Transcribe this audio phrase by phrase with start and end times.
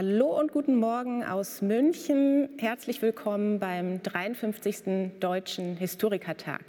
[0.00, 2.50] Hallo und guten Morgen aus München.
[2.58, 5.18] Herzlich willkommen beim 53.
[5.18, 6.62] Deutschen Historikertag.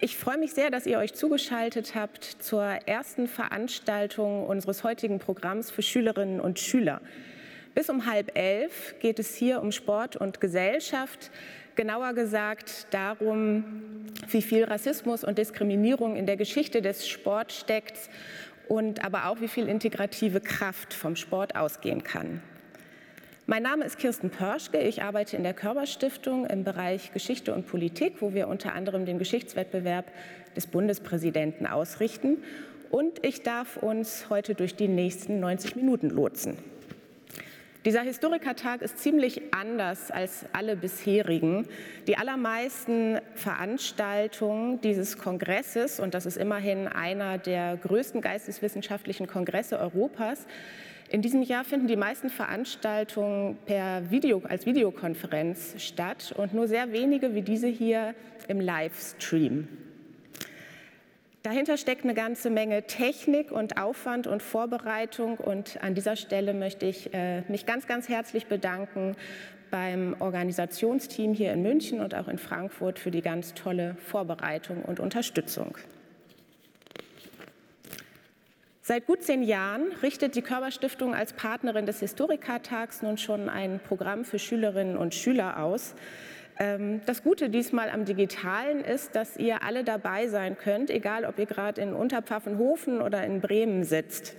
[0.00, 5.70] Ich freue mich sehr, dass ihr euch zugeschaltet habt zur ersten Veranstaltung unseres heutigen Programms
[5.70, 7.00] für Schülerinnen und Schüler.
[7.76, 11.30] Bis um halb elf geht es hier um Sport und Gesellschaft,
[11.76, 13.64] genauer gesagt darum,
[14.28, 18.10] wie viel Rassismus und Diskriminierung in der Geschichte des Sports steckt
[18.66, 22.42] und aber auch, wie viel integrative Kraft vom Sport ausgehen kann.
[23.48, 24.78] Mein Name ist Kirsten Pörschke.
[24.78, 29.20] Ich arbeite in der Körperstiftung im Bereich Geschichte und Politik, wo wir unter anderem den
[29.20, 30.06] Geschichtswettbewerb
[30.56, 32.38] des Bundespräsidenten ausrichten.
[32.90, 36.58] Und ich darf uns heute durch die nächsten 90 Minuten lotsen.
[37.84, 41.68] Dieser Historikertag ist ziemlich anders als alle bisherigen.
[42.08, 50.48] Die allermeisten Veranstaltungen dieses Kongresses, und das ist immerhin einer der größten geisteswissenschaftlichen Kongresse Europas,
[51.08, 56.92] in diesem Jahr finden die meisten Veranstaltungen per Video, als Videokonferenz statt und nur sehr
[56.92, 58.14] wenige wie diese hier
[58.48, 59.68] im Livestream.
[61.46, 65.36] Dahinter steckt eine ganze Menge Technik und Aufwand und Vorbereitung.
[65.36, 69.14] Und an dieser Stelle möchte ich äh, mich ganz, ganz herzlich bedanken
[69.70, 74.98] beim Organisationsteam hier in München und auch in Frankfurt für die ganz tolle Vorbereitung und
[74.98, 75.76] Unterstützung.
[78.88, 84.24] Seit gut zehn Jahren richtet die Körperstiftung als Partnerin des Historikertags nun schon ein Programm
[84.24, 85.96] für Schülerinnen und Schüler aus,
[86.60, 91.36] ähm, das Gute diesmal am Digitalen ist, dass ihr alle dabei sein könnt, egal ob
[91.40, 94.36] ihr gerade in Unterpfaffenhofen oder in Bremen sitzt.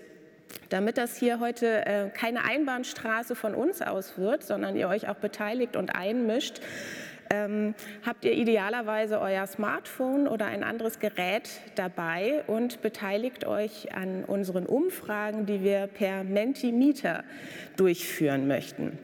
[0.69, 5.17] Damit das hier heute äh, keine Einbahnstraße von uns aus wird, sondern ihr euch auch
[5.17, 6.61] beteiligt und einmischt,
[7.31, 14.23] ähm, habt ihr idealerweise euer Smartphone oder ein anderes Gerät dabei und beteiligt euch an
[14.23, 17.23] unseren Umfragen, die wir per Mentimeter
[17.75, 18.97] durchführen möchten.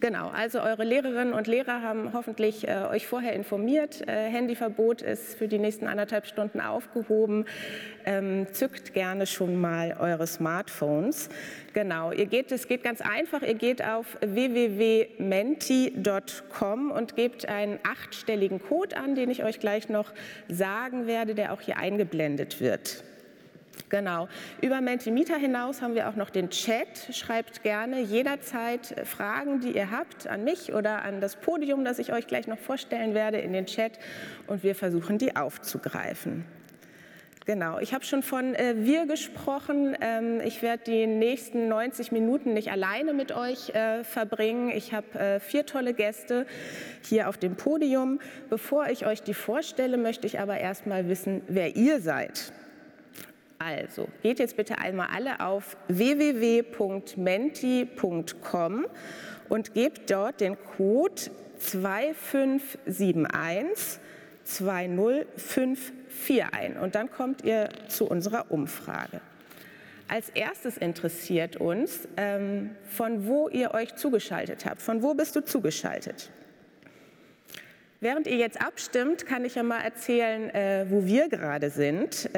[0.00, 4.06] Genau, also eure Lehrerinnen und Lehrer haben hoffentlich äh, euch vorher informiert.
[4.06, 7.46] Äh, Handyverbot ist für die nächsten anderthalb Stunden aufgehoben.
[8.04, 11.30] Ähm, zückt gerne schon mal eure Smartphones.
[11.72, 13.40] Genau, ihr geht, es geht ganz einfach.
[13.40, 20.12] Ihr geht auf www.menti.com und gebt einen achtstelligen Code an, den ich euch gleich noch
[20.48, 23.02] sagen werde, der auch hier eingeblendet wird.
[23.88, 24.28] Genau.
[24.60, 27.08] Über Mentimeter hinaus haben wir auch noch den Chat.
[27.12, 32.12] Schreibt gerne jederzeit Fragen, die ihr habt, an mich oder an das Podium, das ich
[32.12, 33.92] euch gleich noch vorstellen werde, in den Chat
[34.48, 36.44] und wir versuchen, die aufzugreifen.
[37.46, 39.96] Genau, ich habe schon von äh, wir gesprochen.
[40.00, 44.70] Ähm, ich werde die nächsten 90 Minuten nicht alleine mit euch äh, verbringen.
[44.70, 46.44] Ich habe äh, vier tolle Gäste
[47.04, 48.18] hier auf dem Podium.
[48.50, 52.52] Bevor ich euch die vorstelle, möchte ich aber erst mal wissen, wer ihr seid.
[53.58, 58.86] Also geht jetzt bitte einmal alle auf www.menti.com
[59.48, 61.22] und gebt dort den Code
[61.58, 64.00] 2571
[64.44, 69.20] 2054 ein und dann kommt ihr zu unserer Umfrage.
[70.08, 74.80] Als erstes interessiert uns, ähm, von wo ihr euch zugeschaltet habt.
[74.80, 76.30] Von wo bist du zugeschaltet?
[78.00, 82.30] Während ihr jetzt abstimmt, kann ich ja mal erzählen, äh, wo wir gerade sind.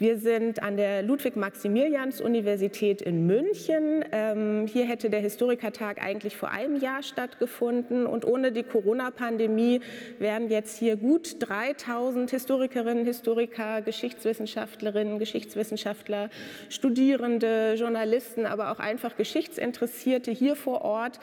[0.00, 4.02] Wir sind an der Ludwig-Maximilians-Universität in München.
[4.12, 9.82] Ähm, hier hätte der Historikertag eigentlich vor einem Jahr stattgefunden und ohne die Corona-Pandemie
[10.18, 16.30] wären jetzt hier gut 3000 Historikerinnen, Historiker, Geschichtswissenschaftlerinnen, Geschichtswissenschaftler,
[16.70, 21.20] Studierende, Journalisten, aber auch einfach Geschichtsinteressierte hier vor Ort.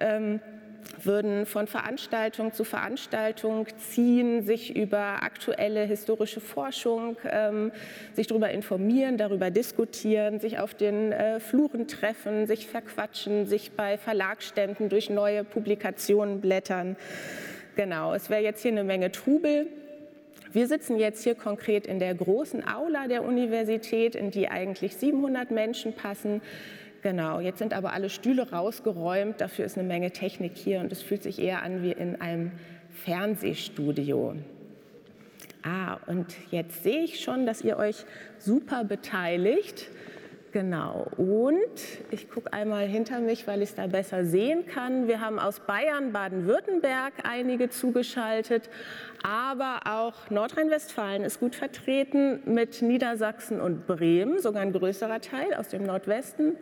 [0.00, 0.40] Ähm,
[1.02, 7.72] würden von Veranstaltung zu Veranstaltung ziehen, sich über aktuelle historische Forschung, ähm,
[8.14, 13.98] sich darüber informieren, darüber diskutieren, sich auf den äh, Fluren treffen, sich verquatschen, sich bei
[13.98, 16.96] Verlagsständen durch neue Publikationen blättern.
[17.76, 19.68] Genau, es wäre jetzt hier eine Menge Trubel.
[20.52, 25.50] Wir sitzen jetzt hier konkret in der großen Aula der Universität, in die eigentlich 700
[25.50, 26.40] Menschen passen.
[27.02, 31.00] Genau, jetzt sind aber alle Stühle rausgeräumt, dafür ist eine Menge Technik hier und es
[31.00, 32.50] fühlt sich eher an wie in einem
[33.04, 34.34] Fernsehstudio.
[35.62, 38.04] Ah, und jetzt sehe ich schon, dass ihr euch
[38.38, 39.88] super beteiligt.
[40.50, 41.58] Genau, und
[42.10, 45.06] ich gucke einmal hinter mich, weil ich es da besser sehen kann.
[45.06, 48.70] Wir haben aus Bayern, Baden-Württemberg einige zugeschaltet,
[49.22, 55.68] aber auch Nordrhein-Westfalen ist gut vertreten mit Niedersachsen und Bremen, sogar ein größerer Teil aus
[55.68, 56.56] dem Nordwesten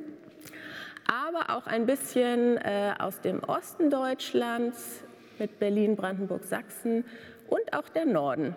[1.07, 5.03] aber auch ein bisschen äh, aus dem Osten Deutschlands
[5.39, 7.05] mit Berlin, Brandenburg, Sachsen
[7.49, 8.57] und auch der Norden.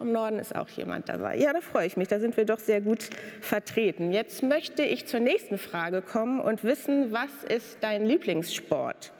[0.00, 1.36] Im Norden ist auch jemand dabei.
[1.38, 2.08] Ja, da freue ich mich.
[2.08, 3.08] Da sind wir doch sehr gut
[3.40, 4.12] vertreten.
[4.12, 9.12] Jetzt möchte ich zur nächsten Frage kommen und wissen, was ist dein Lieblingssport?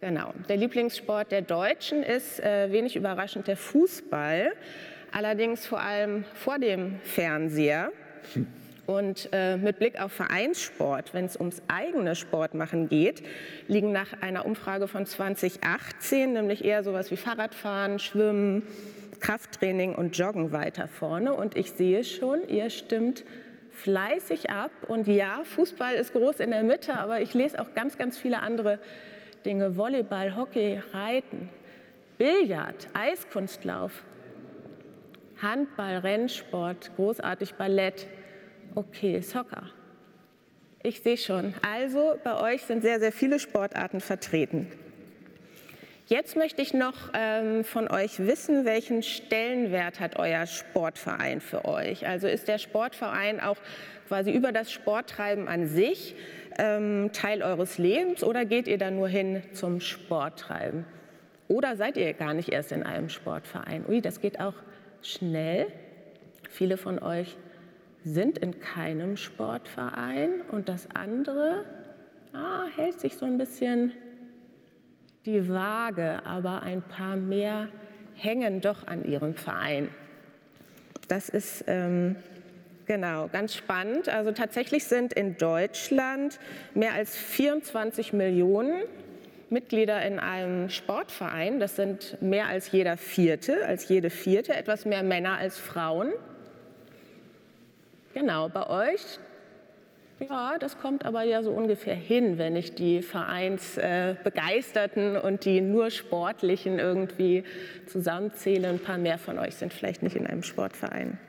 [0.00, 4.52] Genau, der Lieblingssport der Deutschen ist äh, wenig überraschend der Fußball,
[5.12, 7.90] allerdings vor allem vor dem Fernseher.
[8.88, 13.22] Und äh, mit Blick auf Vereinssport, wenn es ums eigene Sportmachen geht,
[13.66, 18.62] liegen nach einer Umfrage von 2018 nämlich eher sowas wie Fahrradfahren, Schwimmen,
[19.20, 21.34] Krafttraining und Joggen weiter vorne.
[21.34, 23.24] Und ich sehe schon, ihr stimmt
[23.72, 24.70] fleißig ab.
[24.88, 28.40] Und ja, Fußball ist groß in der Mitte, aber ich lese auch ganz, ganz viele
[28.40, 28.78] andere
[29.44, 29.76] Dinge.
[29.76, 31.50] Volleyball, Hockey, Reiten,
[32.16, 33.92] Billard, Eiskunstlauf,
[35.42, 38.06] Handball, Rennsport, großartig Ballett.
[38.78, 39.64] Okay, Soccer.
[40.84, 41.52] Ich sehe schon.
[41.68, 44.70] Also bei euch sind sehr, sehr viele Sportarten vertreten.
[46.06, 52.06] Jetzt möchte ich noch ähm, von euch wissen, welchen Stellenwert hat euer Sportverein für euch?
[52.06, 53.56] Also ist der Sportverein auch
[54.06, 56.14] quasi über das Sporttreiben an sich
[56.56, 60.84] ähm, Teil eures Lebens oder geht ihr da nur hin zum Sporttreiben?
[61.48, 63.84] Oder seid ihr gar nicht erst in einem Sportverein?
[63.88, 64.54] Ui, das geht auch
[65.02, 65.66] schnell.
[66.48, 67.36] Viele von euch
[68.04, 71.64] sind in keinem Sportverein und das andere
[72.32, 73.92] ah, hält sich so ein bisschen
[75.26, 77.68] die Waage, aber ein paar mehr
[78.14, 79.88] hängen doch an ihrem Verein.
[81.08, 82.16] Das ist ähm,
[82.86, 84.08] genau ganz spannend.
[84.08, 86.38] Also tatsächlich sind in Deutschland
[86.74, 88.82] mehr als 24 Millionen
[89.50, 91.60] Mitglieder in einem Sportverein.
[91.60, 96.12] Das sind mehr als jeder Vierte, als jede Vierte, etwas mehr Männer als Frauen.
[98.18, 99.00] Genau, bei euch,
[100.18, 105.92] ja, das kommt aber ja so ungefähr hin, wenn ich die Vereinsbegeisterten und die nur
[105.92, 107.44] Sportlichen irgendwie
[107.86, 108.70] zusammenzähle.
[108.70, 111.20] Ein paar mehr von euch sind vielleicht nicht in einem Sportverein.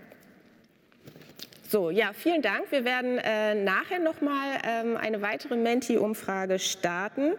[1.68, 2.72] So, ja, vielen Dank.
[2.72, 7.34] Wir werden äh, nachher noch mal ähm, eine weitere Menti-Umfrage starten.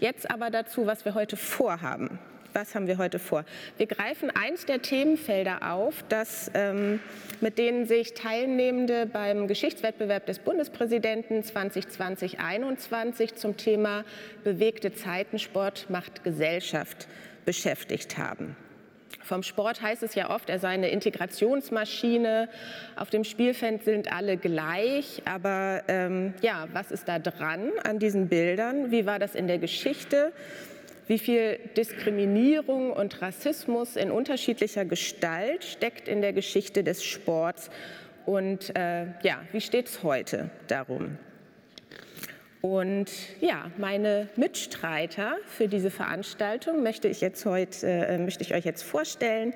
[0.00, 2.18] Jetzt aber dazu, was wir heute vorhaben
[2.52, 3.44] was haben wir heute vor?
[3.76, 7.00] Wir greifen eins der Themenfelder auf, das, ähm,
[7.40, 14.04] mit denen sich Teilnehmende beim Geschichtswettbewerb des Bundespräsidenten 2020-21 zum Thema
[14.44, 17.08] bewegte Zeiten Sport macht Gesellschaft
[17.44, 18.56] beschäftigt haben.
[19.24, 22.48] Vom Sport heißt es ja oft, er sei eine Integrationsmaschine.
[22.96, 25.22] Auf dem Spielfeld sind alle gleich.
[25.24, 28.90] Aber ähm, ja, was ist da dran an diesen Bildern?
[28.90, 30.32] Wie war das in der Geschichte?
[31.06, 37.70] Wie viel Diskriminierung und Rassismus in unterschiedlicher Gestalt steckt in der Geschichte des Sports
[38.24, 41.18] und äh, ja, wie steht es heute darum?
[42.62, 43.10] Und
[43.40, 48.84] ja, meine Mitstreiter für diese Veranstaltung möchte ich, jetzt heute, äh, möchte ich euch jetzt
[48.84, 49.52] vorstellen.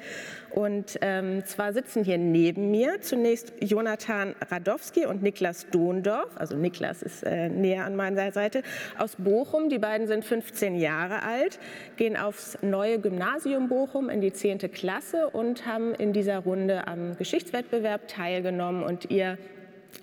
[0.50, 6.36] Und ähm, zwar sitzen hier neben mir zunächst Jonathan Radowski und Niklas Dohndorf.
[6.36, 8.62] Also Niklas ist äh, näher an meiner Seite
[8.98, 9.68] aus Bochum.
[9.68, 11.60] Die beiden sind 15 Jahre alt,
[11.96, 14.58] gehen aufs neue Gymnasium Bochum in die 10.
[14.72, 19.38] Klasse und haben in dieser Runde am Geschichtswettbewerb teilgenommen und ihr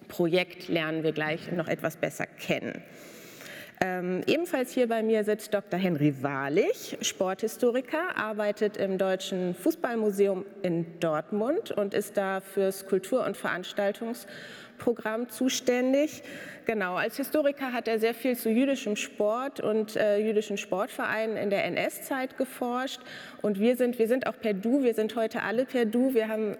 [0.07, 2.83] Projekt lernen wir gleich noch etwas besser kennen.
[3.85, 5.77] Ähm, ebenfalls hier bei mir sitzt Dr.
[5.77, 13.35] Henry Wahrlich, Sporthistoriker, arbeitet im Deutschen Fußballmuseum in Dortmund und ist da fürs Kultur- und
[13.35, 16.23] Veranstaltungsprogramm zuständig.
[16.65, 21.49] Genau, als Historiker hat er sehr viel zu jüdischem Sport und äh, jüdischen Sportvereinen in
[21.49, 23.01] der NS-Zeit geforscht.
[23.41, 26.13] Und wir sind, wir sind auch per Du, wir sind heute alle per Du.
[26.13, 26.55] Wir haben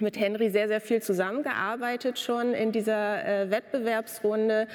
[0.00, 4.66] mit Henry sehr, sehr viel zusammengearbeitet schon in dieser äh, Wettbewerbsrunde.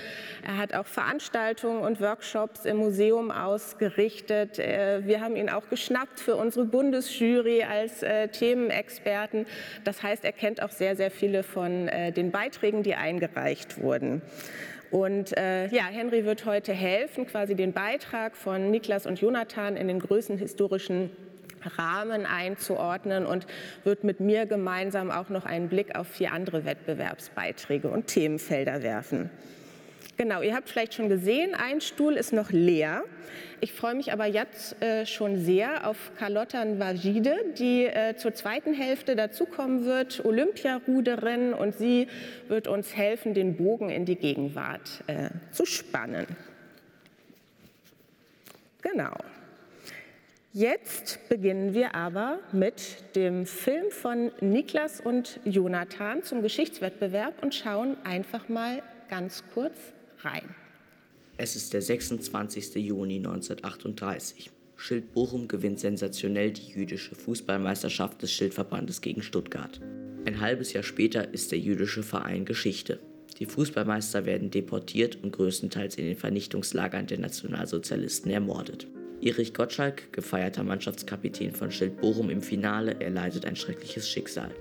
[0.46, 4.58] Er hat auch Veranstaltungen und Workshops im Museum ausgerichtet.
[4.58, 9.46] Äh, wir haben ihn auch geschnappt für unsere Bundesjury als äh, Themenexperten.
[9.84, 14.22] Das heißt, er kennt auch sehr, sehr viele von äh, den Beiträgen, die eingereicht wurden.
[14.90, 19.90] Und äh, ja, Henry wird heute helfen, quasi den Beitrag von Niklas und Jonathan in
[19.90, 21.12] den größten historischen
[21.78, 23.48] Rahmen einzuordnen und
[23.84, 29.30] wird mit mir gemeinsam auch noch einen Blick auf vier andere Wettbewerbsbeiträge und Themenfelder werfen.
[30.18, 33.04] Genau, ihr habt vielleicht schon gesehen, ein Stuhl ist noch leer.
[33.62, 38.74] Ich freue mich aber jetzt äh, schon sehr auf Carlotta Nvajide, die äh, zur zweiten
[38.74, 42.08] Hälfte dazukommen wird, Olympiaruderin, und sie
[42.48, 46.26] wird uns helfen, den Bogen in die Gegenwart äh, zu spannen.
[48.82, 49.14] Genau.
[50.58, 57.96] Jetzt beginnen wir aber mit dem Film von Niklas und Jonathan zum Geschichtswettbewerb und schauen
[58.04, 59.78] einfach mal ganz kurz
[60.22, 60.56] rein.
[61.38, 62.74] Es ist der 26.
[62.74, 64.50] Juni 1938.
[64.78, 69.80] Schild Bochum gewinnt sensationell die jüdische Fußballmeisterschaft des Schildverbandes gegen Stuttgart.
[70.26, 72.98] Ein halbes Jahr später ist der jüdische Verein Geschichte.
[73.38, 78.88] Die Fußballmeister werden deportiert und größtenteils in den Vernichtungslagern der Nationalsozialisten ermordet.
[79.22, 84.52] Erich Gottschalk, gefeierter Mannschaftskapitän von Schild Bochum im Finale, erleidet ein schreckliches Schicksal.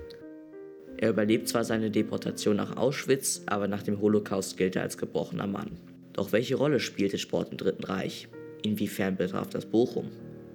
[0.97, 5.45] Er überlebt zwar seine Deportation nach Auschwitz, aber nach dem Holocaust gilt er als gebrochener
[5.45, 5.77] Mann.
[6.13, 8.27] Doch welche Rolle spielte Sport im Dritten Reich?
[8.63, 10.09] Inwiefern betraf das Bochum?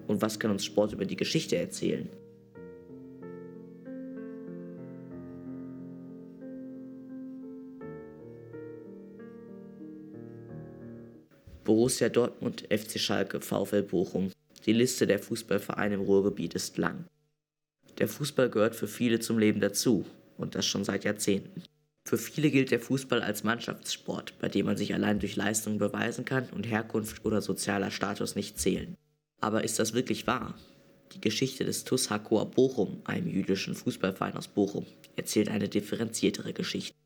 [0.09, 2.09] Und was kann uns Sport über die Geschichte erzählen?
[11.65, 14.33] Borussia Dortmund, FC Schalke, VfL Bochum.
[14.67, 17.05] Die Liste der Fußballvereine im Ruhrgebiet ist lang.
[17.99, 20.05] Der Fußball gehört für viele zum Leben dazu
[20.37, 21.63] und das schon seit Jahrzehnten.
[22.05, 26.25] Für viele gilt der Fußball als Mannschaftssport, bei dem man sich allein durch Leistung beweisen
[26.25, 28.97] kann und Herkunft oder sozialer Status nicht zählen.
[29.41, 30.55] Aber ist das wirklich wahr?
[31.15, 36.97] Die Geschichte des TuS Hakor Bochum, einem jüdischen Fußballverein aus Bochum, erzählt eine differenziertere Geschichte.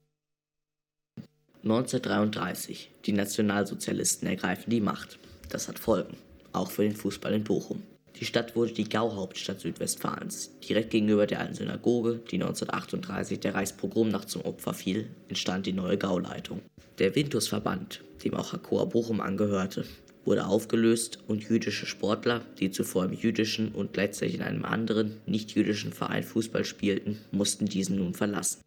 [1.66, 2.92] 1933.
[3.06, 5.18] Die Nationalsozialisten ergreifen die Macht.
[5.48, 6.16] Das hat Folgen,
[6.52, 7.82] auch für den Fußball in Bochum.
[8.20, 10.52] Die Stadt wurde die Gauhauptstadt Südwestfalens.
[10.66, 15.98] Direkt gegenüber der alten Synagoge, die 1938 der Reichspogromnacht zum Opfer fiel, entstand die neue
[15.98, 16.62] Gauleitung.
[17.00, 19.84] Der Vintusverband, dem auch Hakoa Bochum angehörte,
[20.24, 25.56] wurde aufgelöst und jüdische Sportler, die zuvor im jüdischen und gleichzeitig in einem anderen, nicht
[25.56, 28.60] jüdischen Verein Fußball spielten, mussten diesen nun verlassen.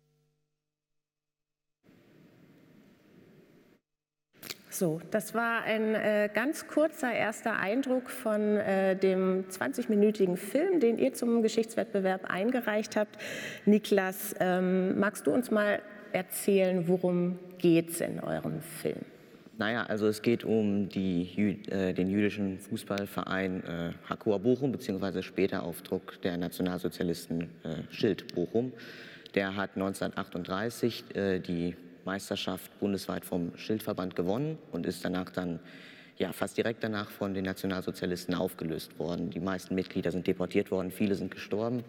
[4.80, 10.98] So, das war ein äh, ganz kurzer erster Eindruck von äh, dem 20-minütigen Film, den
[10.98, 13.18] ihr zum Geschichtswettbewerb eingereicht habt.
[13.66, 15.82] Niklas, ähm, magst du uns mal
[16.14, 19.02] erzählen, worum geht es in eurem Film?
[19.58, 25.64] Naja, also es geht um die, äh, den jüdischen Fußballverein äh, Hakua Bochum, beziehungsweise später
[25.64, 28.72] auf Druck der Nationalsozialisten äh, Schild Bochum.
[29.36, 31.76] Der hat 1938 äh, die
[32.10, 35.60] Meisterschaft bundesweit vom Schildverband gewonnen und ist danach dann
[36.18, 39.30] ja, fast direkt danach von den Nationalsozialisten aufgelöst worden.
[39.30, 41.84] Die meisten Mitglieder sind deportiert worden, viele sind gestorben.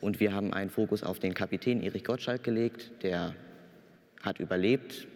[0.00, 3.34] Und wir haben einen Fokus auf den Kapitän Erich Gottschalk gelegt, der
[4.22, 5.06] hat überlebt.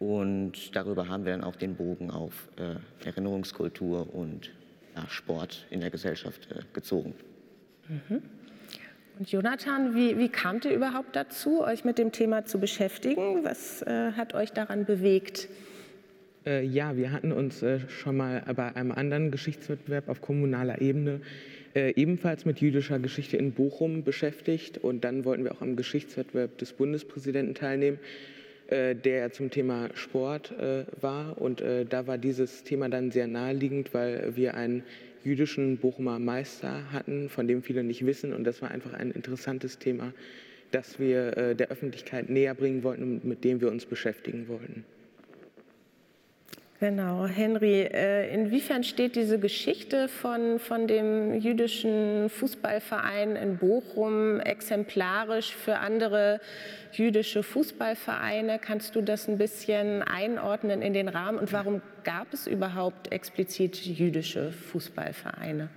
[0.00, 4.50] Und darüber haben wir dann auch den Bogen auf äh, Erinnerungskultur und
[4.96, 7.14] ja, Sport in der Gesellschaft äh, gezogen.
[7.88, 8.20] Mhm.
[9.18, 13.42] Und Jonathan, wie, wie kamt ihr überhaupt dazu, euch mit dem Thema zu beschäftigen?
[13.42, 15.48] Was äh, hat euch daran bewegt?
[16.46, 21.20] Äh, ja, wir hatten uns äh, schon mal bei einem anderen Geschichtswettbewerb auf kommunaler Ebene
[21.74, 24.78] äh, ebenfalls mit jüdischer Geschichte in Bochum beschäftigt.
[24.78, 27.98] Und dann wollten wir auch am Geschichtswettbewerb des Bundespräsidenten teilnehmen,
[28.68, 31.42] äh, der zum Thema Sport äh, war.
[31.42, 34.84] Und da war dieses Thema dann sehr naheliegend, weil wir einen
[35.24, 38.32] jüdischen Bochumer Meister hatten, von dem viele nicht wissen.
[38.32, 40.12] Und das war einfach ein interessantes Thema,
[40.70, 44.84] das wir äh, der Öffentlichkeit näher bringen wollten und mit dem wir uns beschäftigen wollten.
[46.80, 55.52] Genau, Henry, äh, inwiefern steht diese Geschichte von, von dem jüdischen Fußballverein in Bochum exemplarisch
[55.52, 56.40] für andere
[56.92, 58.60] jüdische Fußballvereine?
[58.60, 63.74] Kannst du das ein bisschen einordnen in den Rahmen und warum gab es überhaupt explizit
[63.84, 65.70] jüdische Fußballvereine?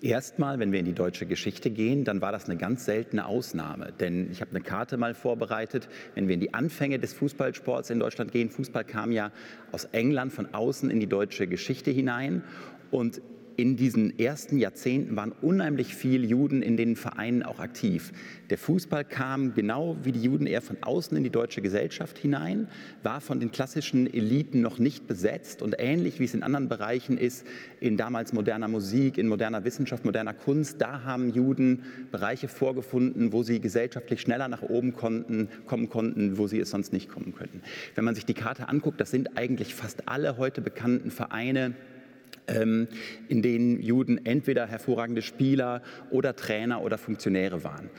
[0.00, 3.26] Zuerst mal, wenn wir in die deutsche Geschichte gehen, dann war das eine ganz seltene
[3.26, 3.92] Ausnahme.
[3.98, 5.88] Denn ich habe eine Karte mal vorbereitet.
[6.14, 9.32] Wenn wir in die Anfänge des Fußballsports in Deutschland gehen, Fußball kam ja
[9.72, 12.44] aus England von außen in die deutsche Geschichte hinein.
[12.92, 13.20] Und
[13.58, 18.12] in diesen ersten Jahrzehnten waren unheimlich viele Juden in den Vereinen auch aktiv.
[18.50, 22.68] Der Fußball kam genau wie die Juden eher von außen in die deutsche Gesellschaft hinein,
[23.02, 27.18] war von den klassischen Eliten noch nicht besetzt und ähnlich wie es in anderen Bereichen
[27.18, 27.44] ist,
[27.80, 33.42] in damals moderner Musik, in moderner Wissenschaft, moderner Kunst, da haben Juden Bereiche vorgefunden, wo
[33.42, 37.62] sie gesellschaftlich schneller nach oben konnten, kommen konnten, wo sie es sonst nicht kommen könnten.
[37.96, 41.74] Wenn man sich die Karte anguckt, das sind eigentlich fast alle heute bekannten Vereine,
[42.48, 47.90] in denen Juden entweder hervorragende Spieler oder Trainer oder Funktionäre waren.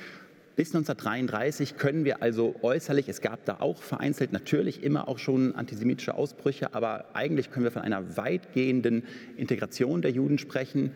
[0.59, 5.55] Bis 1933 können wir also äußerlich, es gab da auch vereinzelt natürlich immer auch schon
[5.55, 9.03] antisemitische Ausbrüche, aber eigentlich können wir von einer weitgehenden
[9.37, 10.91] Integration der Juden sprechen.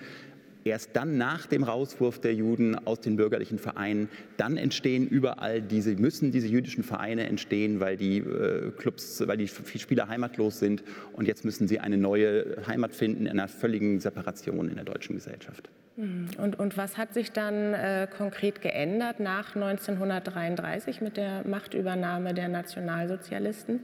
[0.65, 5.96] Erst dann nach dem Rauswurf der Juden aus den bürgerlichen Vereinen, dann entstehen überall diese,
[5.96, 11.27] müssen diese jüdischen Vereine entstehen, weil die äh, Clubs, weil die Spieler heimatlos sind und
[11.27, 15.70] jetzt müssen sie eine neue Heimat finden in einer völligen Separation in der deutschen Gesellschaft.
[15.98, 16.27] Mhm.
[16.38, 22.48] Und, und was hat sich dann äh, konkret geändert nach 1933 mit der Machtübernahme der
[22.48, 23.82] Nationalsozialisten?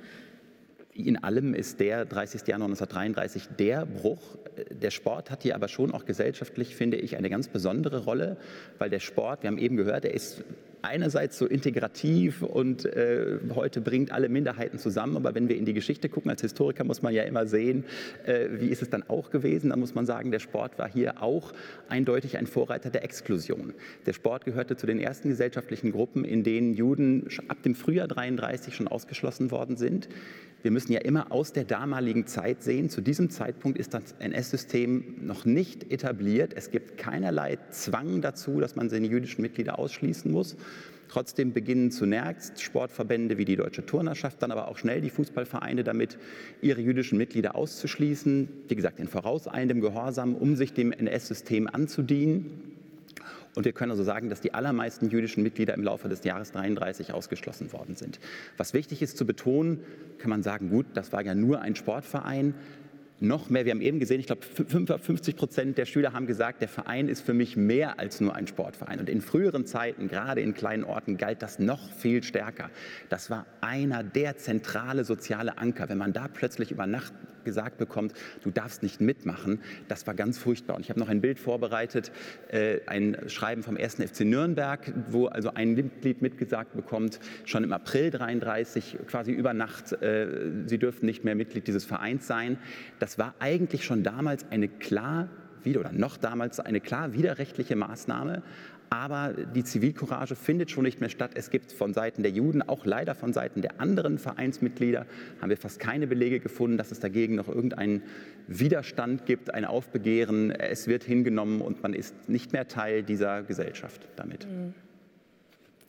[1.08, 2.48] In allem ist der 30.
[2.48, 4.38] Januar 1933 der Bruch.
[4.70, 8.38] Der Sport hat hier aber schon auch gesellschaftlich, finde ich, eine ganz besondere Rolle,
[8.78, 10.44] weil der Sport, wir haben eben gehört, er ist
[10.82, 15.74] einerseits so integrativ und äh, heute bringt alle Minderheiten zusammen, aber wenn wir in die
[15.74, 17.86] Geschichte gucken, als Historiker muss man ja immer sehen,
[18.26, 21.22] äh, wie ist es dann auch gewesen, dann muss man sagen, der Sport war hier
[21.22, 21.54] auch
[21.88, 23.74] eindeutig ein Vorreiter der Exklusion.
[24.06, 28.76] Der Sport gehörte zu den ersten gesellschaftlichen Gruppen, in denen Juden ab dem Frühjahr 33
[28.76, 30.10] schon ausgeschlossen worden sind.
[30.62, 32.90] Wir müssen ja immer aus der damaligen Zeit sehen.
[32.90, 36.54] Zu diesem Zeitpunkt ist das NS-System noch nicht etabliert.
[36.54, 40.58] Es gibt keinerlei Zwang dazu, dass man seine jüdischen Mitglieder ausschließen muss.
[41.20, 46.18] Trotzdem beginnen zunächst Sportverbände wie die Deutsche Turnerschaft, dann aber auch schnell die Fußballvereine damit,
[46.62, 48.48] ihre jüdischen Mitglieder auszuschließen.
[48.70, 52.70] Wie gesagt, in vorauseilendem Gehorsam, um sich dem NS-System anzudienen.
[53.54, 57.12] Und wir können also sagen, dass die allermeisten jüdischen Mitglieder im Laufe des Jahres 33
[57.12, 58.22] ausgeschlossen worden sind.
[58.56, 59.82] Was wichtig ist zu betonen,
[60.20, 62.54] kann man sagen, gut, das war ja nur ein Sportverein.
[63.22, 66.70] Noch mehr, wir haben eben gesehen, ich glaube 55 Prozent der Schüler haben gesagt, der
[66.70, 69.00] Verein ist für mich mehr als nur ein Sportverein.
[69.00, 72.70] Und in früheren Zeiten, gerade in kleinen Orten, galt das noch viel stärker.
[73.10, 75.90] Das war einer der zentrale soziale Anker.
[75.90, 80.38] Wenn man da plötzlich über Nacht gesagt bekommt, du darfst nicht mitmachen, das war ganz
[80.38, 80.76] furchtbar.
[80.76, 82.12] Und ich habe noch ein Bild vorbereitet,
[82.50, 83.96] äh, ein Schreiben vom 1.
[83.96, 89.94] FC Nürnberg, wo also ein Mitglied mitgesagt bekommt, schon im April 33, quasi über Nacht,
[90.02, 90.28] äh,
[90.66, 92.58] sie dürften nicht mehr Mitglied dieses Vereins sein.
[93.00, 95.30] Das war eigentlich schon damals eine klar
[95.64, 98.42] wieder oder noch damals eine klar widerrechtliche Maßnahme,
[98.90, 101.32] aber die Zivilcourage findet schon nicht mehr statt.
[101.36, 105.06] Es gibt von Seiten der Juden, auch leider von Seiten der anderen Vereinsmitglieder,
[105.42, 108.04] haben wir fast keine Belege gefunden, dass es dagegen noch irgendeinen
[108.48, 110.52] Widerstand gibt, ein Aufbegehren.
[110.52, 114.48] Es wird hingenommen und man ist nicht mehr Teil dieser Gesellschaft damit.
[114.48, 114.74] Mhm.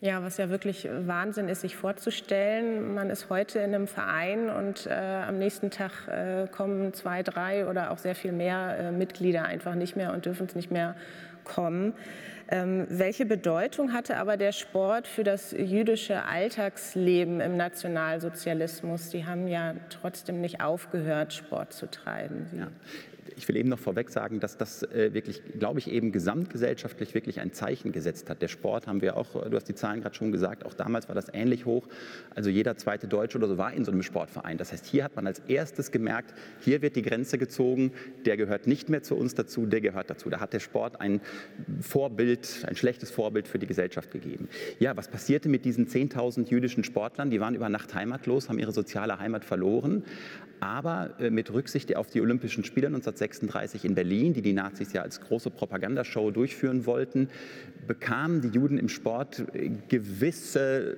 [0.03, 2.95] Ja, was ja wirklich Wahnsinn ist, sich vorzustellen.
[2.95, 7.67] Man ist heute in einem Verein und äh, am nächsten Tag äh, kommen zwei, drei
[7.67, 10.97] oder auch sehr viel mehr äh, Mitglieder einfach nicht mehr und dürfen es nicht mehr
[11.55, 11.95] kommen.
[12.53, 19.11] Ähm, welche Bedeutung hatte aber der Sport für das jüdische Alltagsleben im Nationalsozialismus?
[19.11, 22.47] Die haben ja trotzdem nicht aufgehört, Sport zu treiben.
[22.59, 22.69] Ja
[23.41, 27.41] ich will eben noch vorweg sagen, dass das äh, wirklich, glaube ich, eben gesamtgesellschaftlich wirklich
[27.41, 28.43] ein Zeichen gesetzt hat.
[28.43, 31.15] Der Sport haben wir auch, du hast die Zahlen gerade schon gesagt, auch damals war
[31.15, 31.89] das ähnlich hoch.
[32.35, 34.59] Also jeder zweite Deutsche oder so war in so einem Sportverein.
[34.59, 37.93] Das heißt, hier hat man als erstes gemerkt, hier wird die Grenze gezogen,
[38.27, 40.29] der gehört nicht mehr zu uns dazu, der gehört dazu.
[40.29, 41.23] Da hat der Sport ein
[41.81, 44.51] Vorbild, ein schlechtes Vorbild für die Gesellschaft gegeben.
[44.81, 47.31] Ja, was passierte mit diesen 10.000 jüdischen Sportlern?
[47.31, 50.05] Die waren über Nacht heimatlos, haben ihre soziale Heimat verloren
[50.61, 52.91] aber äh, mit Rücksicht auf die Olympischen Spiele
[53.31, 57.29] 1936 in Berlin, die die Nazis ja als große Propagandashow durchführen wollten,
[57.87, 60.97] bekamen die Juden im Sport äh, gewisse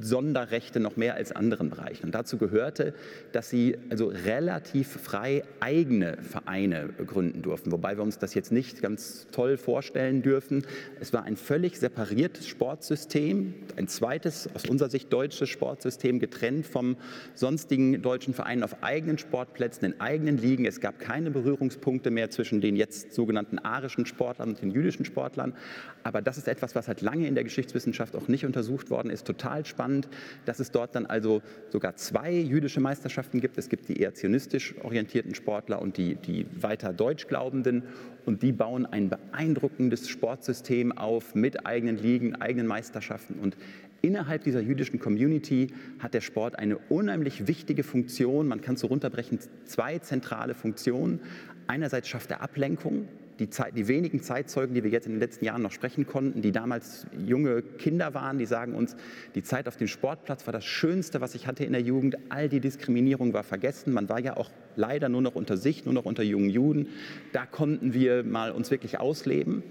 [0.00, 2.06] Sonderrechte noch mehr als anderen Bereichen.
[2.06, 2.94] Und dazu gehörte,
[3.32, 8.82] dass sie also relativ frei eigene Vereine gründen durften, wobei wir uns das jetzt nicht
[8.82, 10.64] ganz toll vorstellen dürfen.
[11.00, 16.96] Es war ein völlig separiertes Sportsystem, ein zweites aus unserer Sicht deutsches Sportsystem, getrennt vom
[17.34, 20.64] sonstigen deutschen Verein auf eigenen Sportplätzen, in eigenen Ligen.
[20.64, 25.54] Es gab keine Berührungspunkte mehr zwischen den jetzt sogenannten arischen Sportlern und den jüdischen Sportlern.
[26.02, 29.26] Aber das ist etwas, was halt lange in der Geschichtswissenschaft auch nicht untersucht worden ist.
[29.26, 30.08] Total spannend,
[30.44, 33.58] dass es dort dann also sogar zwei jüdische Meisterschaften gibt.
[33.58, 37.84] Es gibt die eher zionistisch orientierten Sportler und die, die weiter deutsch glaubenden.
[38.24, 43.34] Und die bauen ein beeindruckendes Sportsystem auf mit eigenen Ligen, eigenen Meisterschaften.
[43.40, 43.56] Und
[44.02, 45.68] Innerhalb dieser jüdischen Community
[46.00, 48.48] hat der Sport eine unheimlich wichtige Funktion.
[48.48, 51.20] Man kann es so runterbrechen, zwei zentrale Funktionen.
[51.68, 53.06] Einerseits schafft er Ablenkung.
[53.38, 56.42] Die, Zeit, die, wenigen Zeitzeugen, die wir jetzt in den letzten Jahren noch sprechen konnten,
[56.42, 58.94] die damals junge Kinder waren, die sagen uns,
[59.36, 62.18] die Zeit auf dem Sportplatz war das Schönste, was ich hatte in der Jugend.
[62.28, 63.92] All die Diskriminierung war vergessen.
[63.92, 66.88] Man war ja auch leider nur noch unter sich, nur noch unter jungen Juden.
[67.32, 69.62] Da konnten wir mal uns wirklich ausleben.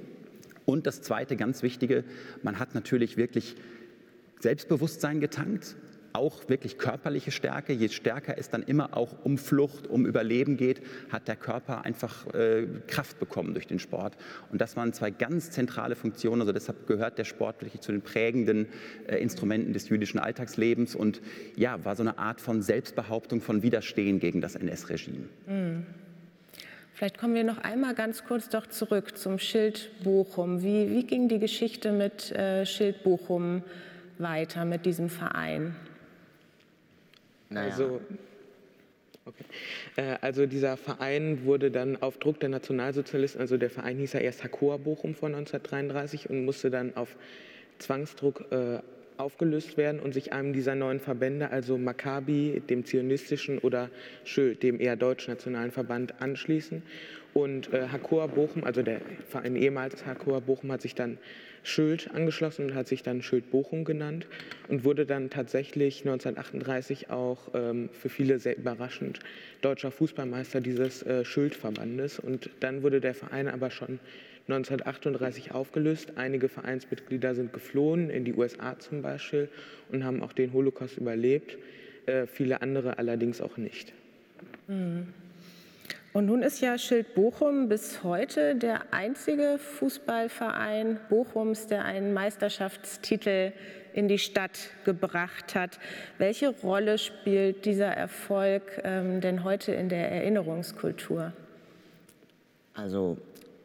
[0.65, 2.03] Und das Zweite, ganz Wichtige,
[2.43, 3.55] man hat natürlich wirklich
[4.41, 5.75] Selbstbewusstsein getankt,
[6.13, 7.73] auch wirklich körperliche Stärke.
[7.73, 12.33] Je stärker es dann immer auch um Flucht, um Überleben geht, hat der Körper einfach
[12.33, 14.17] äh, Kraft bekommen durch den Sport.
[14.51, 16.41] Und das waren zwei ganz zentrale Funktionen.
[16.41, 18.67] Also deshalb gehört der Sport wirklich zu den prägenden
[19.07, 21.21] äh, Instrumenten des jüdischen Alltagslebens und
[21.55, 25.29] ja, war so eine Art von Selbstbehauptung, von Widerstehen gegen das NS-Regime.
[25.47, 25.85] Mhm.
[26.93, 30.61] Vielleicht kommen wir noch einmal ganz kurz doch zurück zum Schild Bochum.
[30.61, 33.63] Wie, wie ging die Geschichte mit äh, Schild Bochum
[34.21, 35.75] weiter mit diesem Verein?
[37.49, 37.69] Naja.
[37.69, 38.01] Also,
[39.25, 39.43] okay.
[39.97, 44.19] äh, also dieser Verein wurde dann auf Druck der Nationalsozialisten, also der Verein hieß ja
[44.21, 47.15] erst Hakoa Bochum von 1933 und musste dann auf
[47.79, 48.79] Zwangsdruck äh,
[49.17, 53.89] aufgelöst werden und sich einem dieser neuen Verbände, also Maccabi, dem zionistischen oder
[54.23, 56.81] Schild, dem eher deutschnationalen Verband, anschließen.
[57.33, 61.17] Und äh, Hakoa Bochum, also der Verein ehemals Hakoa Bochum, hat sich dann
[61.63, 64.27] Schild angeschlossen und hat sich dann Schild Bochum genannt
[64.67, 69.19] und wurde dann tatsächlich 1938 auch ähm, für viele sehr überraschend
[69.61, 72.19] deutscher Fußballmeister dieses äh, Schildverbandes.
[72.19, 73.99] Und dann wurde der Verein aber schon
[74.47, 76.13] 1938 aufgelöst.
[76.15, 79.49] Einige Vereinsmitglieder sind geflohen, in die USA zum Beispiel,
[79.91, 81.57] und haben auch den Holocaust überlebt.
[82.05, 83.93] Äh, viele andere allerdings auch nicht.
[84.67, 85.07] Mhm.
[86.13, 93.53] Und nun ist ja Schild Bochum bis heute der einzige Fußballverein Bochums, der einen Meisterschaftstitel
[93.93, 95.79] in die Stadt gebracht hat.
[96.17, 101.31] Welche Rolle spielt dieser Erfolg ähm, denn heute in der Erinnerungskultur?
[102.73, 103.17] Also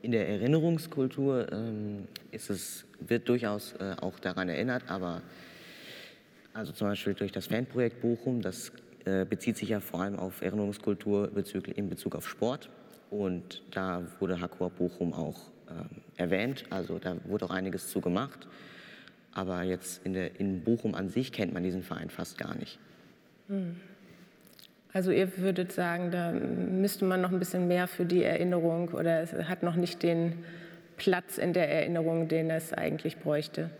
[0.03, 5.21] in der Erinnerungskultur ähm, ist es, wird durchaus äh, auch daran erinnert, aber
[6.55, 8.71] also zum Beispiel durch das Fanprojekt Bochum, das
[9.29, 11.31] bezieht sich ja vor allem auf Erinnerungskultur
[11.75, 12.71] in Bezug auf Sport.
[13.11, 15.38] Und da wurde Hakor Bochum auch
[15.69, 16.64] äh, erwähnt.
[16.71, 18.49] Also da wurde auch einiges zu gemacht.
[19.33, 22.79] Aber jetzt in, der, in Bochum an sich kennt man diesen Verein fast gar nicht.
[23.49, 23.77] Hm.
[24.92, 29.21] Also ihr würdet sagen, da müsste man noch ein bisschen mehr für die Erinnerung oder
[29.21, 30.45] es hat noch nicht den
[30.97, 33.71] Platz in der Erinnerung, den es eigentlich bräuchte.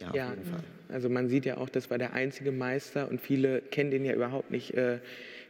[0.00, 0.60] Ja, auf ja, jeden Fall.
[0.88, 4.14] Also man sieht ja auch, das war der einzige Meister und viele kennen den ja
[4.14, 4.74] überhaupt nicht.
[4.74, 4.98] Äh,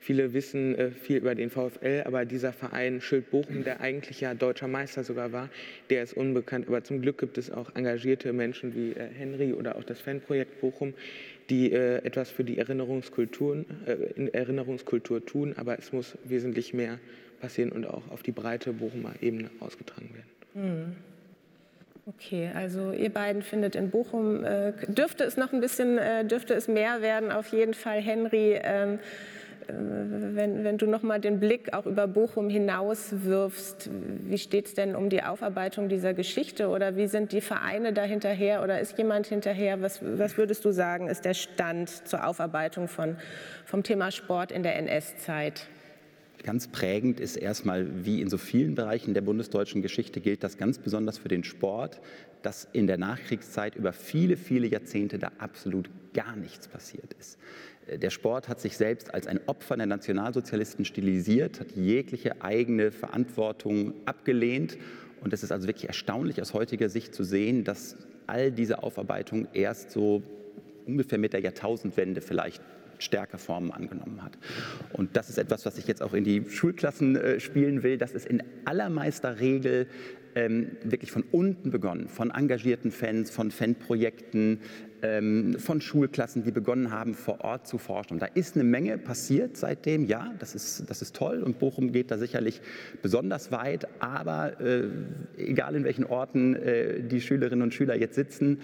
[0.00, 4.34] viele wissen äh, viel über den VfL, aber dieser Verein Schild Bochum, der eigentlich ja
[4.34, 5.48] deutscher Meister sogar war,
[5.88, 6.68] der ist unbekannt.
[6.68, 10.60] Aber zum Glück gibt es auch engagierte Menschen wie äh, Henry oder auch das Fanprojekt
[10.60, 10.94] Bochum,
[11.48, 13.64] die etwas für die Erinnerungskultur,
[14.32, 15.54] Erinnerungskultur tun.
[15.56, 17.00] Aber es muss wesentlich mehr
[17.40, 20.30] passieren und auch auf die breite Bochumer Ebene ausgetragen werden.
[20.54, 21.09] Mhm.
[22.16, 26.54] Okay, also ihr beiden findet in Bochum, äh, dürfte es noch ein bisschen, äh, dürfte
[26.54, 28.58] es mehr werden, auf jeden Fall, Henry.
[28.62, 28.98] Ähm,
[29.68, 34.66] äh, wenn, wenn, du noch mal den Blick auch über Bochum hinaus wirfst, wie steht
[34.66, 38.80] es denn um die Aufarbeitung dieser Geschichte oder wie sind die Vereine da hinterher oder
[38.80, 39.80] ist jemand hinterher?
[39.80, 43.18] Was, was würdest du sagen, ist der Stand zur Aufarbeitung von,
[43.64, 45.68] vom Thema Sport in der NS-Zeit?
[46.42, 50.78] Ganz prägend ist erstmal, wie in so vielen Bereichen der bundesdeutschen Geschichte gilt das ganz
[50.78, 52.00] besonders für den Sport,
[52.42, 57.38] dass in der Nachkriegszeit über viele, viele Jahrzehnte da absolut gar nichts passiert ist.
[57.94, 63.92] Der Sport hat sich selbst als ein Opfer der Nationalsozialisten stilisiert, hat jegliche eigene Verantwortung
[64.06, 64.78] abgelehnt.
[65.20, 69.48] Und es ist also wirklich erstaunlich aus heutiger Sicht zu sehen, dass all diese Aufarbeitung
[69.52, 70.22] erst so
[70.86, 72.62] ungefähr mit der Jahrtausendwende vielleicht
[73.00, 74.38] stärker Formen angenommen hat.
[74.92, 77.98] Und das ist etwas, was ich jetzt auch in die Schulklassen äh, spielen will.
[77.98, 79.86] Das ist in allermeister Regel
[80.34, 84.60] ähm, wirklich von unten begonnen, von engagierten Fans, von Fanprojekten,
[85.02, 88.14] ähm, von Schulklassen, die begonnen haben, vor Ort zu forschen.
[88.14, 91.92] Und da ist eine Menge passiert seitdem, ja, das ist, das ist toll und Bochum
[91.92, 92.60] geht da sicherlich
[93.02, 94.84] besonders weit, aber äh,
[95.36, 98.60] egal in welchen Orten äh, die Schülerinnen und Schüler jetzt sitzen,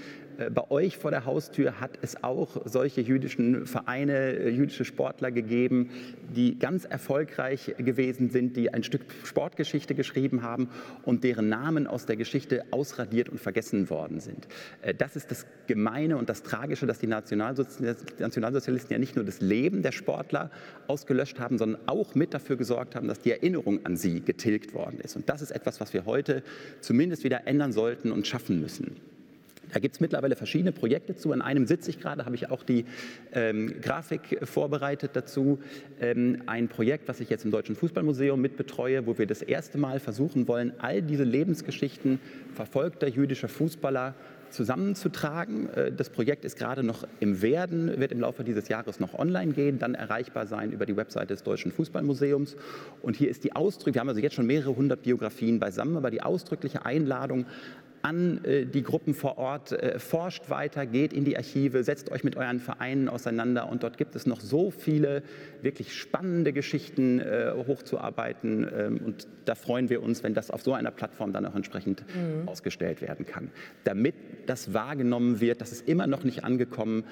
[0.50, 5.90] bei euch vor der Haustür hat es auch solche jüdischen Vereine, äh, jüdische Sportler gegeben,
[6.34, 10.68] die ganz erfolgreich gewesen sind, die ein Stück Sportgeschichte geschrieben haben
[11.04, 14.46] und deren Namen aus der Geschichte ausradiert und vergessen worden sind.
[14.82, 19.40] Äh, das ist das Gemeine und das Tragische, dass die Nationalsozialisten ja nicht nur das
[19.40, 20.50] Leben der Sportler
[20.86, 25.00] ausgelöscht haben, sondern auch mit dafür gesorgt haben, dass die Erinnerung an sie getilgt worden
[25.00, 25.16] ist.
[25.16, 26.42] Und das ist etwas, was wir heute
[26.80, 28.96] zumindest wieder ändern sollten und schaffen müssen.
[29.72, 31.32] Da gibt es mittlerweile verschiedene Projekte zu.
[31.32, 32.84] In einem sitze ich gerade, habe ich auch die
[33.32, 35.58] ähm, Grafik vorbereitet dazu.
[36.00, 40.00] Ähm, ein Projekt, was ich jetzt im Deutschen Fußballmuseum mitbetreue, wo wir das erste Mal
[40.00, 42.20] versuchen wollen, all diese Lebensgeschichten
[42.54, 44.14] verfolgter jüdischer Fußballer
[44.50, 45.68] zusammenzutragen.
[45.70, 49.52] Äh, das Projekt ist gerade noch im Werden, wird im Laufe dieses Jahres noch online
[49.52, 52.56] gehen, dann erreichbar sein über die Webseite des Deutschen Fußballmuseums.
[53.02, 56.10] Und hier ist die Ausdrücke, wir haben also jetzt schon mehrere hundert Biografien beisammen, aber
[56.10, 57.46] die ausdrückliche Einladung
[58.02, 62.24] an äh, die Gruppen vor Ort, äh, forscht weiter, geht in die Archive, setzt euch
[62.24, 65.22] mit euren Vereinen auseinander und dort gibt es noch so viele
[65.62, 70.72] wirklich spannende Geschichten äh, hochzuarbeiten ähm, und da freuen wir uns, wenn das auf so
[70.72, 72.48] einer Plattform dann auch entsprechend mhm.
[72.48, 73.50] ausgestellt werden kann.
[73.84, 74.14] Damit
[74.46, 77.04] das wahrgenommen wird, das ist immer noch nicht angekommen,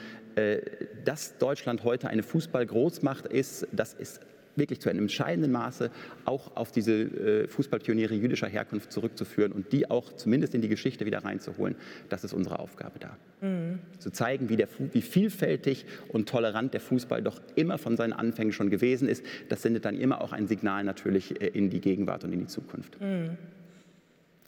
[1.05, 4.21] dass Deutschland heute eine Fußballgroßmacht ist, das ist
[4.57, 5.91] wirklich zu einem entscheidenden Maße
[6.25, 11.07] auch auf diese äh, Fußballpioniere jüdischer Herkunft zurückzuführen und die auch zumindest in die Geschichte
[11.07, 11.77] wieder reinzuholen.
[12.09, 13.17] Das ist unsere Aufgabe da.
[13.41, 13.79] Mhm.
[13.99, 18.53] Zu zeigen, wie, der, wie vielfältig und tolerant der Fußball doch immer von seinen Anfängen
[18.53, 19.25] schon gewesen ist.
[19.49, 22.47] Das sendet dann immer auch ein Signal natürlich äh, in die Gegenwart und in die
[22.47, 23.01] Zukunft.
[23.01, 23.37] Mhm.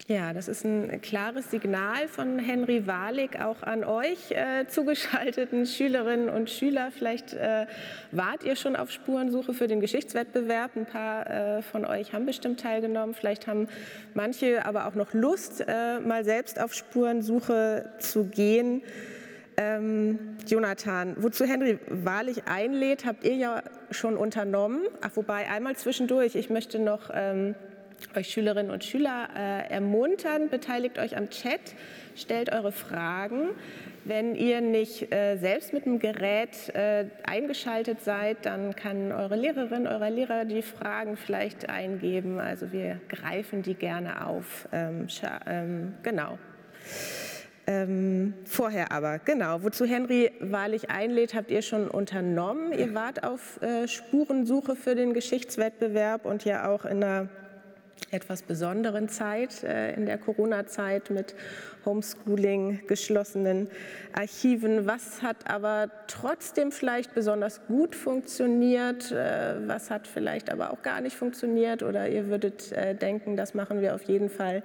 [0.09, 6.29] Ja, das ist ein klares Signal von Henry Wahlig auch an euch äh, zugeschalteten Schülerinnen
[6.29, 6.93] und Schüler.
[6.97, 7.67] Vielleicht äh,
[8.13, 10.77] wart ihr schon auf Spurensuche für den Geschichtswettbewerb.
[10.77, 13.17] Ein paar äh, von euch haben bestimmt teilgenommen.
[13.17, 13.67] Vielleicht haben
[14.15, 18.83] manche aber auch noch Lust, äh, mal selbst auf Spurensuche zu gehen.
[19.57, 24.83] Ähm, Jonathan, wozu Henry Wahrlich einlädt, habt ihr ja schon unternommen.
[25.01, 27.57] Ach, wobei einmal zwischendurch, ich möchte noch ähm,
[28.15, 31.61] euch Schülerinnen und Schüler äh, ermuntern, beteiligt euch am Chat,
[32.15, 33.51] stellt eure Fragen.
[34.05, 39.87] Wenn ihr nicht äh, selbst mit dem Gerät äh, eingeschaltet seid, dann kann eure Lehrerin,
[39.87, 42.39] euer Lehrer die Fragen vielleicht eingeben.
[42.39, 44.69] Also wir greifen die gerne auf.
[44.73, 45.09] Ähm,
[45.47, 46.39] ähm, genau.
[47.67, 52.73] Ähm, vorher aber, genau, wozu Henry wahrlich einlädt, habt ihr schon unternommen.
[52.73, 57.29] Ihr wart auf äh, Spurensuche für den Geschichtswettbewerb und ja auch in einer
[58.11, 61.35] etwas besonderen Zeit, äh, in der Corona-Zeit mit
[61.85, 63.69] Homeschooling, geschlossenen
[64.13, 64.87] Archiven.
[64.87, 69.13] Was hat aber trotzdem vielleicht besonders gut funktioniert?
[69.13, 71.83] Äh, was hat vielleicht aber auch gar nicht funktioniert?
[71.83, 74.63] Oder ihr würdet äh, denken, das machen wir auf jeden Fall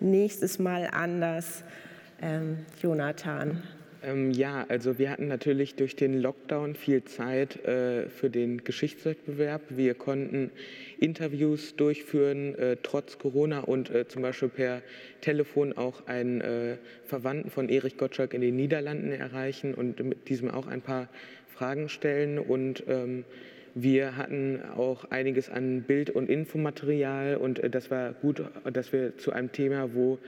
[0.00, 1.64] nächstes Mal anders.
[2.22, 3.62] Ähm, Jonathan.
[4.04, 9.62] Ähm, ja, also wir hatten natürlich durch den Lockdown viel Zeit äh, für den Geschichtswettbewerb.
[9.70, 10.50] Wir konnten
[10.98, 14.82] Interviews durchführen, äh, trotz Corona und äh, zum Beispiel per
[15.20, 20.50] Telefon auch einen äh, Verwandten von Erich Gottschalk in den Niederlanden erreichen und mit diesem
[20.50, 21.08] auch ein paar
[21.46, 22.38] Fragen stellen.
[22.38, 23.24] Und ähm,
[23.74, 29.16] wir hatten auch einiges an Bild- und Infomaterial und äh, das war gut, dass wir
[29.16, 30.18] zu einem Thema, wo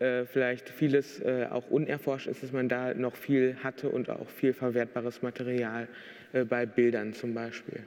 [0.00, 4.30] äh, vielleicht vieles äh, auch unerforscht ist, dass man da noch viel hatte und auch
[4.30, 5.88] viel verwertbares Material
[6.32, 7.80] äh, bei Bildern zum Beispiel.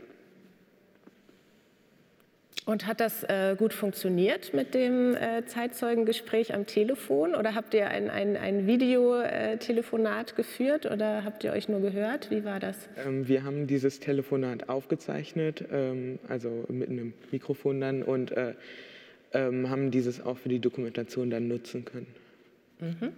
[2.65, 3.25] Und hat das
[3.57, 7.35] gut funktioniert mit dem Zeitzeugengespräch am Telefon?
[7.35, 12.31] Oder habt ihr ein, ein, ein Videotelefonat geführt oder habt ihr euch nur gehört?
[12.31, 12.87] Wie war das?
[13.05, 18.33] Ähm, wir haben dieses Telefonat aufgezeichnet, ähm, also mit einem Mikrofon dann und
[19.33, 22.07] ähm, haben dieses auch für die Dokumentation dann nutzen können.
[22.79, 23.13] Mhm.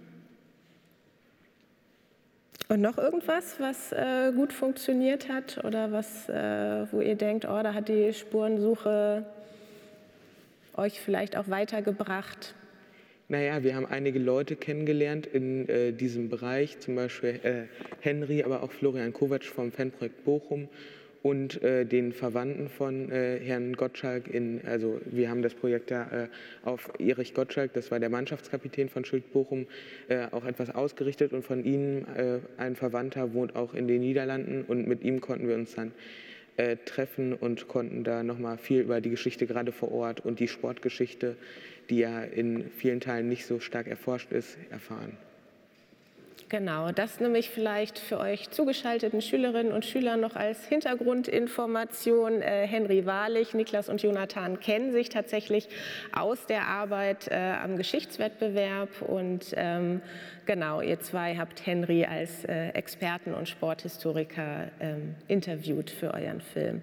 [2.68, 7.62] Und noch irgendwas, was äh, gut funktioniert hat oder was, äh, wo ihr denkt, oh,
[7.62, 9.24] da hat die Spurensuche
[10.76, 12.54] euch vielleicht auch weitergebracht?
[13.28, 17.62] Naja, wir haben einige Leute kennengelernt in äh, diesem Bereich, zum Beispiel äh,
[18.00, 20.68] Henry, aber auch Florian Kovac vom Fanprojekt Bochum
[21.22, 24.28] und äh, den Verwandten von äh, Herrn Gottschalk.
[24.28, 26.28] In, also wir haben das Projekt da äh,
[26.64, 29.66] auf Erich Gottschalk, das war der Mannschaftskapitän von Schild Bochum,
[30.08, 34.64] äh, auch etwas ausgerichtet und von ihm äh, ein Verwandter wohnt auch in den Niederlanden
[34.66, 35.92] und mit ihm konnten wir uns dann
[36.56, 40.48] äh, treffen und konnten da nochmal viel über die Geschichte gerade vor Ort und die
[40.48, 41.36] Sportgeschichte,
[41.90, 45.16] die ja in vielen Teilen nicht so stark erforscht ist, erfahren.
[46.48, 52.40] Genau, das nämlich vielleicht für euch zugeschalteten Schülerinnen und Schüler noch als Hintergrundinformation.
[52.40, 55.68] Äh, Henry Wahrlich, Niklas und Jonathan kennen sich tatsächlich
[56.12, 60.02] aus der Arbeit äh, am Geschichtswettbewerb und ähm,
[60.44, 66.80] genau, ihr zwei habt Henry als äh, Experten und Sporthistoriker ähm, interviewt für euren Film.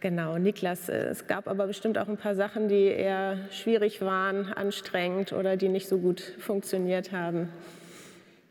[0.00, 4.50] Genau, Niklas, äh, es gab aber bestimmt auch ein paar Sachen, die eher schwierig waren,
[4.50, 7.50] anstrengend oder die nicht so gut funktioniert haben.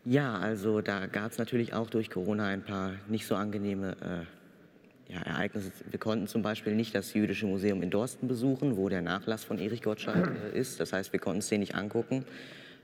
[0.09, 3.97] Ja, also da gab es natürlich auch durch Corona ein paar nicht so angenehme
[5.09, 5.69] äh, ja, Ereignisse.
[5.89, 9.59] Wir konnten zum Beispiel nicht das Jüdische Museum in Dorsten besuchen, wo der Nachlass von
[9.59, 10.79] Erich Gottschalk äh, ist.
[10.79, 12.23] Das heißt, wir konnten es den nicht angucken,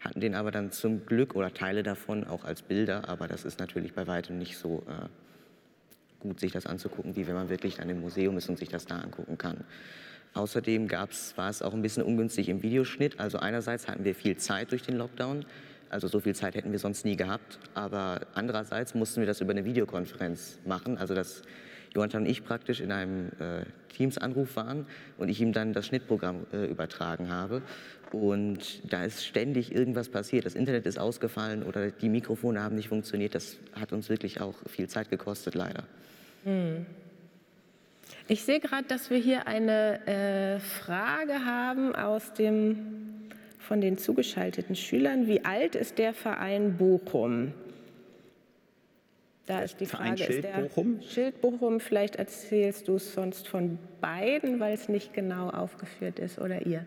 [0.02, 3.08] hatten den aber dann zum Glück oder Teile davon auch als Bilder.
[3.08, 5.08] Aber das ist natürlich bei weitem nicht so äh,
[6.20, 8.86] gut, sich das anzugucken, wie wenn man wirklich an dem Museum ist und sich das
[8.86, 9.64] da angucken kann.
[10.34, 13.22] Außerdem gab's, war es auch ein bisschen ungünstig im Videoschnitt.
[13.22, 15.46] Also einerseits hatten wir viel Zeit durch den Lockdown.
[15.94, 17.60] Also so viel Zeit hätten wir sonst nie gehabt.
[17.76, 20.98] Aber andererseits mussten wir das über eine Videokonferenz machen.
[20.98, 21.44] Also dass
[21.94, 26.48] Jonathan und ich praktisch in einem äh, Teams-Anruf waren und ich ihm dann das Schnittprogramm
[26.52, 27.62] äh, übertragen habe.
[28.12, 30.46] Und da ist ständig irgendwas passiert.
[30.46, 33.36] Das Internet ist ausgefallen oder die Mikrofone haben nicht funktioniert.
[33.36, 35.84] Das hat uns wirklich auch viel Zeit gekostet, leider.
[36.44, 36.88] Hm.
[38.28, 43.13] Ich sehe gerade, dass wir hier eine äh, Frage haben aus dem
[43.64, 45.28] von den zugeschalteten Schülern.
[45.28, 47.54] Wie alt ist der Verein Bochum?
[49.46, 51.02] Da ist die Frage, Verein Schild ist der Bochum?
[51.02, 56.40] Schild Bochum, vielleicht erzählst du es sonst von beiden, weil es nicht genau aufgeführt ist,
[56.40, 56.86] oder ihr?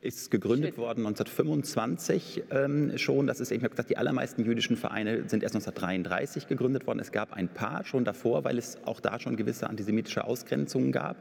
[0.00, 3.26] ist gegründet worden 1925 ähm, schon.
[3.26, 7.00] Das ist eben, ich habe gesagt, die allermeisten jüdischen Vereine sind erst 1933 gegründet worden.
[7.00, 11.16] Es gab ein paar schon davor, weil es auch da schon gewisse antisemitische Ausgrenzungen gab.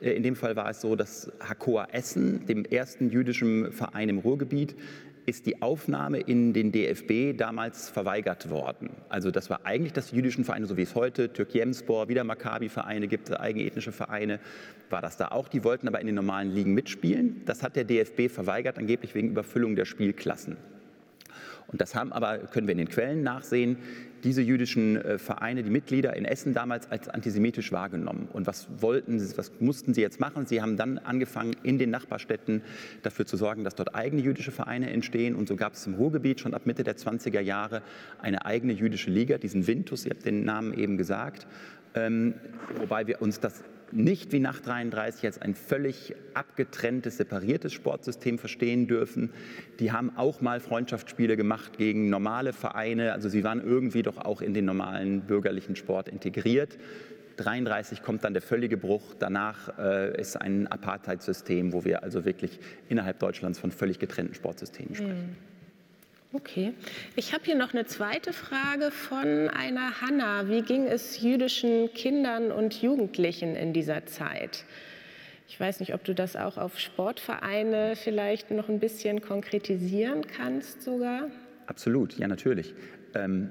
[0.00, 4.18] Äh, in dem Fall war es so, dass Hakoa Essen, dem ersten jüdischen Verein im
[4.18, 4.76] Ruhrgebiet,
[5.26, 8.90] ist die Aufnahme in den DFB damals verweigert worden.
[9.08, 13.38] Also das war eigentlich, die jüdischen Vereine, so wie es heute, Türkjemspor, wieder Maccabi-Vereine gibt,
[13.38, 14.38] eigenethnische Vereine,
[14.88, 15.48] war das da auch.
[15.48, 17.42] Die wollten aber in den normalen Ligen mitspielen.
[17.44, 20.56] Das hat der DFB verweigert, angeblich wegen Überfüllung der Spielklassen.
[21.66, 23.78] Und das haben aber, können wir in den Quellen nachsehen,
[24.26, 28.28] diese jüdischen äh, Vereine, die Mitglieder in Essen damals als antisemitisch wahrgenommen.
[28.32, 30.46] Und was wollten sie, was mussten sie jetzt machen?
[30.46, 32.62] Sie haben dann angefangen, in den Nachbarstädten
[33.02, 35.36] dafür zu sorgen, dass dort eigene jüdische Vereine entstehen.
[35.36, 37.82] Und so gab es im Ruhrgebiet schon ab Mitte der 20er Jahre
[38.20, 41.46] eine eigene jüdische Liga, diesen Vintus, ihr habt den Namen eben gesagt.
[41.94, 42.34] Ähm,
[42.80, 48.86] wobei wir uns das nicht wie nach 33 als ein völlig abgetrenntes, separiertes Sportsystem verstehen
[48.86, 49.32] dürfen.
[49.80, 53.12] Die haben auch mal Freundschaftsspiele gemacht gegen normale Vereine.
[53.12, 56.78] Also sie waren irgendwie doch auch in den normalen bürgerlichen Sport integriert.
[57.36, 59.14] 33 kommt dann der völlige Bruch.
[59.18, 64.94] Danach äh, ist ein Apartheidssystem, wo wir also wirklich innerhalb Deutschlands von völlig getrennten Sportsystemen
[64.94, 65.30] sprechen.
[65.30, 65.55] Mhm.
[66.36, 66.74] Okay.
[67.14, 70.50] Ich habe hier noch eine zweite Frage von einer Hanna.
[70.50, 74.64] Wie ging es jüdischen Kindern und Jugendlichen in dieser Zeit?
[75.48, 80.82] Ich weiß nicht, ob du das auch auf Sportvereine vielleicht noch ein bisschen konkretisieren kannst
[80.82, 81.30] sogar.
[81.68, 82.74] Absolut, ja natürlich.
[83.14, 83.48] Ähm,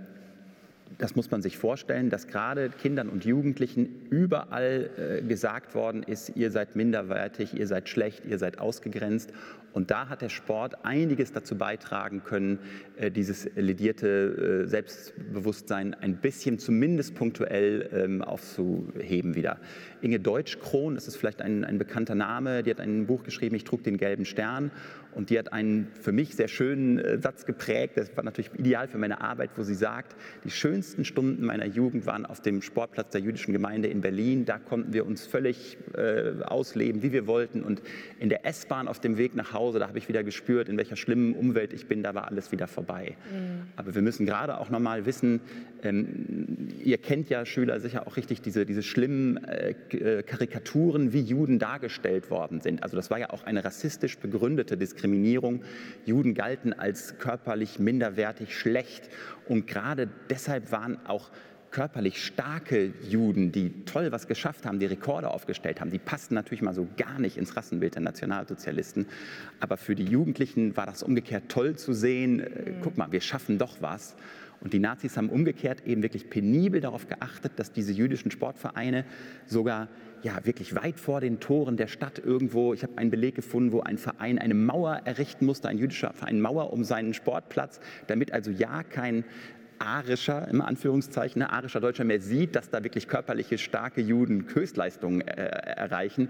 [0.97, 6.31] das muss man sich vorstellen, dass gerade Kindern und Jugendlichen überall äh, gesagt worden ist,
[6.35, 9.33] ihr seid minderwertig, ihr seid schlecht, ihr seid ausgegrenzt.
[9.75, 12.59] Und da hat der Sport einiges dazu beitragen können,
[12.95, 19.57] äh, dieses ledierte äh, Selbstbewusstsein ein bisschen zumindest punktuell ähm, aufzuheben wieder.
[20.01, 23.65] Inge Deutsch-Kron, das ist vielleicht ein, ein bekannter Name, die hat ein Buch geschrieben, Ich
[23.65, 24.71] trug den gelben Stern.
[25.15, 28.87] Und die hat einen für mich sehr schönen äh, Satz geprägt, das war natürlich ideal
[28.87, 33.11] für meine Arbeit, wo sie sagt, die schönsten Stunden meiner Jugend waren auf dem Sportplatz
[33.11, 34.45] der jüdischen Gemeinde in Berlin.
[34.45, 37.63] Da konnten wir uns völlig äh, ausleben, wie wir wollten.
[37.63, 37.81] Und
[38.19, 40.95] in der S-Bahn auf dem Weg nach Hause, da habe ich wieder gespürt, in welcher
[40.95, 43.15] schlimmen Umwelt ich bin, da war alles wieder vorbei.
[43.31, 43.67] Mhm.
[43.75, 45.39] Aber wir müssen gerade auch nochmal wissen,
[45.83, 51.21] ähm, ihr kennt ja Schüler sicher auch richtig diese, diese schlimmen äh, äh, Karikaturen, wie
[51.21, 52.83] Juden dargestellt worden sind.
[52.83, 55.05] Also das war ja auch eine rassistisch begründete Diskriminierung.
[55.05, 55.61] Diskriminierung.
[56.05, 59.09] Juden galten als körperlich minderwertig schlecht
[59.47, 61.29] und gerade deshalb waren auch
[61.75, 66.61] körperlich starke Juden, die toll was geschafft haben, die Rekorde aufgestellt haben, die passten natürlich
[66.61, 69.07] mal so gar nicht ins Rassenbild der Nationalsozialisten.
[69.59, 73.57] Aber für die Jugendlichen war das umgekehrt toll zu sehen, äh, guck mal, wir schaffen
[73.57, 74.15] doch was.
[74.61, 79.03] Und die Nazis haben umgekehrt eben wirklich penibel darauf geachtet, dass diese jüdischen Sportvereine
[79.45, 79.89] sogar
[80.23, 83.81] ja, wirklich weit vor den Toren der Stadt irgendwo, ich habe einen Beleg gefunden, wo
[83.81, 88.49] ein Verein eine Mauer errichten musste, ein jüdischer Verein Mauer um seinen Sportplatz, damit also
[88.49, 89.23] ja kein
[89.79, 95.21] arischer, im Anführungszeichen, ne, arischer Deutscher mehr sieht, dass da wirklich körperliche, starke Juden Höchstleistungen
[95.21, 96.29] äh, erreichen.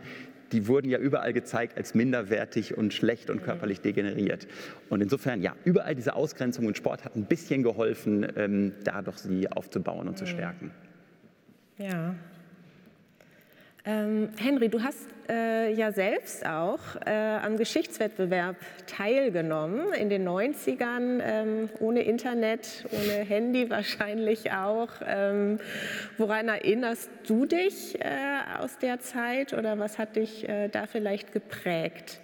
[0.52, 4.48] Die wurden ja überall gezeigt als minderwertig und schlecht und körperlich degeneriert.
[4.90, 9.52] Und insofern, ja, überall diese Ausgrenzung und Sport hat ein bisschen geholfen, ähm, dadurch sie
[9.52, 10.72] aufzubauen und zu stärken.
[11.78, 12.16] Ja,
[13.86, 18.56] ähm, Henry, du hast äh, ja selbst auch äh, am Geschichtswettbewerb
[18.88, 24.90] teilgenommen in den 90ern, ähm, ohne Internet, ohne Handy wahrscheinlich auch.
[25.06, 25.60] Ähm,
[26.18, 31.32] woran erinnerst du dich äh, aus der Zeit oder was hat dich äh, da vielleicht
[31.32, 32.20] geprägt?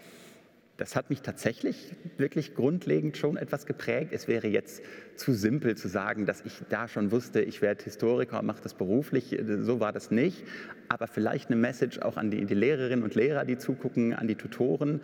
[0.81, 4.13] Das hat mich tatsächlich wirklich grundlegend schon etwas geprägt.
[4.13, 4.81] Es wäre jetzt
[5.15, 8.73] zu simpel zu sagen, dass ich da schon wusste, ich werde Historiker und mache das
[8.73, 9.39] beruflich.
[9.59, 10.43] So war das nicht.
[10.89, 14.33] Aber vielleicht eine Message auch an die, die Lehrerinnen und Lehrer, die zugucken, an die
[14.33, 15.01] Tutoren.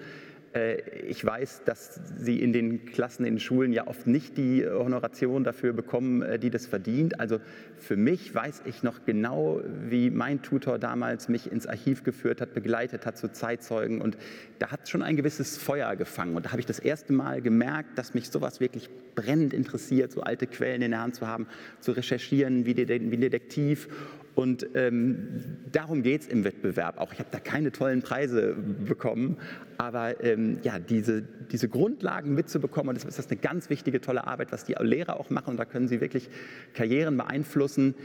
[0.53, 4.65] Äh, ich weiß, dass Sie in den Klassen, in den Schulen ja oft nicht die
[4.65, 7.19] Honoration dafür bekommen, äh, die das verdient.
[7.19, 7.39] Also
[7.77, 12.53] für mich weiß ich noch genau, wie mein Tutor damals mich ins Archiv geführt hat,
[12.53, 14.01] begleitet hat zu Zeitzeugen.
[14.01, 14.17] Und
[14.59, 16.35] da hat schon ein gewisses Feuer gefangen.
[16.35, 20.21] Und da habe ich das erste Mal gemerkt, dass mich sowas wirklich brennend interessiert, so
[20.21, 21.47] alte Quellen in der Hand zu haben,
[21.79, 23.89] zu recherchieren wie Detektiv
[24.37, 27.11] und ähm, darum geht es im Wettbewerb auch.
[27.11, 29.37] Ich habe da keine tollen Preise bekommen,
[29.79, 34.51] aber ähm, ja, diese, diese Grundlagen mitzubekommen, und das ist eine ganz wichtige, tolle Arbeit,
[34.51, 36.29] was die Lehrer auch machen, und da können sie wirklich
[36.75, 37.95] Karrieren beeinflussen.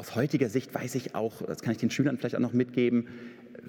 [0.00, 3.06] Aus heutiger Sicht weiß ich auch, das kann ich den Schülern vielleicht auch noch mitgeben,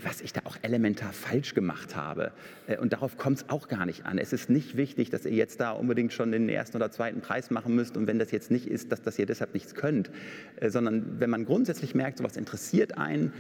[0.02, 2.32] was ich da auch elementar falsch gemacht habe.
[2.68, 4.18] Äh, und darauf kommt es auch gar nicht an.
[4.18, 7.52] Es ist nicht wichtig, dass ihr jetzt da unbedingt schon den ersten oder zweiten Preis
[7.52, 10.10] machen müsst und wenn das jetzt nicht ist, dass, dass ihr deshalb nichts könnt,
[10.56, 13.34] äh, sondern wenn man grundsätzlich merkt, sowas interessiert einen,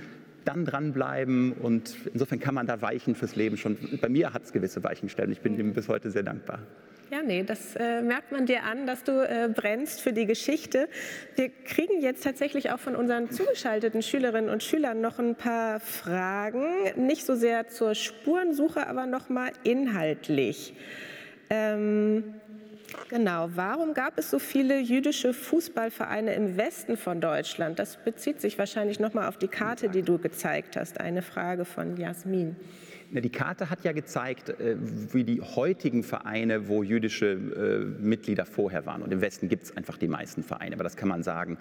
[0.43, 4.51] dann dranbleiben und insofern kann man da Weichen fürs Leben schon, bei mir hat es
[4.51, 6.59] gewisse Weichen gestellt und ich bin ihm bis heute sehr dankbar.
[7.11, 10.87] Ja, nee, das äh, merkt man dir an, dass du äh, brennst für die Geschichte.
[11.35, 16.63] Wir kriegen jetzt tatsächlich auch von unseren zugeschalteten Schülerinnen und Schülern noch ein paar Fragen,
[16.95, 20.73] nicht so sehr zur Spurensuche, aber noch mal inhaltlich.
[21.49, 22.35] Ähm,
[23.09, 27.77] genau, warum gab es so viele jüdische Fußballvereine im Westen von Deutschland?
[27.77, 31.01] Das bezieht sich wahrscheinlich noch mal auf die Karte, die du gezeigt hast.
[31.01, 32.55] Eine Frage von Jasmin.
[33.13, 38.85] Die Karte hat ja gezeigt, äh, wie die heutigen Vereine, wo jüdische äh, Mitglieder vorher
[38.85, 39.01] waren.
[39.01, 41.57] Und im Westen gibt es einfach die meisten Vereine, aber das kann man sagen.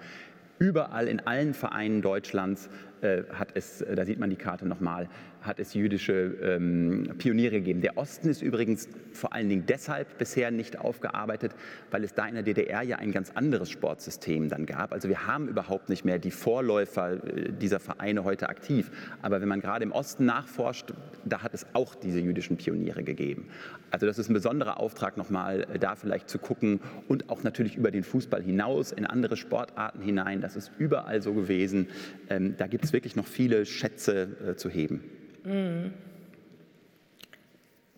[0.60, 2.68] Überall in allen Vereinen Deutschlands
[3.02, 5.08] äh, hat es, da sieht man die Karte nochmal,
[5.42, 7.80] hat es jüdische ähm, Pioniere gegeben.
[7.80, 11.52] Der Osten ist übrigens vor allen Dingen deshalb bisher nicht aufgearbeitet,
[11.90, 14.92] weil es da in der DDR ja ein ganz anderes Sportsystem dann gab.
[14.92, 18.90] Also wir haben überhaupt nicht mehr die Vorläufer äh, dieser Vereine heute aktiv.
[19.22, 20.92] Aber wenn man gerade im Osten nachforscht,
[21.24, 23.48] da hat es auch diese jüdischen Pioniere gegeben.
[23.90, 27.76] Also das ist ein besonderer Auftrag nochmal, äh, da vielleicht zu gucken und auch natürlich
[27.76, 30.40] über den Fußball hinaus in andere Sportarten hinein.
[30.40, 31.88] Das ist überall so gewesen.
[32.28, 35.02] Ähm, da gibt es wirklich noch viele Schätze äh, zu heben.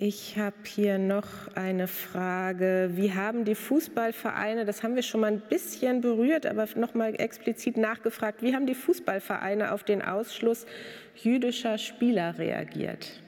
[0.05, 2.91] Ich habe hier noch eine Frage.
[2.95, 7.15] Wie haben die Fußballvereine, das haben wir schon mal ein bisschen berührt, aber noch mal
[7.15, 10.67] explizit nachgefragt, wie haben die Fußballvereine auf den Ausschluss
[11.15, 13.23] jüdischer Spieler reagiert?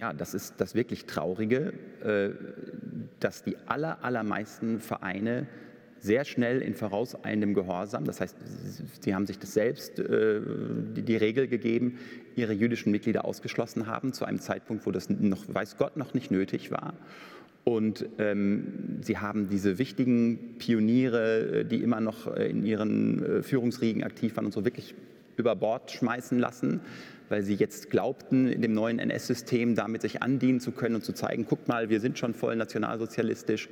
[0.00, 2.30] Ja, das ist das wirklich Traurige, äh,
[3.20, 5.46] dass die aller, allermeisten Vereine
[6.04, 8.36] sehr schnell in vorauseilendem Gehorsam, das heißt,
[9.00, 10.40] sie haben sich das selbst äh,
[10.94, 11.98] die, die, Regel gegeben,
[12.36, 16.30] ihre jüdischen Mitglieder ausgeschlossen haben, zu einem Zeitpunkt, wo das noch, weiß Gott, noch nicht
[16.30, 16.92] nötig war.
[17.64, 24.04] Und ähm, sie haben diese wichtigen Pioniere, die immer noch äh, in ihren äh, Führungsriegen
[24.04, 24.94] aktiv waren und so wirklich
[25.38, 26.80] über Bord schmeißen lassen,
[27.30, 31.14] weil sie jetzt glaubten, in dem neuen NS-System damit sich andienen zu können und zu
[31.14, 33.70] zeigen, guckt mal, wir sind schon voll nationalsozialistisch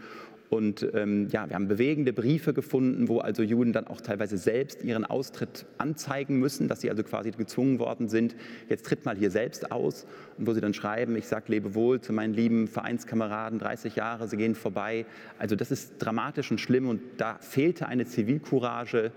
[0.52, 4.84] und ähm, ja, wir haben bewegende Briefe gefunden, wo also Juden dann auch teilweise selbst
[4.84, 8.36] ihren Austritt anzeigen müssen, dass sie also quasi gezwungen worden sind,
[8.68, 10.06] jetzt tritt mal hier selbst aus.
[10.36, 14.36] Und wo sie dann schreiben, ich sage Lebewohl zu meinen lieben Vereinskameraden, 30 Jahre, sie
[14.36, 15.06] gehen vorbei.
[15.38, 19.10] Also das ist dramatisch und schlimm und da fehlte eine Zivilcourage,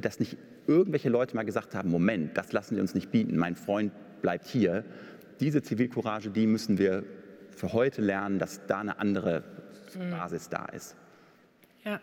[0.00, 3.54] dass nicht irgendwelche Leute mal gesagt haben, Moment, das lassen wir uns nicht bieten, mein
[3.54, 4.82] Freund bleibt hier.
[5.38, 7.04] Diese Zivilcourage, die müssen wir
[7.50, 9.44] für heute lernen, dass da eine andere.
[9.98, 10.96] Basis da ist.
[11.84, 12.00] Ja.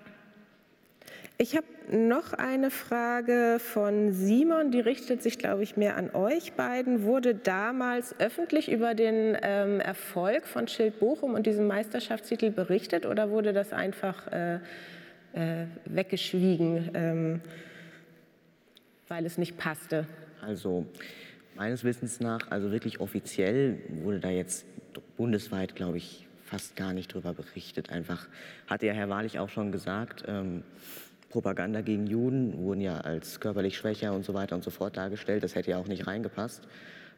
[1.40, 6.54] Ich habe noch eine Frage von Simon, die richtet sich, glaube ich, mehr an euch
[6.54, 7.04] beiden.
[7.04, 13.30] Wurde damals öffentlich über den ähm, Erfolg von Schild Bochum und diesem Meisterschaftstitel berichtet oder
[13.30, 14.56] wurde das einfach äh,
[15.34, 17.42] äh, weggeschwiegen, ähm,
[19.08, 20.08] weil es nicht passte?
[20.42, 20.88] Also
[21.56, 24.66] meines Wissens nach, also wirklich offiziell wurde da jetzt
[25.16, 27.92] bundesweit, glaube ich, fast gar nicht darüber berichtet.
[27.92, 28.28] Einfach
[28.68, 30.64] hatte ja Herr Wahrlich auch schon gesagt, ähm,
[31.30, 35.44] Propaganda gegen Juden wurden ja als körperlich schwächer und so weiter und so fort dargestellt.
[35.44, 36.68] Das hätte ja auch nicht reingepasst.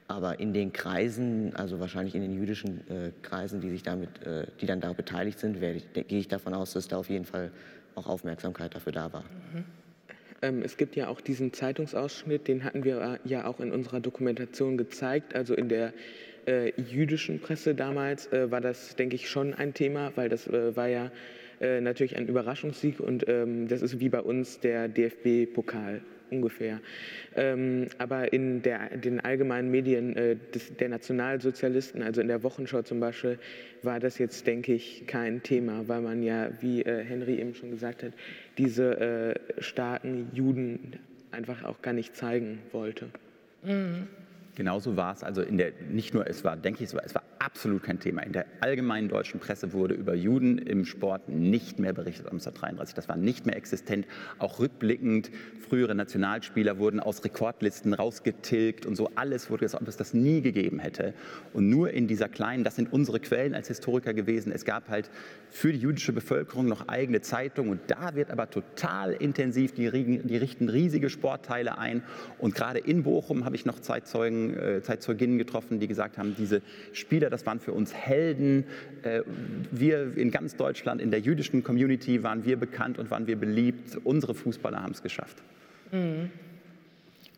[0.07, 4.47] Aber in den Kreisen, also wahrscheinlich in den jüdischen äh, Kreisen, die sich damit, äh,
[4.59, 7.51] die dann da beteiligt sind, gehe ich davon aus, dass da auf jeden Fall
[7.93, 9.21] auch Aufmerksamkeit dafür da war.
[9.53, 9.65] Mhm.
[10.41, 14.77] Ähm, es gibt ja auch diesen Zeitungsausschnitt, den hatten wir ja auch in unserer Dokumentation
[14.77, 15.35] gezeigt.
[15.35, 15.93] Also in der
[16.49, 20.75] äh, jüdischen Presse damals äh, war das, denke ich, schon ein Thema, weil das äh,
[20.75, 21.11] war ja
[21.61, 26.79] äh, natürlich ein Überraschungssieg und ähm, das ist wie bei uns der DFB-Pokal ungefähr.
[27.35, 32.81] Ähm, aber in der, den allgemeinen Medien äh, des, der Nationalsozialisten, also in der Wochenschau
[32.81, 33.39] zum Beispiel,
[33.83, 37.71] war das jetzt, denke ich, kein Thema, weil man ja, wie äh, Henry eben schon
[37.71, 38.13] gesagt hat,
[38.57, 40.99] diese starken Juden
[41.31, 43.09] einfach auch gar nicht zeigen wollte.
[43.63, 44.07] Mhm.
[44.59, 47.15] Genauso war es also in der, nicht nur, es war, denke ich, es war, es
[47.15, 48.21] war absolut kein Thema.
[48.21, 52.95] In der allgemeinen deutschen Presse wurde über Juden im Sport nicht mehr berichtet 1933.
[52.95, 54.05] Das war nicht mehr existent.
[54.37, 55.31] Auch rückblickend,
[55.67, 59.09] frühere Nationalspieler wurden aus Rekordlisten rausgetilgt und so.
[59.15, 61.13] Alles wurde gesagt, ob es das nie gegeben hätte.
[61.53, 64.51] Und nur in dieser kleinen, das sind unsere Quellen als Historiker gewesen.
[64.51, 65.09] Es gab halt
[65.49, 67.71] für die jüdische Bevölkerung noch eigene Zeitungen.
[67.71, 72.03] Und da wird aber total intensiv, die, die richten riesige Sportteile ein.
[72.37, 76.61] Und gerade in Bochum habe ich noch Zeitzeugen, äh, Zeitzeuginnen getroffen, die gesagt haben, diese
[76.91, 78.65] Spieler das waren für uns Helden.
[79.03, 79.21] Äh,
[79.71, 83.97] wir in ganz Deutschland, in der jüdischen Community waren wir bekannt und waren wir beliebt.
[84.03, 85.37] Unsere Fußballer haben es geschafft.
[85.91, 86.29] Mhm.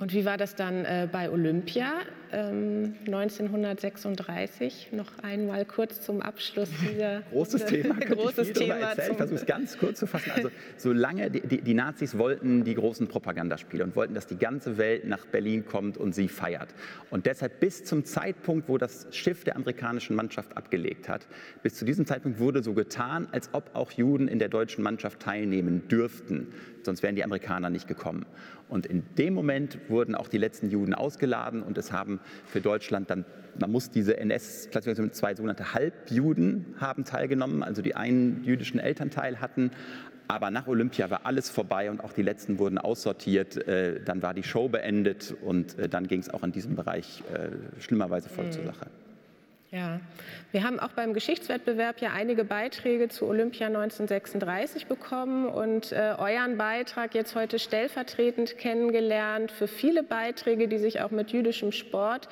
[0.01, 1.91] Und wie war das dann äh, bei Olympia
[2.31, 4.89] ähm, 1936?
[4.93, 7.93] Noch einmal kurz zum Abschluss dieser großes Thema.
[7.93, 8.93] großes ich Thema.
[8.93, 10.31] Ich versuche es ganz kurz zu fassen.
[10.31, 14.79] Also solange die, die, die, Nazis wollten die großen Propagandaspiele und wollten, dass die ganze
[14.79, 16.73] Welt nach Berlin kommt und sie feiert.
[17.11, 21.27] Und deshalb bis zum Zeitpunkt, wo das Schiff der amerikanischen Mannschaft abgelegt hat,
[21.61, 25.19] bis zu diesem Zeitpunkt wurde so getan, als ob auch Juden in der deutschen Mannschaft
[25.19, 26.47] teilnehmen dürften.
[26.85, 28.25] Sonst wären die Amerikaner nicht gekommen.
[28.69, 33.09] Und in dem Moment wurden auch die letzten Juden ausgeladen und es haben für Deutschland
[33.09, 33.25] dann,
[33.59, 39.71] man muss diese NS-Klassifikation, zwei sogenannte Halbjuden haben teilgenommen, also die einen jüdischen Elternteil hatten.
[40.27, 43.67] Aber nach Olympia war alles vorbei und auch die letzten wurden aussortiert.
[43.67, 47.21] Äh, dann war die Show beendet und äh, dann ging es auch in diesem Bereich
[47.33, 48.87] äh, schlimmerweise voll zur Sache.
[49.73, 50.01] Ja,
[50.51, 56.57] wir haben auch beim Geschichtswettbewerb ja einige Beiträge zu Olympia 1936 bekommen und äh, euren
[56.57, 62.27] Beitrag jetzt heute stellvertretend kennengelernt für viele Beiträge, die sich auch mit jüdischem Sport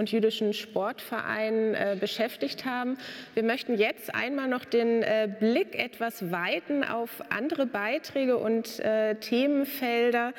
[0.00, 2.96] und jüdischen Sportvereinen äh, beschäftigt haben.
[3.34, 9.16] Wir möchten jetzt einmal noch den äh, Blick etwas weiten auf andere Beiträge und äh,
[9.16, 10.32] Themenfelder,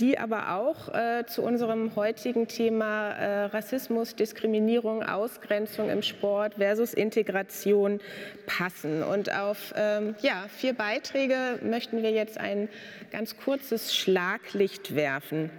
[0.00, 6.92] die aber auch äh, zu unserem heutigen Thema äh, Rassismus, Diskriminierung, Ausgrenzung im Sport versus
[6.92, 8.00] Integration
[8.46, 9.04] passen.
[9.04, 12.68] Und auf ähm, ja, vier Beiträge möchten wir jetzt ein
[13.12, 15.50] ganz kurzes Schlaglicht werfen.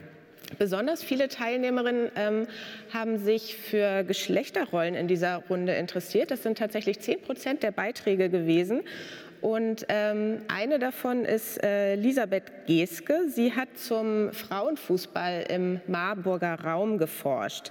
[0.58, 2.48] Besonders viele Teilnehmerinnen ähm,
[2.94, 6.32] haben sich für Geschlechterrollen in dieser Runde interessiert.
[6.32, 8.82] Das sind tatsächlich 10 Prozent der Beiträge gewesen.
[9.46, 13.30] Und ähm, eine davon ist äh, Elisabeth Geske.
[13.30, 17.70] Sie hat zum Frauenfußball im Marburger Raum geforscht.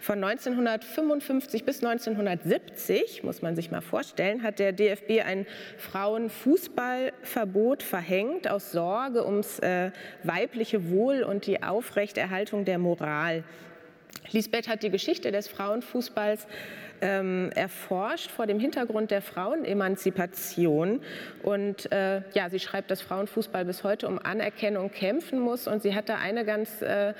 [0.00, 5.44] Von 1955 bis 1970, muss man sich mal vorstellen, hat der DFB ein
[5.76, 9.90] Frauenfußballverbot verhängt aus Sorge ums äh,
[10.24, 13.44] weibliche Wohl und die Aufrechterhaltung der Moral.
[14.32, 16.46] Lisbeth hat die Geschichte des Frauenfußballs
[17.00, 21.00] ähm, erforscht vor dem Hintergrund der Frauenemanzipation.
[21.42, 25.66] Und äh, ja, sie schreibt, dass Frauenfußball bis heute um Anerkennung kämpfen muss.
[25.66, 27.14] Und sie hat da eine ganz äh,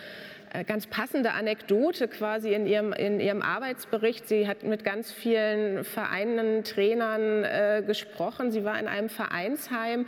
[0.66, 4.26] ganz passende Anekdote quasi in ihrem, in ihrem Arbeitsbericht.
[4.28, 8.50] Sie hat mit ganz vielen Vereinen, Trainern äh, gesprochen.
[8.50, 10.06] Sie war in einem Vereinsheim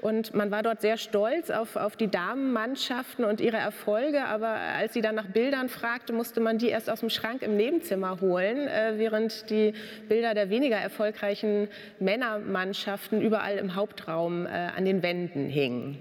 [0.00, 4.24] und man war dort sehr stolz auf, auf die Damenmannschaften und ihre Erfolge.
[4.24, 7.56] Aber als sie dann nach Bildern fragte, musste man die erst aus dem Schrank im
[7.56, 9.74] Nebenzimmer holen, äh, während die
[10.08, 11.68] Bilder der weniger erfolgreichen
[12.00, 16.00] Männermannschaften überall im Hauptraum äh, an den Wänden hingen.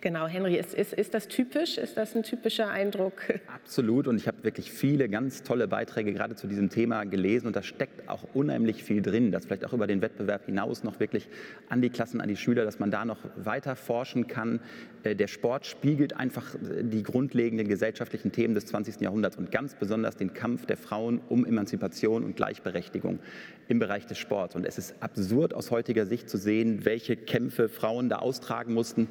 [0.00, 1.76] Genau, Henry, ist, ist, ist das typisch?
[1.76, 3.14] Ist das ein typischer Eindruck?
[3.54, 4.06] Absolut.
[4.06, 7.48] Und ich habe wirklich viele ganz tolle Beiträge gerade zu diesem Thema gelesen.
[7.48, 11.00] Und da steckt auch unheimlich viel drin, dass vielleicht auch über den Wettbewerb hinaus noch
[11.00, 11.28] wirklich
[11.68, 14.60] an die Klassen, an die Schüler, dass man da noch weiter forschen kann.
[15.02, 19.00] Äh, der Sport spiegelt einfach äh, die grundlegenden gesellschaftlichen Themen des 20.
[19.00, 23.18] Jahrhunderts und ganz besonders den Kampf der Frauen um Emanzipation und Gleichberechtigung
[23.66, 24.54] im Bereich des Sports.
[24.54, 29.08] Und es ist absurd aus heutiger Sicht zu sehen, welche Kämpfe Frauen da austragen mussten,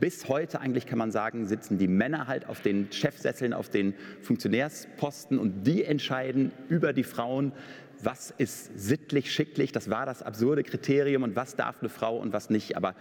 [0.00, 3.94] bis heute eigentlich kann man sagen, sitzen die Männer halt auf den Chefsesseln, auf den
[4.22, 7.52] Funktionärsposten und die entscheiden über die Frauen,
[8.02, 12.32] was ist sittlich, schicklich, das war das absurde Kriterium und was darf eine Frau und
[12.32, 12.76] was nicht.
[12.76, 12.94] Aber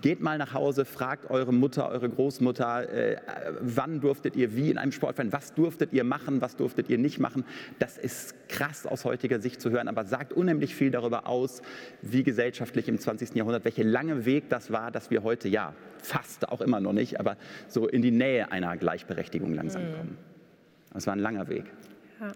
[0.00, 3.16] geht mal nach Hause, fragt eure Mutter, eure Großmutter, äh,
[3.60, 7.18] wann durftet ihr wie in einem Sportverein, was durftet ihr machen, was durftet ihr nicht
[7.18, 7.44] machen.
[7.78, 11.62] Das ist krass aus heutiger Sicht zu hören, aber sagt unheimlich viel darüber aus,
[12.02, 13.34] wie gesellschaftlich im 20.
[13.34, 17.20] Jahrhundert, welcher lange Weg das war, dass wir heute, ja, fast, auch immer noch nicht,
[17.20, 17.36] aber
[17.68, 19.94] so in die Nähe einer Gleichberechtigung langsam mhm.
[19.94, 20.18] kommen.
[20.92, 21.64] Das war ein langer Weg.
[22.20, 22.32] Ja.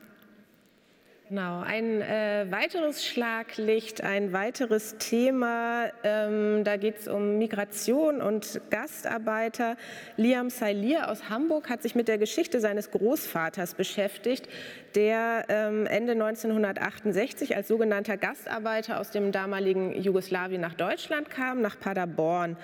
[1.31, 8.61] Genau, ein äh, weiteres Schlaglicht, ein weiteres Thema, ähm, da geht es um Migration und
[8.71, 9.77] Gastarbeiter.
[10.17, 14.49] Liam Sailir aus Hamburg hat sich mit der Geschichte seines Großvaters beschäftigt,
[14.95, 21.79] der ähm, Ende 1968 als sogenannter Gastarbeiter aus dem damaligen Jugoslawien nach Deutschland kam, nach
[21.79, 22.57] Paderborn.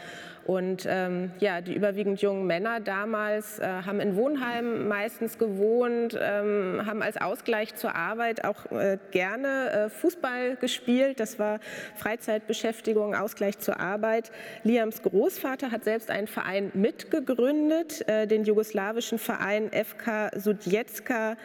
[0.47, 6.83] Und ähm, ja, die überwiegend jungen Männer damals äh, haben in Wohnheimen meistens gewohnt, ähm,
[6.87, 11.19] haben als Ausgleich zur Arbeit auch äh, gerne äh, Fußball gespielt.
[11.19, 11.59] Das war
[11.97, 14.31] Freizeitbeschäftigung, Ausgleich zur Arbeit.
[14.63, 21.37] Liams Großvater hat selbst einen Verein mitgegründet, äh, den jugoslawischen Verein FK Sudjetska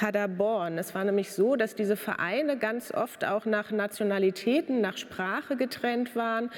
[0.00, 0.78] Paderborn.
[0.78, 6.16] Es war nämlich so, dass diese Vereine ganz oft auch nach Nationalitäten, nach Sprache getrennt
[6.16, 6.48] waren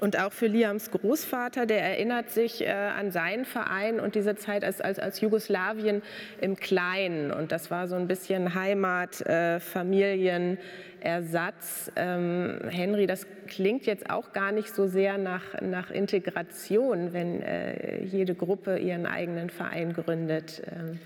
[0.00, 4.64] Und auch für Liams Großvater, der erinnert sich äh, an seinen Verein und diese Zeit
[4.64, 6.02] als, als, als Jugoslawien
[6.42, 7.32] im Kleinen.
[7.32, 11.90] Und das war so ein bisschen Heimat, äh, Familienersatz.
[11.96, 18.04] Ähm, Henry, das klingt jetzt auch gar nicht so sehr nach, nach Integration, wenn äh,
[18.04, 20.60] jede Gruppe ihren eigenen Verein gründet.
[20.70, 20.98] Ähm.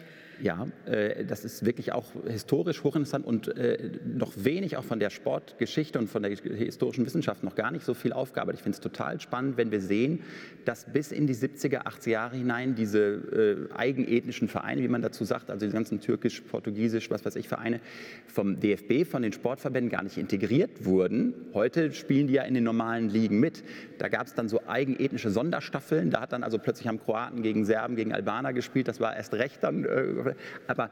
[0.43, 5.11] Ja, äh, das ist wirklich auch historisch hochinteressant und äh, noch wenig auch von der
[5.11, 8.53] Sportgeschichte und von der historischen Wissenschaft noch gar nicht so viel Aufgabe.
[8.53, 10.21] Ich finde es total spannend, wenn wir sehen,
[10.65, 15.25] dass bis in die 70er, 80er Jahre hinein diese äh, eigenethnischen Vereine, wie man dazu
[15.25, 17.81] sagt, also die ganzen türkisch, portugiesisch, was weiß ich, Vereine
[18.27, 21.35] vom DFB, von den Sportverbänden gar nicht integriert wurden.
[21.55, 23.65] Heute spielen die ja in den normalen Ligen mit.
[23.99, 26.11] Da gab es dann so eigenethnische Sonderstaffeln.
[26.11, 28.89] Da hat dann also plötzlich haben Kroaten gegen Serben, gegen Albaner gespielt.
[28.89, 29.85] Das war erst recht dann
[30.67, 30.91] aber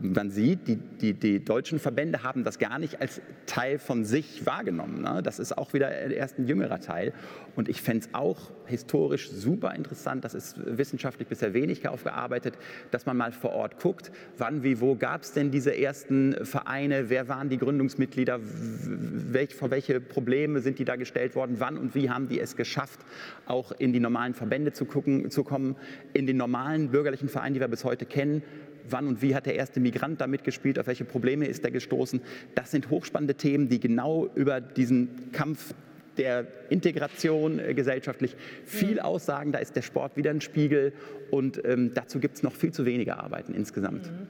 [0.00, 4.44] man sieht, die, die, die, deutschen Verbände haben das gar nicht als Teil von sich
[4.46, 5.02] wahrgenommen.
[5.02, 5.22] Ne?
[5.22, 7.12] Das ist auch wieder erst ein jüngerer Teil.
[7.56, 12.54] Und ich fände es auch historisch super interessant, das ist wissenschaftlich bisher wenig aufgearbeitet,
[12.90, 17.10] dass man mal vor Ort guckt, wann, wie, wo gab es denn diese ersten Vereine,
[17.10, 21.94] wer waren die Gründungsmitglieder, welch, vor welche Probleme sind die da gestellt worden, wann und
[21.94, 23.00] wie haben die es geschafft,
[23.46, 25.76] auch in die normalen Verbände zu, gucken, zu kommen,
[26.12, 28.42] in den normalen bürgerlichen Vereinen, die wir bis heute kennen,
[28.88, 32.20] wann und wie hat der erste Migrant da mitgespielt, auf welche Probleme ist er gestoßen.
[32.54, 35.74] Das sind hochspannende Themen, die genau über diesen Kampf
[36.16, 39.52] der Integration äh, gesellschaftlich viel aussagen.
[39.52, 40.92] Da ist der Sport wieder ein Spiegel
[41.30, 44.06] und ähm, dazu gibt es noch viel zu wenige Arbeiten insgesamt.
[44.06, 44.28] Mhm.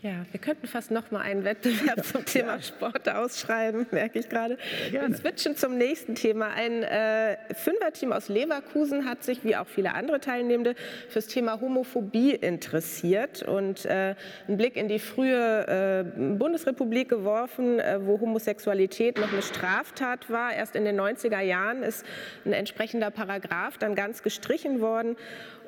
[0.00, 2.62] Ja, wir könnten fast noch mal einen Wettbewerb zum Thema ja.
[2.62, 4.56] Sport ausschreiben, merke ich gerade.
[4.90, 6.50] Wir switchen zum nächsten Thema.
[6.50, 10.76] Ein äh, Fünferteam aus Leverkusen hat sich, wie auch viele andere Teilnehmende,
[11.08, 14.14] fürs Thema Homophobie interessiert und äh,
[14.46, 16.04] einen Blick in die frühe äh,
[16.36, 20.54] Bundesrepublik geworfen, äh, wo Homosexualität noch eine Straftat war.
[20.54, 22.06] Erst in den 90er Jahren ist
[22.44, 25.16] ein entsprechender Paragraph dann ganz gestrichen worden.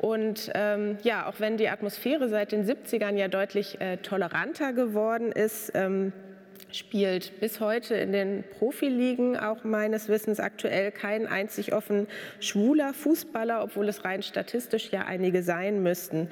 [0.01, 5.31] Und ähm, ja, auch wenn die Atmosphäre seit den 70ern ja deutlich äh, toleranter geworden
[5.31, 6.15] ist, ähm,
[6.73, 12.07] spielt bis heute in den Profiligen auch meines Wissens aktuell kein einzig offen
[12.41, 16.29] schwuler Fußballer, obwohl es rein statistisch ja einige sein müssten.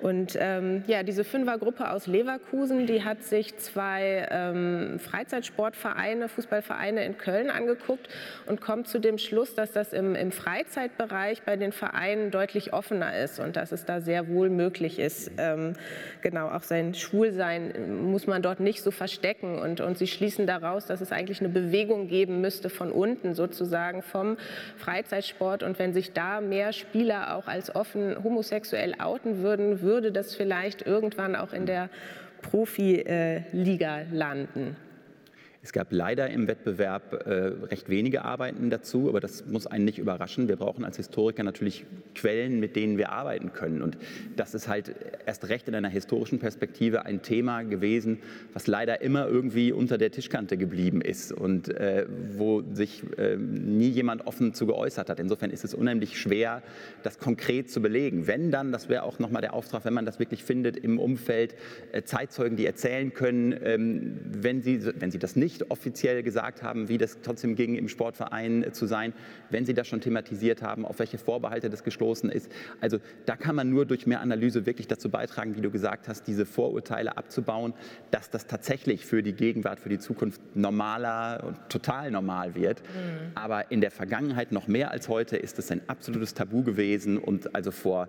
[0.00, 7.18] Und ähm, ja, diese Fünfergruppe aus Leverkusen, die hat sich zwei ähm, Freizeitsportvereine, Fußballvereine in
[7.18, 8.08] Köln angeguckt
[8.46, 13.18] und kommt zu dem Schluss, dass das im, im Freizeitbereich bei den Vereinen deutlich offener
[13.18, 15.74] ist und dass es da sehr wohl möglich ist, ähm,
[16.22, 20.86] genau auch sein Schwulsein muss man dort nicht so verstecken und und, sie schließen daraus,
[20.86, 24.36] dass es eigentlich eine Bewegung geben müsste von unten sozusagen vom
[24.76, 25.62] Freizeitsport.
[25.62, 30.82] Und wenn sich da mehr Spieler auch als offen homosexuell outen würden, würde das vielleicht
[30.82, 31.90] irgendwann auch in der
[32.42, 34.76] Profiliga landen.
[35.62, 37.32] Es gab leider im Wettbewerb äh,
[37.66, 40.48] recht wenige Arbeiten dazu, aber das muss einen nicht überraschen.
[40.48, 41.84] Wir brauchen als Historiker natürlich
[42.14, 43.82] Quellen, mit denen wir arbeiten können.
[43.82, 43.98] Und
[44.36, 44.94] das ist halt
[45.26, 48.20] erst recht in einer historischen Perspektive ein Thema gewesen,
[48.54, 52.06] was leider immer irgendwie unter der Tischkante geblieben ist und äh,
[52.38, 55.20] wo sich äh, nie jemand offen zu geäußert hat.
[55.20, 56.62] Insofern ist es unheimlich schwer,
[57.02, 58.26] das konkret zu belegen.
[58.26, 61.54] Wenn dann, das wäre auch nochmal der Auftrag, wenn man das wirklich findet im Umfeld,
[61.92, 66.62] äh, Zeitzeugen, die erzählen können, ähm, wenn, sie, wenn sie das nicht nicht offiziell gesagt
[66.62, 69.12] haben, wie das trotzdem ging, im Sportverein zu sein,
[69.50, 72.50] wenn Sie das schon thematisiert haben, auf welche Vorbehalte das gestoßen ist.
[72.80, 76.26] Also da kann man nur durch mehr Analyse wirklich dazu beitragen, wie du gesagt hast,
[76.26, 77.74] diese Vorurteile abzubauen,
[78.10, 82.82] dass das tatsächlich für die Gegenwart, für die Zukunft normaler und total normal wird.
[82.82, 83.32] Mhm.
[83.34, 87.54] Aber in der Vergangenheit noch mehr als heute ist es ein absolutes Tabu gewesen und
[87.54, 88.08] also vor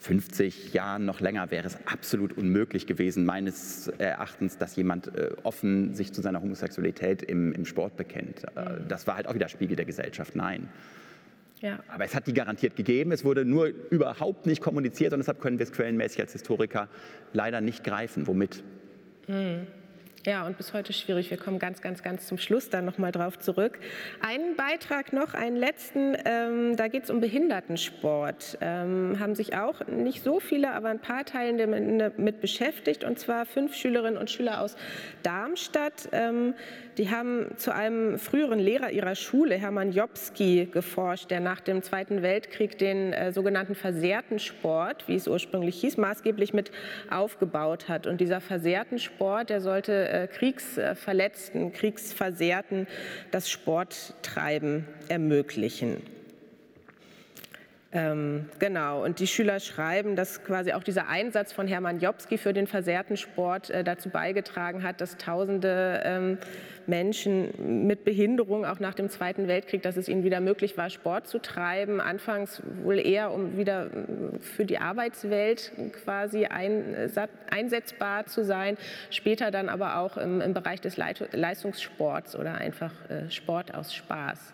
[0.00, 5.94] 50 Jahren noch länger wäre es absolut unmöglich gewesen, meines Erachtens, dass jemand äh, offen
[5.94, 8.44] sich zu seiner Homosexualität im, im Sport bekennt.
[8.56, 8.88] Äh, mhm.
[8.88, 10.34] Das war halt auch wieder Spiegel der Gesellschaft.
[10.36, 10.68] Nein.
[11.60, 11.80] Ja.
[11.88, 13.12] Aber es hat die garantiert gegeben.
[13.12, 16.88] Es wurde nur überhaupt nicht kommuniziert und deshalb können wir es quellenmäßig als Historiker
[17.32, 18.26] leider nicht greifen.
[18.26, 18.62] Womit?
[19.28, 19.66] Mhm.
[20.26, 21.30] Ja, und bis heute schwierig.
[21.30, 23.78] Wir kommen ganz, ganz, ganz zum Schluss dann nochmal drauf zurück.
[24.20, 28.58] Einen Beitrag noch, einen letzten, ähm, da geht es um Behindertensport.
[28.60, 33.46] Ähm, haben sich auch nicht so viele, aber ein paar Teilnehmer mit beschäftigt, und zwar
[33.46, 34.76] fünf Schülerinnen und Schüler aus
[35.22, 36.10] Darmstadt.
[36.12, 36.52] Ähm,
[36.98, 42.20] die haben zu einem früheren Lehrer ihrer Schule, Hermann Jobski, geforscht, der nach dem Zweiten
[42.20, 46.70] Weltkrieg den äh, sogenannten versehrten Sport, wie es ursprünglich hieß, maßgeblich mit
[47.10, 48.06] aufgebaut hat.
[48.06, 52.86] Und dieser versehrten Sport, der sollte äh, Kriegsverletzten, Kriegsversehrten
[53.30, 56.02] das Sporttreiben ermöglichen.
[57.92, 62.52] Ähm, genau, und die Schüler schreiben, dass quasi auch dieser Einsatz von Hermann Jobski für
[62.52, 66.38] den versehrten Sport äh, dazu beigetragen hat, dass tausende ähm,
[66.86, 71.26] Menschen mit Behinderung auch nach dem Zweiten Weltkrieg, dass es ihnen wieder möglich war, Sport
[71.26, 72.00] zu treiben.
[72.00, 75.72] Anfangs wohl eher, um wieder äh, für die Arbeitswelt
[76.04, 77.10] quasi ein,
[77.50, 78.76] einsetzbar zu sein,
[79.10, 84.52] später dann aber auch im, im Bereich des Leistungssports oder einfach äh, Sport aus Spaß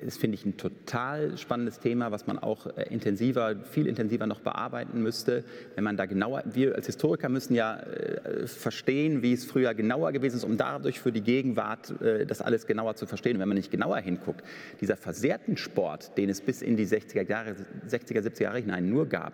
[0.00, 4.40] ist, finde ich, ein total spannendes Thema, was man auch äh, intensiver, viel intensiver noch
[4.40, 5.44] bearbeiten müsste.
[5.74, 10.12] Wenn man da genauer, wir als Historiker müssen ja äh, verstehen, wie es früher genauer
[10.12, 13.38] gewesen ist, um dadurch für die Gegenwart äh, das alles genauer zu verstehen.
[13.38, 14.44] Wenn man nicht genauer hinguckt,
[14.80, 17.54] dieser versehrten Sport, den es bis in die 60er Jahre,
[17.88, 19.32] 60er, 70er Jahre hinein nur gab,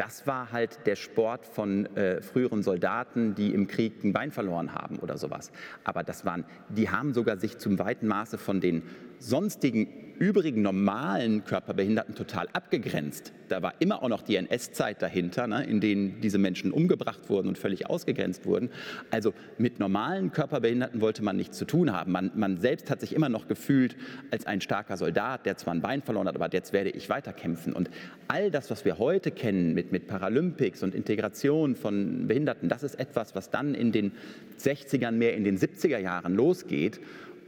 [0.00, 4.74] das war halt der Sport von äh, früheren Soldaten, die im Krieg ein Bein verloren
[4.74, 5.52] haben oder sowas.
[5.84, 8.82] Aber das waren, die haben sogar sich zum weiten Maße von den
[9.20, 13.32] sonstigen übrigen normalen Körperbehinderten total abgegrenzt.
[13.48, 17.48] Da war immer auch noch die NS-Zeit dahinter, ne, in denen diese Menschen umgebracht wurden
[17.48, 18.68] und völlig ausgegrenzt wurden.
[19.10, 22.12] Also mit normalen Körperbehinderten wollte man nichts zu tun haben.
[22.12, 23.96] Man, man selbst hat sich immer noch gefühlt
[24.30, 27.72] als ein starker Soldat, der zwar ein Bein verloren hat, aber jetzt werde ich weiterkämpfen.
[27.72, 27.90] Und
[28.28, 33.00] all das, was wir heute kennen mit, mit Paralympics und Integration von Behinderten, das ist
[33.00, 34.12] etwas, was dann in den
[34.60, 37.00] 60ern, mehr in den 70er Jahren losgeht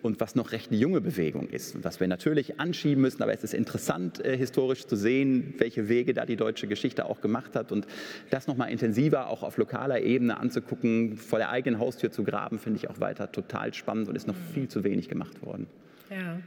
[0.02, 1.76] und was noch recht eine junge Bewegung ist.
[1.76, 5.88] Und was wir natürlich anschieben müssen, aber es ist interessant, äh, historisch zu sehen, welche
[5.88, 7.70] Wege da die deutsche Geschichte auch gemacht hat.
[7.70, 7.86] Und
[8.30, 12.78] das nochmal intensiver auch auf lokaler Ebene anzugucken, vor der eigenen Haustür zu graben, finde
[12.78, 15.66] ich auch weiter total spannend und ist noch viel zu wenig gemacht worden.
[16.10, 16.38] Ja.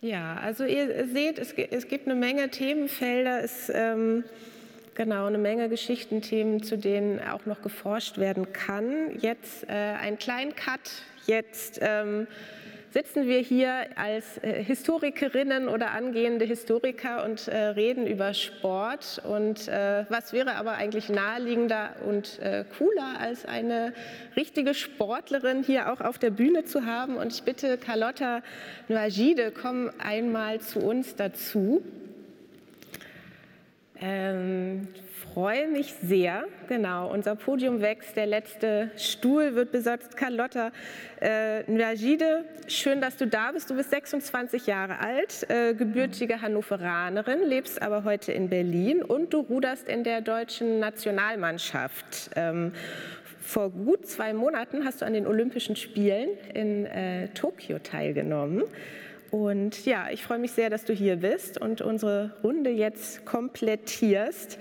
[0.00, 4.24] Ja, also ihr seht, es, es gibt eine Menge Themenfelder, es, ähm,
[4.96, 9.16] genau, eine Menge Geschichtenthemen, zu denen auch noch geforscht werden kann.
[9.20, 12.26] Jetzt äh, einen kleinen Cut Jetzt ähm,
[12.90, 19.22] sitzen wir hier als äh, Historikerinnen oder angehende Historiker und äh, reden über Sport.
[19.24, 23.92] Und äh, was wäre aber eigentlich naheliegender und äh, cooler, als eine
[24.36, 27.16] richtige Sportlerin hier auch auf der Bühne zu haben?
[27.16, 28.42] Und ich bitte Carlotta
[28.88, 31.82] Noagide, komm einmal zu uns dazu.
[34.04, 34.88] Ähm,
[35.32, 36.44] freue mich sehr.
[36.68, 40.16] Genau, unser Podium wächst, der letzte Stuhl wird besetzt.
[40.16, 40.72] Carlotta
[41.20, 43.70] äh, Njagide, schön, dass du da bist.
[43.70, 49.38] Du bist 26 Jahre alt, äh, gebürtige Hannoveranerin, lebst aber heute in Berlin und du
[49.38, 52.30] ruderst in der deutschen Nationalmannschaft.
[52.34, 52.72] Ähm,
[53.40, 58.64] vor gut zwei Monaten hast du an den Olympischen Spielen in äh, Tokio teilgenommen.
[59.32, 64.58] Und ja, ich freue mich sehr, dass du hier bist und unsere Runde jetzt komplettierst.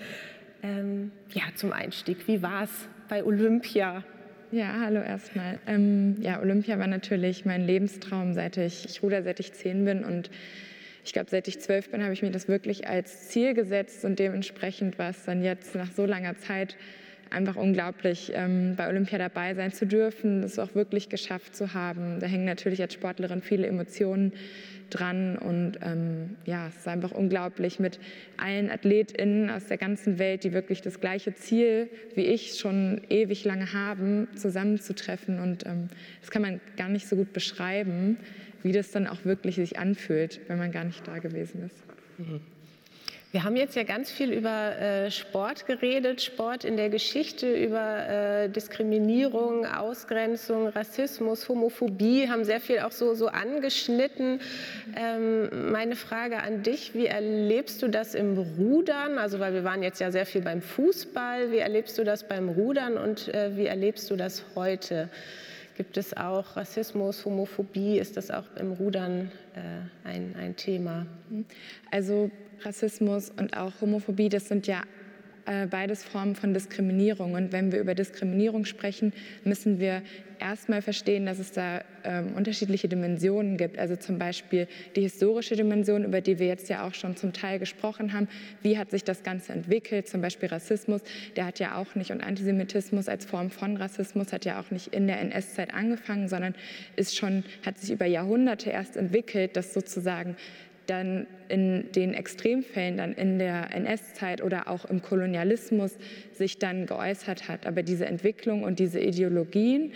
[0.64, 2.70] Ähm, ja, zum Einstieg, wie war es
[3.10, 4.06] bei Olympia?
[4.50, 5.60] Ja, hallo erstmal.
[5.68, 10.06] Ähm, ja, Olympia war natürlich mein Lebenstraum, seit ich, ich ruder, seit ich zehn bin
[10.06, 10.32] und
[11.04, 14.20] ich glaube, seit ich zwölf bin, habe ich mir das wirklich als Ziel gesetzt und
[14.20, 16.78] dementsprechend war es dann jetzt nach so langer Zeit
[17.32, 22.20] einfach unglaublich, ähm, bei Olympia dabei sein zu dürfen, das auch wirklich geschafft zu haben.
[22.20, 24.34] Da hängen natürlich als Sportlerin viele Emotionen
[24.90, 28.00] dran und ähm, ja, es ist einfach unglaublich mit
[28.38, 33.46] allen AthletInnen aus der ganzen Welt, die wirklich das gleiche Ziel wie ich schon ewig
[33.46, 35.88] lange haben, zusammenzutreffen und ähm,
[36.20, 38.18] das kann man gar nicht so gut beschreiben,
[38.64, 41.84] wie das dann auch wirklich sich anfühlt, wenn man gar nicht da gewesen ist.
[42.18, 42.42] Mhm.
[43.32, 48.10] Wir haben jetzt ja ganz viel über äh, Sport geredet, Sport in der Geschichte, über
[48.10, 54.42] äh, Diskriminierung, Ausgrenzung, Rassismus, Homophobie, haben sehr viel auch so, so angeschnitten.
[54.98, 59.18] Ähm, meine Frage an dich, wie erlebst du das im Rudern?
[59.18, 61.54] Also, weil wir waren jetzt ja sehr viel beim Fußball.
[61.54, 65.08] Wie erlebst du das beim Rudern und äh, wie erlebst du das heute?
[65.78, 67.98] Gibt es auch Rassismus, Homophobie?
[67.98, 71.06] Ist das auch im Rudern äh, ein, ein Thema?
[71.92, 72.30] Also
[72.66, 74.84] Rassismus und auch Homophobie, das sind ja
[75.46, 77.34] äh, beides Formen von Diskriminierung.
[77.34, 80.04] Und wenn wir über Diskriminierung sprechen, müssen wir
[80.40, 83.78] erstmal verstehen, dass es da ähm, unterschiedliche Dimensionen gibt.
[83.78, 87.60] Also zum Beispiel die historische Dimension, über die wir jetzt ja auch schon zum Teil
[87.60, 88.28] gesprochen haben.
[88.62, 90.08] Wie hat sich das Ganze entwickelt?
[90.08, 91.02] Zum Beispiel Rassismus,
[91.36, 94.94] der hat ja auch nicht, und Antisemitismus als Form von Rassismus hat ja auch nicht
[94.94, 96.56] in der NS-Zeit angefangen, sondern
[96.96, 100.36] ist schon, hat sich über Jahrhunderte erst entwickelt, dass sozusagen
[100.88, 105.98] dann in den Extremfällen dann in der NS-Zeit oder auch im Kolonialismus
[106.34, 107.66] sich dann geäußert hat.
[107.66, 109.94] Aber diese Entwicklung und diese Ideologien,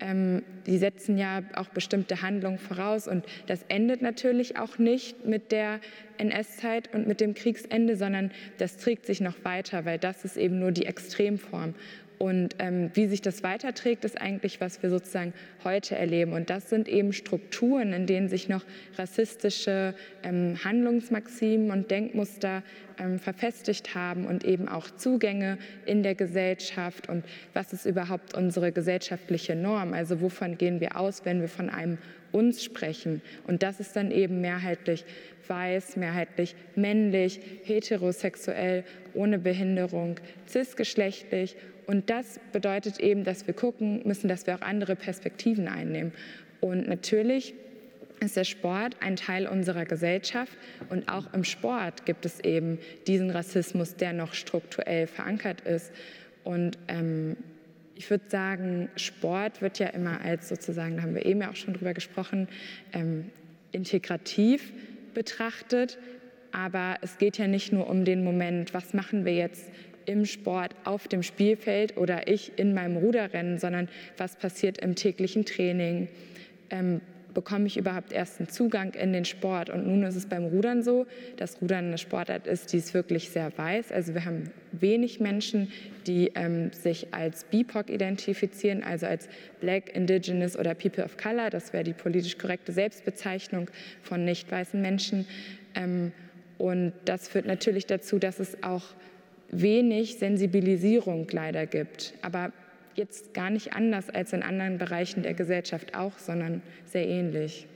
[0.00, 3.08] ähm, die setzen ja auch bestimmte Handlungen voraus.
[3.08, 5.80] Und das endet natürlich auch nicht mit der
[6.18, 10.58] NS-Zeit und mit dem Kriegsende, sondern das trägt sich noch weiter, weil das ist eben
[10.58, 11.74] nur die Extremform.
[12.18, 16.32] Und ähm, wie sich das weiterträgt, ist eigentlich, was wir sozusagen heute erleben.
[16.32, 18.64] Und das sind eben Strukturen, in denen sich noch
[18.96, 22.62] rassistische ähm, Handlungsmaximen und Denkmuster
[22.98, 27.08] ähm, verfestigt haben und eben auch Zugänge in der Gesellschaft.
[27.08, 29.92] Und was ist überhaupt unsere gesellschaftliche Norm?
[29.92, 31.98] Also wovon gehen wir aus, wenn wir von einem
[32.32, 33.20] uns sprechen?
[33.46, 35.04] Und das ist dann eben mehrheitlich
[35.48, 41.56] weiß, mehrheitlich männlich, heterosexuell, ohne Behinderung, cisgeschlechtlich
[41.86, 46.12] und das bedeutet eben, dass wir gucken müssen, dass wir auch andere Perspektiven einnehmen.
[46.60, 47.54] Und natürlich
[48.20, 50.56] ist der Sport ein Teil unserer Gesellschaft
[50.88, 55.92] und auch im Sport gibt es eben diesen Rassismus, der noch strukturell verankert ist.
[56.44, 57.36] Und ähm,
[57.94, 61.56] ich würde sagen, Sport wird ja immer als sozusagen, da haben wir eben ja auch
[61.56, 62.48] schon drüber gesprochen,
[62.92, 63.30] ähm,
[63.72, 64.72] integrativ
[65.14, 65.98] betrachtet.
[66.52, 69.70] Aber es geht ja nicht nur um den Moment, was machen wir jetzt
[70.06, 75.44] im Sport auf dem Spielfeld oder ich in meinem Ruderrennen, sondern was passiert im täglichen
[75.44, 76.08] Training.
[76.70, 77.00] Ähm,
[77.36, 79.68] bekomme ich überhaupt erst einen Zugang in den Sport?
[79.68, 83.28] Und nun ist es beim Rudern so, dass Rudern eine Sportart ist, die ist wirklich
[83.28, 83.92] sehr weiß.
[83.92, 85.70] Also wir haben wenig Menschen,
[86.06, 89.28] die ähm, sich als BIPOC identifizieren, also als
[89.60, 91.50] Black, Indigenous oder People of Color.
[91.50, 95.26] Das wäre die politisch korrekte Selbstbezeichnung von nicht weißen Menschen.
[95.74, 96.12] Ähm,
[96.56, 98.94] und das führt natürlich dazu, dass es auch
[99.50, 102.14] wenig Sensibilisierung leider gibt.
[102.22, 102.52] Aber
[102.94, 107.66] jetzt gar nicht anders als in anderen Bereichen der Gesellschaft auch, sondern sehr ähnlich.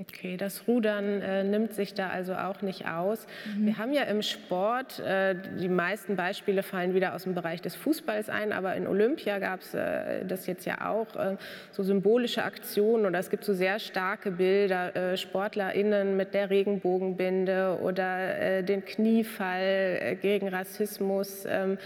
[0.00, 3.26] Okay, das Rudern äh, nimmt sich da also auch nicht aus.
[3.56, 3.66] Mhm.
[3.66, 7.74] Wir haben ja im Sport, äh, die meisten Beispiele fallen wieder aus dem Bereich des
[7.74, 11.36] Fußballs ein, aber in Olympia gab es äh, das jetzt ja auch, äh,
[11.72, 17.80] so symbolische Aktionen oder es gibt so sehr starke Bilder, äh, SportlerInnen mit der Regenbogenbinde
[17.82, 21.44] oder äh, den Kniefall gegen Rassismus.
[21.48, 21.76] Ähm,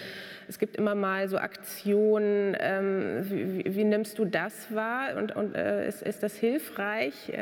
[0.49, 2.55] es gibt immer mal so Aktionen.
[2.61, 7.33] Ähm, wie, wie, nimmst du das wahr und, und ist, ist das hilfreich?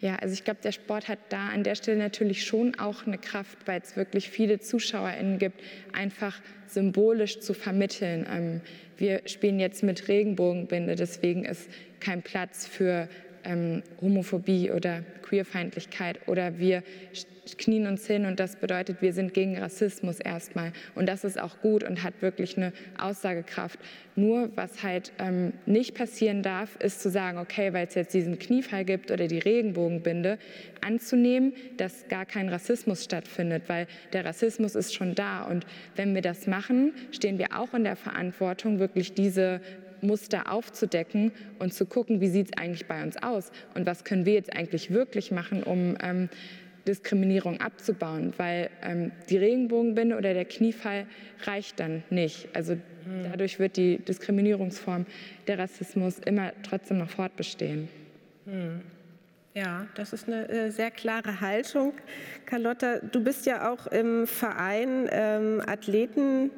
[0.00, 3.18] Ja, also ich glaube, der Sport hat da an der Stelle natürlich schon auch eine
[3.18, 5.60] Kraft, weil es wirklich viele ZuschauerInnen gibt,
[5.92, 8.26] einfach symbolisch zu vermitteln.
[8.30, 8.60] Ähm,
[8.96, 11.68] wir spielen jetzt mit Regenbogenbinde, deswegen ist
[12.00, 13.08] kein Platz für
[13.44, 16.82] ähm, Homophobie oder Queerfeindlichkeit oder wir
[17.58, 20.72] knien uns hin und das bedeutet, wir sind gegen Rassismus erstmal.
[20.94, 23.78] Und das ist auch gut und hat wirklich eine Aussagekraft.
[24.14, 28.38] Nur was halt ähm, nicht passieren darf, ist zu sagen, okay, weil es jetzt diesen
[28.38, 30.38] Kniefall gibt oder die Regenbogenbinde,
[30.82, 35.44] anzunehmen, dass gar kein Rassismus stattfindet, weil der Rassismus ist schon da.
[35.44, 35.64] Und
[35.96, 39.60] wenn wir das machen, stehen wir auch in der Verantwortung, wirklich diese
[40.02, 44.26] Muster aufzudecken und zu gucken, wie sieht es eigentlich bei uns aus und was können
[44.26, 46.28] wir jetzt eigentlich wirklich machen, um ähm,
[46.86, 51.06] Diskriminierung abzubauen, weil ähm, die Regenbogenbinde oder der Kniefall
[51.44, 52.48] reicht dann nicht.
[52.54, 52.76] Also
[53.22, 55.06] dadurch wird die Diskriminierungsform
[55.46, 57.88] der Rassismus immer trotzdem noch fortbestehen.
[58.46, 58.80] Hm.
[59.54, 61.92] Ja, das ist eine äh, sehr klare Haltung.
[62.46, 66.50] Carlotta, du bist ja auch im Verein ähm, Athleten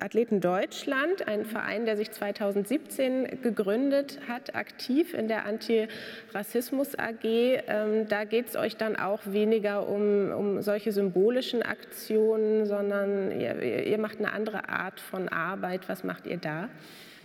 [0.00, 7.24] Athleten Deutschland, ein Verein, der sich 2017 gegründet hat, aktiv in der Antirassismus AG.
[7.24, 13.84] Ähm, da geht es euch dann auch weniger um, um solche symbolischen Aktionen, sondern ihr,
[13.86, 15.88] ihr macht eine andere Art von Arbeit.
[15.88, 16.68] Was macht ihr da?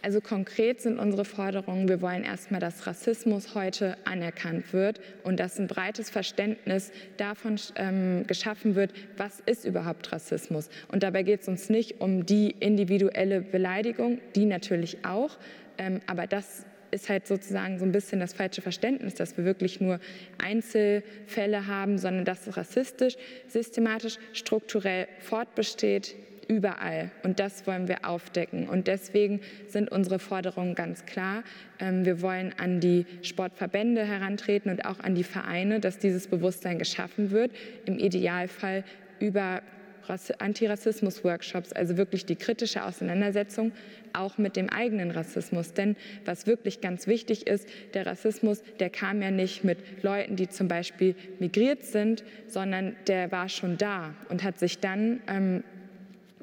[0.02, 5.60] Also konkret sind unsere Forderungen, wir wollen erstmal, dass Rassismus heute anerkannt wird und dass
[5.60, 10.70] ein breites Verständnis davon ähm, geschaffen wird, was ist überhaupt Rassismus.
[10.91, 15.38] Und dabei geht es uns nicht um die individuelle Beleidigung, die natürlich auch,
[15.78, 19.80] ähm, aber das ist halt sozusagen so ein bisschen das falsche Verständnis, dass wir wirklich
[19.80, 20.00] nur
[20.38, 23.16] Einzelfälle haben, sondern dass es rassistisch,
[23.47, 26.16] systematisch, strukturell fortbesteht,
[26.50, 27.12] überall.
[27.24, 28.68] Und das wollen wir aufdecken.
[28.68, 31.43] Und deswegen sind unsere Forderungen ganz klar.
[31.80, 36.80] Ähm, wir wollen an die Sportverbände herantreten und auch an die Vereine, dass dieses Bewusstsein
[36.80, 37.52] geschaffen wird.
[37.86, 38.84] Im Idealfall
[39.20, 39.62] über
[40.39, 43.72] Antirassismus-Workshops, also wirklich die kritische Auseinandersetzung
[44.14, 45.74] auch mit dem eigenen Rassismus.
[45.74, 45.95] Denn
[46.26, 50.68] was wirklich ganz wichtig ist, der Rassismus, der kam ja nicht mit Leuten, die zum
[50.68, 55.64] Beispiel migriert sind, sondern der war schon da und hat sich dann ähm,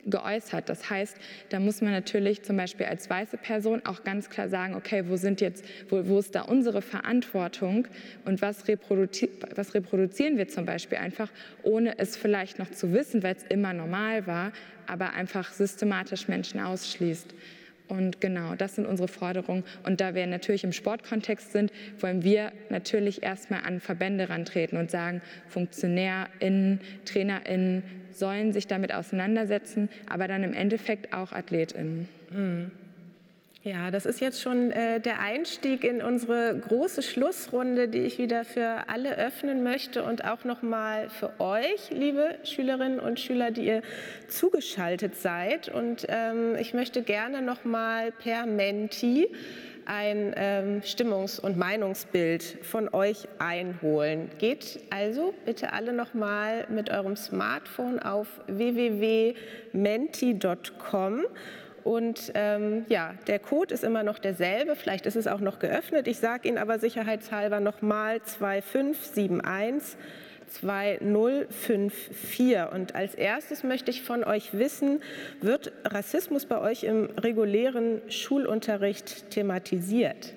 [0.07, 0.69] geäußert.
[0.69, 1.17] Das heißt,
[1.51, 5.17] da muss man natürlich zum Beispiel als weiße Person auch ganz klar sagen, okay, wo
[5.17, 7.87] sind jetzt, wo, wo ist da unsere Verantwortung
[8.25, 11.31] und was, reproduzi was reproduzieren wir zum Beispiel einfach,
[11.63, 14.53] ohne es vielleicht noch zu wissen, weil es immer normal war,
[14.87, 17.35] aber einfach systematisch Menschen ausschließt.
[17.89, 19.65] Und genau, das sind unsere Forderungen.
[19.85, 24.91] Und da wir natürlich im Sportkontext sind, wollen wir natürlich erstmal an Verbände rantreten und
[24.91, 27.85] sagen, FunktionärInnen, TrainerInnen,
[28.19, 32.09] sollen sich damit auseinandersetzen, aber dann im Endeffekt auch AthletInnen.
[32.31, 32.71] Mhm.
[33.67, 38.45] Ja, das ist jetzt schon äh, der Einstieg in unsere große Schlussrunde, die ich wieder
[38.45, 43.83] für alle öffnen möchte und auch nochmal für euch, liebe Schülerinnen und Schüler, die ihr
[44.29, 45.69] zugeschaltet seid.
[45.69, 49.27] Und ähm, ich möchte gerne nochmal per Menti
[49.87, 54.31] ein ähm, Stimmungs- und Meinungsbild von euch einholen.
[54.39, 59.37] Geht also bitte alle nochmal mit eurem Smartphone auf www.menti.com
[61.87, 66.09] und ähm, ja, der Code ist immer noch derselbe, vielleicht ist es auch noch geöffnet.
[66.09, 69.97] Ich sage Ihnen aber sicherheitshalber nochmal 2571
[70.49, 72.73] 2054.
[72.73, 75.03] Und als erstes möchte ich von euch wissen,
[75.41, 80.35] wird Rassismus bei euch im regulären Schulunterricht thematisiert?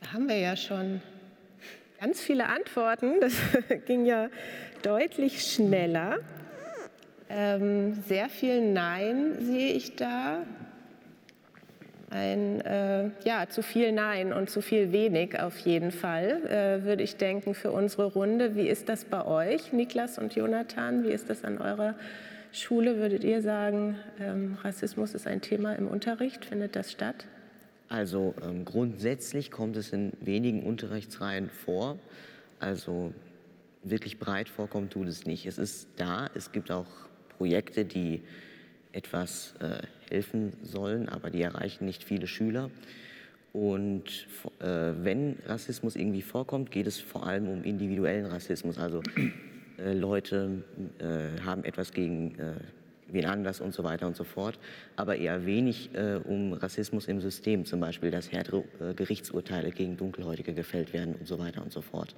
[0.00, 1.00] Da haben wir ja schon
[2.00, 3.20] ganz viele Antworten.
[3.20, 3.34] Das
[3.86, 4.28] ging ja
[4.82, 6.18] deutlich schneller.
[7.28, 10.44] Ähm, sehr viel Nein sehe ich da.
[12.08, 17.02] Ein, äh, ja, zu viel Nein und zu viel wenig auf jeden Fall, äh, würde
[17.02, 18.54] ich denken, für unsere Runde.
[18.54, 21.02] Wie ist das bei euch, Niklas und Jonathan?
[21.02, 21.94] Wie ist das an eurer
[22.52, 22.98] Schule?
[22.98, 26.44] Würdet ihr sagen, ähm, Rassismus ist ein Thema im Unterricht?
[26.44, 27.26] Findet das statt?
[27.88, 31.98] Also ähm, grundsätzlich kommt es in wenigen Unterrichtsreihen vor.
[32.60, 33.12] Also
[33.82, 35.46] wirklich breit vorkommt, tut es nicht.
[35.46, 36.86] Es ist da, es gibt auch
[37.36, 38.22] Projekte, die
[38.96, 42.70] etwas äh, helfen sollen, aber die erreichen nicht viele Schüler.
[43.52, 44.26] Und
[44.60, 48.78] äh, wenn Rassismus irgendwie vorkommt, geht es vor allem um individuellen Rassismus.
[48.78, 49.02] Also
[49.78, 50.62] äh, Leute
[50.98, 52.54] äh, haben etwas gegen äh,
[53.08, 54.58] wen anders und so weiter und so fort,
[54.96, 58.64] aber eher wenig äh, um Rassismus im System, zum Beispiel, dass härtere
[58.96, 62.16] Gerichtsurteile gegen Dunkelhäutige gefällt werden und so weiter und so fort.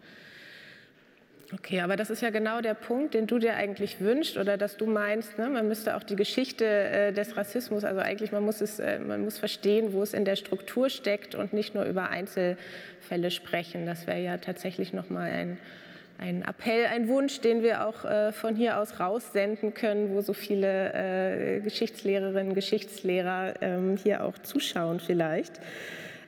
[1.54, 4.76] Okay, aber das ist ja genau der Punkt, den du dir eigentlich wünschst oder dass
[4.76, 8.60] du meinst, ne, man müsste auch die Geschichte äh, des Rassismus, also eigentlich man muss
[8.60, 12.10] es, äh, man muss verstehen, wo es in der Struktur steckt und nicht nur über
[12.10, 13.86] Einzelfälle sprechen.
[13.86, 15.58] Das wäre ja tatsächlich nochmal ein,
[16.18, 20.34] ein Appell, ein Wunsch, den wir auch äh, von hier aus raussenden können, wo so
[20.34, 25.60] viele äh, Geschichtslehrerinnen, Geschichtslehrer ähm, hier auch zuschauen vielleicht.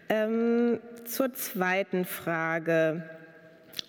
[0.08, 3.02] Ähm, zur zweiten Frage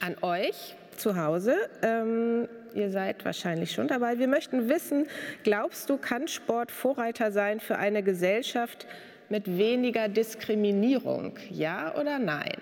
[0.01, 1.55] an euch zu Hause.
[1.81, 4.19] Ähm, ihr seid wahrscheinlich schon dabei.
[4.19, 5.07] Wir möchten wissen,
[5.43, 8.87] glaubst du, kann Sport Vorreiter sein für eine Gesellschaft
[9.29, 11.37] mit weniger Diskriminierung?
[11.49, 12.61] Ja oder nein?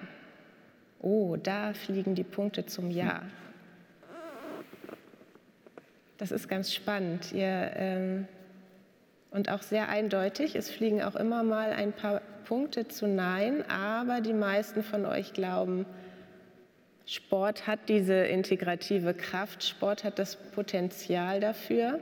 [1.01, 3.21] Oh, da fliegen die Punkte zum Ja.
[6.17, 7.31] Das ist ganz spannend.
[7.31, 8.27] Ihr, ähm,
[9.31, 10.55] und auch sehr eindeutig.
[10.55, 15.33] Es fliegen auch immer mal ein paar Punkte zu Nein, aber die meisten von euch
[15.33, 15.85] glauben,
[17.09, 21.99] Sport hat diese integrative Kraft, Sport hat das Potenzial dafür.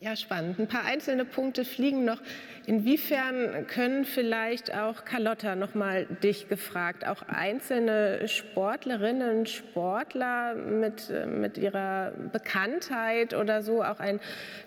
[0.00, 0.58] Ja, spannend.
[0.58, 2.20] Ein paar einzelne Punkte fliegen noch.
[2.66, 11.58] Inwiefern können vielleicht auch Carlotta noch mal dich gefragt, auch einzelne Sportlerinnen, Sportler mit, mit
[11.58, 14.18] ihrer Bekanntheit oder so auch ein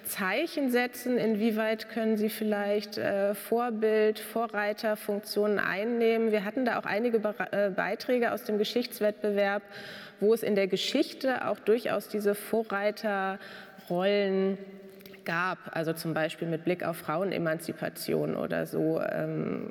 [0.03, 1.17] Zeichen setzen?
[1.17, 6.31] Inwieweit können sie vielleicht äh, Vorbild, Vorreiterfunktionen einnehmen?
[6.31, 7.17] Wir hatten da auch einige
[7.51, 9.61] äh, Beiträge aus dem Geschichtswettbewerb,
[10.21, 14.57] wo es in der Geschichte auch durchaus diese Vorreiterrollen
[15.29, 19.67] gab, also zum Beispiel mit Blick auf Frauenemanzipation oder so, ähm,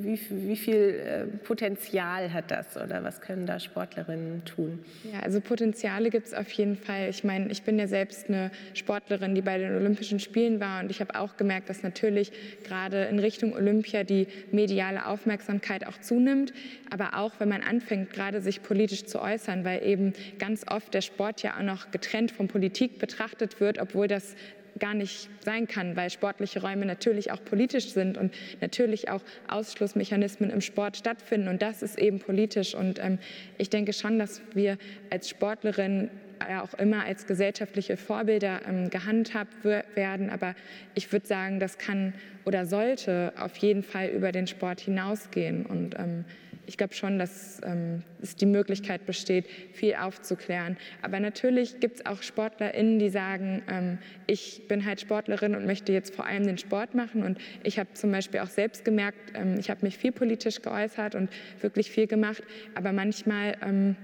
[0.00, 4.78] wie, wie, viel äh, Potenzial hat das oder was können da Sportlerinnen tun?
[5.12, 7.08] Ja, also Potenziale gibt es auf jeden Fall.
[7.08, 10.92] Ich meine, ich bin ja selbst eine Sportlerin, die bei den Olympischen Spielen war und
[10.92, 12.30] ich habe auch gemerkt, dass natürlich
[12.62, 16.52] gerade in Richtung Olympia die mediale Aufmerksamkeit auch zunimmt,
[16.90, 21.00] aber auch wenn man anfängt, gerade sich politisch zu äußern, weil eben ganz oft der
[21.00, 24.36] Sport ja auch noch getrennt von Politik betrachtet wird, obwohl das
[24.78, 30.50] gar nicht sein kann, weil sportliche Räume natürlich auch politisch sind und natürlich auch Ausschlussmechanismen
[30.50, 31.48] im Sport stattfinden.
[31.48, 32.74] Und das ist eben politisch.
[32.74, 33.18] Und ähm,
[33.58, 34.78] ich denke schon, dass wir
[35.10, 36.10] als Sportlerinnen
[36.48, 40.30] ja auch immer als gesellschaftliche Vorbilder ähm, gehandhabt werden.
[40.30, 40.54] Aber
[40.94, 45.66] ich würde sagen, das kann oder sollte auf jeden Fall über den Sport hinausgehen.
[45.66, 46.24] Und ähm,
[46.66, 50.76] ich glaube schon, dass ähm, es die Möglichkeit besteht, viel aufzuklären.
[51.02, 55.92] Aber natürlich gibt es auch SportlerInnen, die sagen, ähm, ich bin halt Sportlerin und möchte
[55.92, 57.24] jetzt vor allem den Sport machen.
[57.24, 61.14] Und ich habe zum Beispiel auch selbst gemerkt, ähm, ich habe mich viel politisch geäußert
[61.14, 62.42] und wirklich viel gemacht.
[62.74, 63.96] Aber manchmal ähm,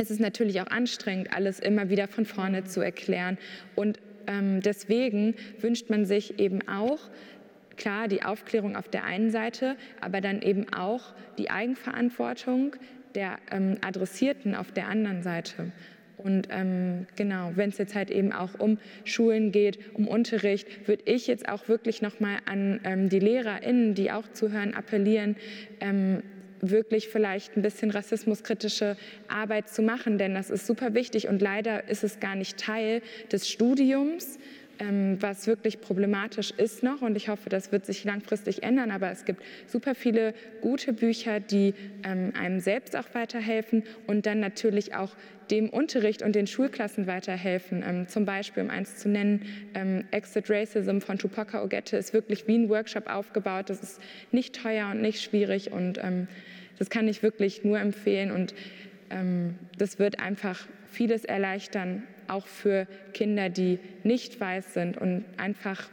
[0.00, 3.38] ist es natürlich auch anstrengend, alles immer wieder von vorne zu erklären.
[3.74, 7.10] Und ähm, deswegen wünscht man sich eben auch,
[7.78, 12.76] klar die Aufklärung auf der einen Seite, aber dann eben auch die Eigenverantwortung
[13.14, 15.72] der ähm, Adressierten auf der anderen Seite.
[16.18, 21.04] Und ähm, genau, wenn es jetzt halt eben auch um Schulen geht, um Unterricht, würde
[21.06, 25.36] ich jetzt auch wirklich nochmal an ähm, die LehrerInnen, die auch zuhören, appellieren,
[25.80, 26.22] ähm,
[26.60, 28.96] wirklich vielleicht ein bisschen rassismuskritische
[29.28, 33.00] Arbeit zu machen, denn das ist super wichtig und leider ist es gar nicht Teil
[33.30, 34.40] des Studiums
[35.20, 37.02] was wirklich problematisch ist noch.
[37.02, 38.90] Und ich hoffe, das wird sich langfristig ändern.
[38.90, 41.74] Aber es gibt super viele gute Bücher, die
[42.04, 45.14] ähm, einem selbst auch weiterhelfen und dann natürlich auch
[45.50, 47.82] dem Unterricht und den Schulklassen weiterhelfen.
[47.86, 49.42] Ähm, zum Beispiel, um eins zu nennen,
[49.74, 53.70] ähm, Exit Racism von Tupac Ogette ist wirklich wie ein Workshop aufgebaut.
[53.70, 54.00] Das ist
[54.30, 56.28] nicht teuer und nicht schwierig und ähm,
[56.78, 58.54] das kann ich wirklich nur empfehlen und
[59.10, 60.66] ähm, das wird einfach
[60.98, 65.88] vieles erleichtern, auch für Kinder, die nicht weiß sind und einfach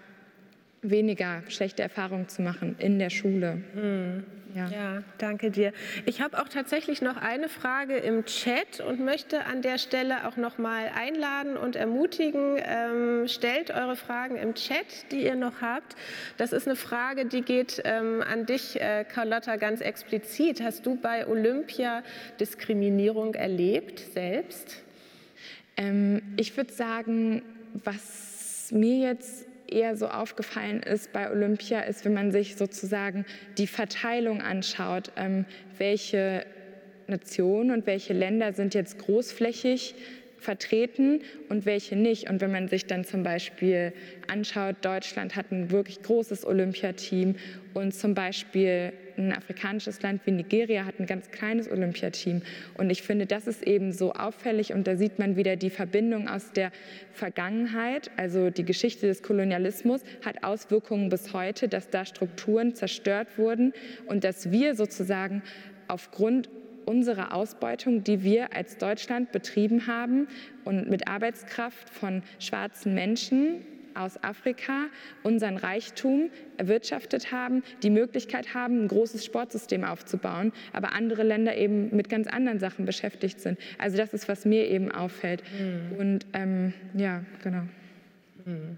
[0.82, 3.62] weniger schlechte Erfahrungen zu machen in der Schule.
[3.76, 4.24] Mhm.
[4.56, 4.68] Ja.
[4.68, 5.04] ja.
[5.18, 5.74] danke dir.
[6.06, 10.38] Ich habe auch tatsächlich noch eine Frage im Chat und möchte an der Stelle auch
[10.38, 12.58] noch mal einladen und ermutigen.
[12.58, 15.96] Ähm, stellt eure Fragen im Chat, die ihr noch habt.
[16.38, 20.64] Das ist eine Frage, die geht ähm, an dich, äh, Carlotta, ganz explizit.
[20.64, 22.02] Hast du bei Olympia
[22.40, 24.85] Diskriminierung erlebt selbst?
[25.78, 27.42] Ähm, ich würde sagen,
[27.84, 33.26] was mir jetzt eher so aufgefallen ist bei Olympia, ist, wenn man sich sozusagen
[33.58, 35.46] die Verteilung anschaut, ähm,
[35.78, 36.46] welche
[37.08, 39.96] Nationen und welche Länder sind jetzt großflächig
[40.46, 42.30] vertreten und welche nicht.
[42.30, 43.92] Und wenn man sich dann zum Beispiel
[44.28, 47.36] anschaut, Deutschland hat ein wirklich großes Olympiateam
[47.74, 52.42] und zum Beispiel ein afrikanisches Land wie Nigeria hat ein ganz kleines Olympiateam.
[52.78, 56.28] Und ich finde, das ist eben so auffällig und da sieht man wieder die Verbindung
[56.28, 56.72] aus der
[57.12, 63.74] Vergangenheit, also die Geschichte des Kolonialismus hat Auswirkungen bis heute, dass da Strukturen zerstört wurden
[64.08, 65.42] und dass wir sozusagen
[65.88, 66.50] aufgrund
[66.86, 70.28] unserer Ausbeutung, die wir als Deutschland betrieben haben
[70.64, 73.66] und mit Arbeitskraft von schwarzen Menschen
[73.96, 74.88] aus Afrika
[75.24, 81.96] unseren Reichtum erwirtschaftet haben, die Möglichkeit haben, ein großes Sportsystem aufzubauen, aber andere Länder eben
[81.96, 83.58] mit ganz anderen Sachen beschäftigt sind.
[83.78, 85.44] Also das ist, was mir eben auffällt.
[85.58, 85.98] Mhm.
[85.98, 87.64] Und ähm, ja, genau.
[88.46, 88.78] Mhm.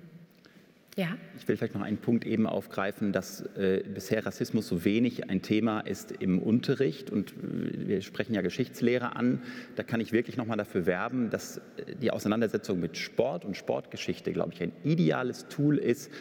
[0.97, 1.15] Ja.
[1.37, 5.43] Ich will vielleicht noch einen Punkt eben aufgreifen, dass äh, bisher Rassismus so wenig ein
[5.43, 7.11] Thema ist im Unterricht.
[7.11, 9.43] Und äh, wir sprechen ja Geschichtslehre an.
[9.75, 13.55] Da kann ich wirklich noch mal dafür werben, dass äh, die Auseinandersetzung mit Sport und
[13.55, 16.11] Sportgeschichte, glaube ich, ein ideales Tool ist,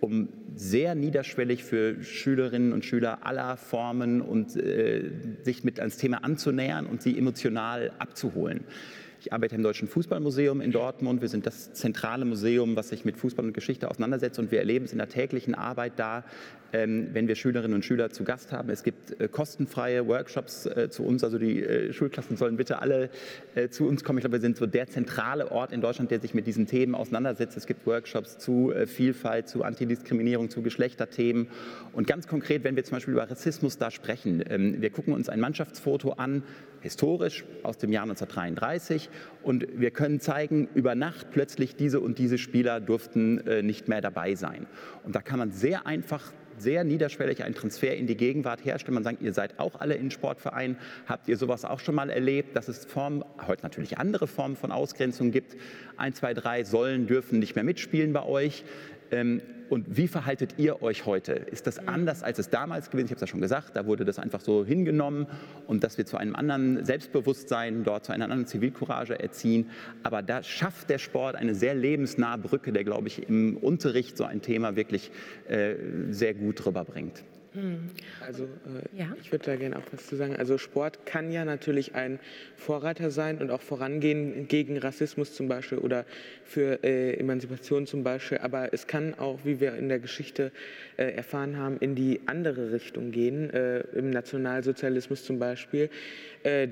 [0.00, 5.12] um sehr niederschwellig für Schülerinnen und Schüler aller Formen und äh,
[5.44, 8.64] sich mit ans Thema anzunähern und sie emotional abzuholen.
[9.26, 11.20] Ich arbeite im Deutschen Fußballmuseum in Dortmund.
[11.20, 14.38] Wir sind das zentrale Museum, was sich mit Fußball und Geschichte auseinandersetzt.
[14.38, 16.22] Und wir erleben es in der täglichen Arbeit da,
[16.72, 18.70] wenn wir Schülerinnen und Schüler zu Gast haben.
[18.70, 21.22] Es gibt äh, kostenfreie Workshops äh, zu uns.
[21.22, 23.10] Also die äh, Schulklassen sollen bitte alle
[23.70, 24.18] zu uns kommen.
[24.18, 26.94] Ich glaube, wir sind so der zentrale Ort in Deutschland, der sich mit diesen Themen
[26.94, 27.56] auseinandersetzt.
[27.56, 31.48] Es gibt Workshops zu Vielfalt, zu Antidiskriminierung, zu Geschlechterthemen.
[31.92, 35.28] Und ganz konkret, wenn wir zum Beispiel über Rassismus da sprechen, ähm, wir gucken uns
[35.28, 36.42] ein Mannschaftsfoto an,
[36.80, 39.08] historisch aus dem Jahr 1933
[39.42, 44.34] und wir können zeigen, über Nacht plötzlich diese und diese Spieler durften nicht mehr dabei
[44.34, 44.66] sein.
[45.02, 48.94] Und da kann man sehr einfach sehr niederschwellig einen Transfer in die Gegenwart herstellen.
[48.94, 50.76] Man sagt, ihr seid auch alle in Sportvereinen,
[51.06, 54.72] habt ihr sowas auch schon mal erlebt, dass es Formen, heute natürlich andere Formen von
[54.72, 55.56] Ausgrenzung gibt.
[55.96, 58.64] Ein, zwei, drei sollen, dürfen nicht mehr mitspielen bei euch.
[59.10, 61.32] Ähm, und wie verhaltet ihr euch heute?
[61.32, 63.10] Ist das anders, als es damals gewesen ist?
[63.10, 65.26] Ich habe es ja schon gesagt, da wurde das einfach so hingenommen
[65.66, 69.70] und dass wir zu einem anderen Selbstbewusstsein, dort zu einer anderen Zivilcourage erziehen.
[70.04, 74.24] Aber da schafft der Sport eine sehr lebensnahe Brücke, der, glaube ich, im Unterricht so
[74.24, 75.10] ein Thema wirklich
[75.48, 75.74] äh,
[76.10, 77.24] sehr gut rüberbringt.
[78.20, 79.16] Also äh, ja.
[79.20, 80.36] ich würde da gerne auch was zu sagen.
[80.36, 82.18] Also Sport kann ja natürlich ein
[82.56, 86.04] Vorreiter sein und auch vorangehen gegen Rassismus zum Beispiel oder
[86.44, 88.38] für äh, Emanzipation zum Beispiel.
[88.38, 90.52] Aber es kann auch, wie wir in der Geschichte
[90.96, 95.90] äh, erfahren haben, in die andere Richtung gehen, äh, im Nationalsozialismus zum Beispiel,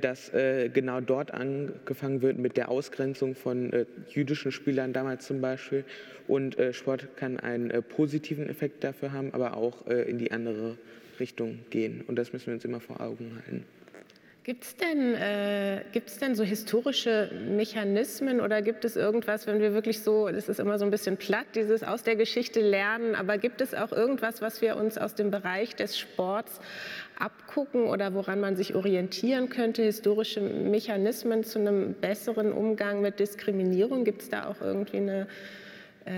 [0.01, 5.85] dass äh, genau dort angefangen wird mit der Ausgrenzung von jüdischen Spielern damals zum Beispiel
[6.27, 10.33] und äh, Sport kann einen äh, positiven Effekt dafür haben, aber auch äh, in die
[10.33, 10.77] andere
[11.21, 12.03] Richtung gehen.
[12.07, 13.65] Und das müssen wir uns immer vor Augen halten.
[14.45, 15.81] Gibt es denn, äh,
[16.21, 20.79] denn so historische Mechanismen oder gibt es irgendwas, wenn wir wirklich so, das ist immer
[20.79, 24.61] so ein bisschen platt, dieses aus der Geschichte lernen, aber gibt es auch irgendwas, was
[24.61, 26.61] wir uns aus dem Bereich des Sports
[27.19, 34.05] abgucken oder woran man sich orientieren könnte, historische Mechanismen zu einem besseren Umgang mit Diskriminierung?
[34.05, 35.27] Gibt es da auch irgendwie eine
[36.05, 36.13] äh,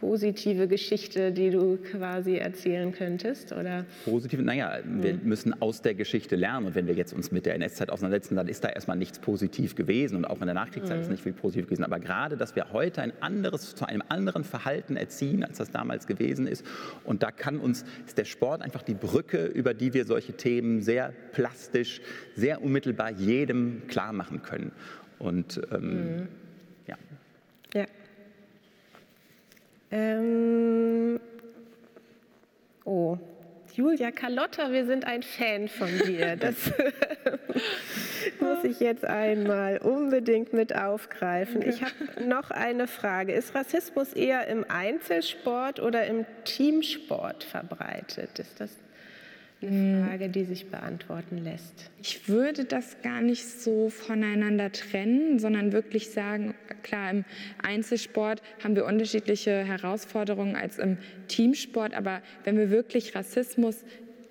[0.00, 3.52] positive Geschichte, die du quasi erzählen könntest?
[3.52, 3.84] Oder?
[4.04, 5.20] Positive, naja, wir mhm.
[5.24, 6.66] müssen aus der Geschichte lernen.
[6.66, 9.74] Und wenn wir jetzt uns mit der NS-Zeit auseinandersetzen, dann ist da erstmal nichts positiv
[9.74, 10.16] gewesen.
[10.16, 11.02] Und auch in der Nachkriegszeit mhm.
[11.02, 11.84] ist nicht viel positiv gewesen.
[11.84, 16.06] Aber gerade, dass wir heute ein anderes, zu einem anderen Verhalten erziehen, als das damals
[16.06, 16.64] gewesen ist.
[17.04, 20.82] Und da kann uns, ist der Sport einfach die Brücke, über die wir solche Themen
[20.82, 22.00] sehr plastisch,
[22.34, 24.72] sehr unmittelbar jedem klar machen können.
[25.18, 26.28] Und ähm, mhm.
[26.86, 26.96] ja.
[27.74, 27.86] Ja.
[29.90, 31.20] Ähm,
[32.84, 33.18] oh,
[33.74, 36.36] Julia Carlotta, wir sind ein Fan von dir.
[36.40, 36.56] Das
[38.40, 41.62] muss ich jetzt einmal unbedingt mit aufgreifen.
[41.62, 43.32] Ich habe noch eine Frage.
[43.32, 48.38] Ist Rassismus eher im Einzelsport oder im Teamsport verbreitet?
[48.38, 48.70] Ist das
[49.62, 50.04] eine hm.
[50.06, 51.90] Frage, die sich beantworten lässt.
[52.02, 57.24] Ich würde das gar nicht so voneinander trennen, sondern wirklich sagen, klar, im
[57.62, 63.84] Einzelsport haben wir unterschiedliche Herausforderungen als im Teamsport, aber wenn wir wirklich Rassismus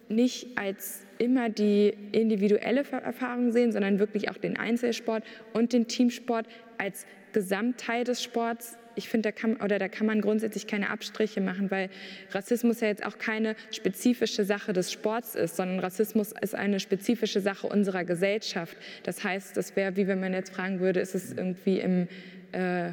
[0.10, 5.24] nicht als immer die individuelle Erfahrung sehen, sondern wirklich auch den Einzelsport
[5.54, 6.46] und den Teamsport
[6.78, 11.42] als Gesamtteil des Sports ich finde, da kann, oder da kann man grundsätzlich keine Abstriche
[11.42, 11.90] machen, weil
[12.32, 17.42] Rassismus ja jetzt auch keine spezifische Sache des Sports ist, sondern Rassismus ist eine spezifische
[17.42, 18.76] Sache unserer Gesellschaft.
[19.04, 22.08] Das heißt, das wäre, wie wenn man jetzt fragen würde, ist es irgendwie im
[22.52, 22.92] äh,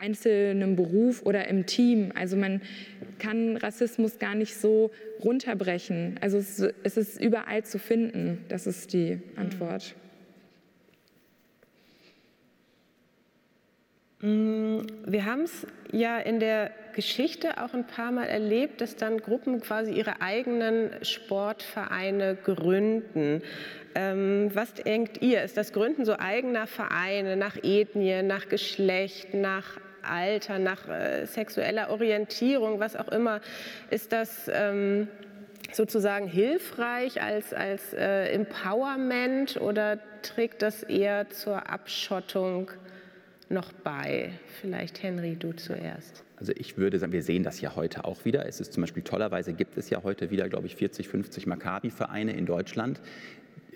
[0.00, 2.12] einzelnen Beruf oder im Team.
[2.14, 2.60] Also man
[3.18, 4.90] kann Rassismus gar nicht so
[5.22, 6.16] runterbrechen.
[6.20, 8.44] Also es, es ist überall zu finden.
[8.48, 9.94] Das ist die Antwort.
[9.96, 10.07] Mhm.
[14.20, 19.60] Wir haben es ja in der Geschichte auch ein paar Mal erlebt, dass dann Gruppen
[19.60, 23.42] quasi ihre eigenen Sportvereine gründen.
[23.94, 25.44] Ähm, was denkt ihr?
[25.44, 31.90] Ist das Gründen so eigener Vereine nach Ethnie, nach Geschlecht, nach Alter, nach äh, sexueller
[31.90, 33.40] Orientierung, was auch immer,
[33.90, 35.06] ist das ähm,
[35.72, 42.70] sozusagen hilfreich als, als äh, Empowerment oder trägt das eher zur Abschottung?
[43.50, 44.30] Noch bei?
[44.60, 46.24] Vielleicht Henry, du zuerst.
[46.36, 48.46] Also ich würde sagen, wir sehen das ja heute auch wieder.
[48.46, 52.32] Es ist zum Beispiel tollerweise gibt es ja heute wieder, glaube ich, 40, 50 Maccabi-Vereine
[52.32, 53.00] in Deutschland,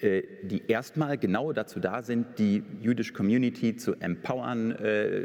[0.01, 5.25] äh, die erstmal genau dazu da sind, die jüdische Community zu empowern, äh,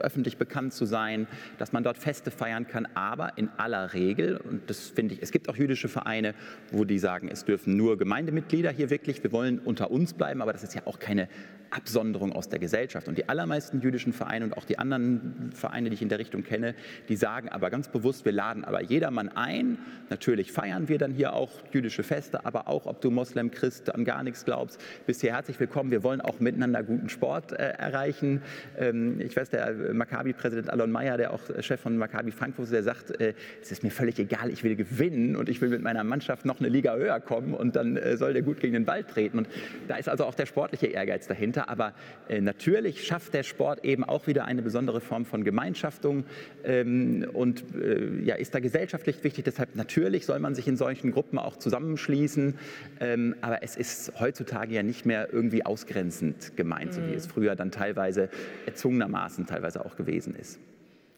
[0.00, 1.26] öffentlich bekannt zu sein,
[1.58, 2.86] dass man dort Feste feiern kann.
[2.94, 6.34] Aber in aller Regel, und das finde ich, es gibt auch jüdische Vereine,
[6.72, 10.52] wo die sagen, es dürfen nur Gemeindemitglieder hier wirklich, wir wollen unter uns bleiben, aber
[10.52, 11.28] das ist ja auch keine
[11.74, 13.08] Absonderung aus der Gesellschaft.
[13.08, 16.44] Und die allermeisten jüdischen Vereine und auch die anderen Vereine, die ich in der Richtung
[16.44, 16.74] kenne,
[17.08, 19.78] die sagen aber ganz bewusst, wir laden aber jedermann ein.
[20.10, 24.04] Natürlich feiern wir dann hier auch jüdische Feste, aber auch, ob du Moslem, Christ, an
[24.04, 25.90] gar nichts glaubst, bist hier herzlich willkommen.
[25.90, 28.42] Wir wollen auch miteinander guten Sport äh, erreichen.
[28.78, 32.82] Ähm, ich weiß, der Maccabi-Präsident Alon Meyer, der auch Chef von Maccabi Frankfurt ist, der
[32.82, 36.04] sagt, äh, es ist mir völlig egal, ich will gewinnen und ich will mit meiner
[36.04, 39.02] Mannschaft noch eine Liga höher kommen und dann äh, soll der gut gegen den Ball
[39.02, 39.38] treten.
[39.38, 39.48] Und
[39.88, 41.94] da ist also auch der sportliche Ehrgeiz dahinter aber
[42.28, 46.24] äh, natürlich schafft der Sport eben auch wieder eine besondere Form von Gemeinschaftung
[46.64, 49.44] ähm, und äh, ja, ist da gesellschaftlich wichtig.
[49.44, 52.54] Deshalb natürlich soll man sich in solchen Gruppen auch zusammenschließen,
[53.00, 56.94] ähm, aber es ist heutzutage ja nicht mehr irgendwie ausgrenzend gemeint, mhm.
[56.94, 57.16] so wie mhm.
[57.16, 58.28] es früher dann teilweise
[58.66, 60.58] erzwungenermaßen teilweise auch gewesen ist.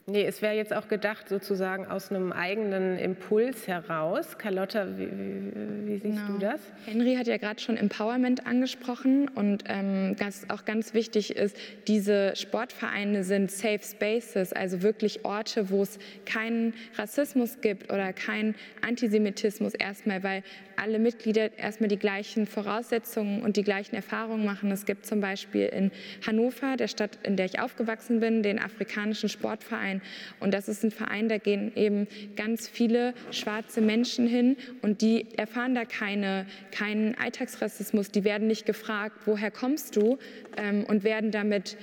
[0.09, 4.39] Nee, es wäre jetzt auch gedacht, sozusagen aus einem eigenen Impuls heraus.
[4.39, 6.33] Carlotta, wie, wie, wie siehst genau.
[6.35, 6.61] du das?
[6.85, 11.57] Henry hat ja gerade schon Empowerment angesprochen und ähm, was auch ganz wichtig ist,
[11.89, 18.55] diese Sportvereine sind Safe Spaces, also wirklich Orte, wo es keinen Rassismus gibt oder keinen
[18.83, 20.45] Antisemitismus erstmal, weil
[20.77, 24.71] alle Mitglieder erstmal die gleichen Voraussetzungen und die gleichen Erfahrungen machen.
[24.71, 25.91] Es gibt zum Beispiel in
[26.27, 29.96] Hannover, der Stadt, in der ich aufgewachsen bin, den afrikanischen Sportverein.
[30.41, 32.07] Und das ist ein Verein, da gehen eben
[32.37, 38.11] ganz viele schwarze Menschen hin und die erfahren da keine, keinen Alltagsrassismus.
[38.11, 40.19] Die werden nicht gefragt, woher kommst du
[40.57, 41.77] ähm, und werden damit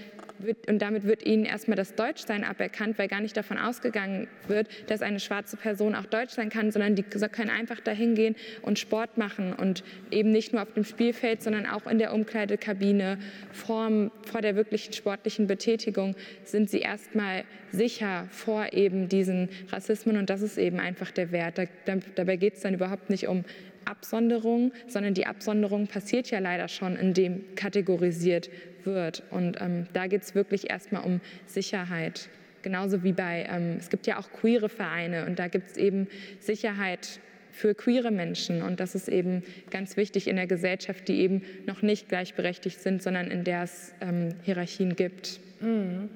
[0.45, 4.67] wird, und damit wird ihnen erstmal das Deutschsein aberkannt, weil gar nicht davon ausgegangen wird,
[4.87, 8.79] dass eine schwarze Person auch Deutsch sein kann, sondern die können einfach dahin gehen und
[8.79, 13.17] Sport machen und eben nicht nur auf dem Spielfeld, sondern auch in der Umkleidekabine
[13.51, 20.29] vor, vor der wirklichen sportlichen Betätigung sind sie erstmal sicher vor eben diesen Rassismen und
[20.29, 21.57] das ist eben einfach der Wert.
[21.57, 23.43] Da, da, dabei geht es dann überhaupt nicht um
[23.85, 28.49] Absonderung, sondern die Absonderung passiert ja leider schon, indem kategorisiert
[28.85, 29.23] wird.
[29.31, 32.29] Und ähm, da geht es wirklich erstmal um Sicherheit.
[32.61, 36.07] Genauso wie bei, ähm, es gibt ja auch queere Vereine und da gibt es eben
[36.39, 37.19] Sicherheit
[37.51, 38.61] für queere Menschen.
[38.61, 43.03] Und das ist eben ganz wichtig in der Gesellschaft, die eben noch nicht gleichberechtigt sind,
[43.03, 45.39] sondern in der es ähm, Hierarchien gibt.
[45.61, 46.09] Mhm.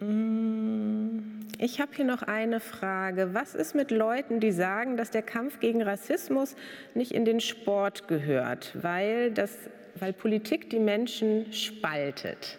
[0.00, 3.30] Mm, ich habe hier noch eine Frage.
[3.32, 6.54] Was ist mit Leuten, die sagen, dass der Kampf gegen Rassismus
[6.94, 9.56] nicht in den Sport gehört, weil, das,
[9.98, 12.58] weil Politik die Menschen spaltet?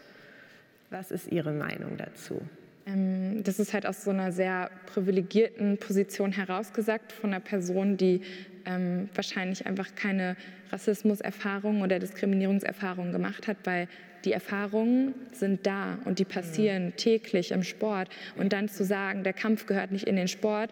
[0.89, 2.41] Was ist Ihre Meinung dazu?
[2.87, 8.21] Ähm, das ist halt aus so einer sehr privilegierten Position herausgesagt von einer Person, die
[8.65, 10.35] ähm, wahrscheinlich einfach keine
[10.71, 13.87] Rassismuserfahrung oder Diskriminierungserfahrung gemacht hat, weil
[14.25, 16.95] die Erfahrungen sind da und die passieren mhm.
[16.97, 18.09] täglich im Sport.
[18.35, 20.71] Und dann zu sagen, der Kampf gehört nicht in den Sport,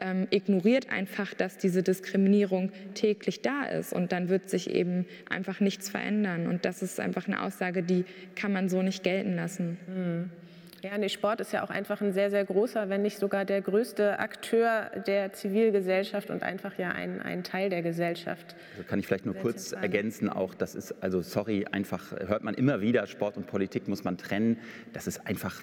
[0.00, 5.60] ähm, ignoriert einfach, dass diese Diskriminierung täglich da ist und dann wird sich eben einfach
[5.60, 6.48] nichts verändern.
[6.48, 9.78] Und das ist einfach eine Aussage, die kann man so nicht gelten lassen.
[9.86, 10.45] Mhm.
[10.86, 13.60] Ja, nee, Sport ist ja auch einfach ein sehr, sehr großer, wenn nicht sogar der
[13.60, 18.54] größte Akteur der Zivilgesellschaft und einfach ja ein, ein Teil der Gesellschaft.
[18.76, 22.54] Also kann ich vielleicht nur kurz ergänzen, auch das ist, also sorry, einfach hört man
[22.54, 24.60] immer wieder, Sport und Politik muss man trennen.
[24.92, 25.60] Das ist einfach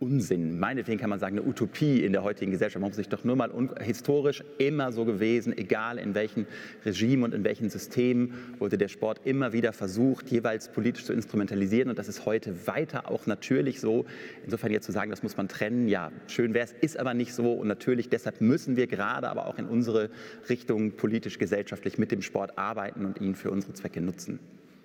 [0.00, 2.80] Unsinn, meinetwegen kann man sagen, eine Utopie in der heutigen Gesellschaft.
[2.80, 3.50] Man muss sich doch nur mal
[3.80, 6.46] historisch immer so gewesen, egal in welchem
[6.84, 11.90] Regime und in welchen Systemen, wurde der Sport immer wieder versucht, jeweils politisch zu instrumentalisieren.
[11.90, 14.04] Und das ist heute weiter auch natürlich so.
[14.44, 17.34] Insofern jetzt zu sagen, das muss man trennen, ja, schön wäre es, ist aber nicht
[17.34, 17.52] so.
[17.52, 20.10] Und natürlich deshalb müssen wir gerade aber auch in unsere
[20.48, 24.38] Richtung politisch-gesellschaftlich mit dem Sport arbeiten und ihn für unsere Zwecke nutzen.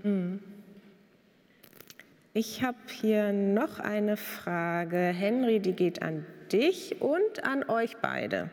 [0.03, 0.40] Mhm.
[2.35, 4.97] Ich habe hier noch eine Frage.
[4.97, 8.49] Henry, die geht an dich und an euch beide.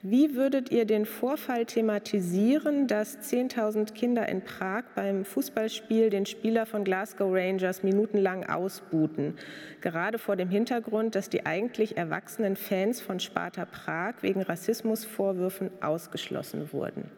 [0.00, 6.64] Wie würdet ihr den Vorfall thematisieren, dass 10.000 Kinder in Prag beim Fußballspiel den Spieler
[6.64, 9.36] von Glasgow Rangers minutenlang ausbuten?
[9.82, 16.72] Gerade vor dem Hintergrund, dass die eigentlich erwachsenen Fans von Sparta Prag wegen Rassismusvorwürfen ausgeschlossen
[16.72, 17.10] wurden.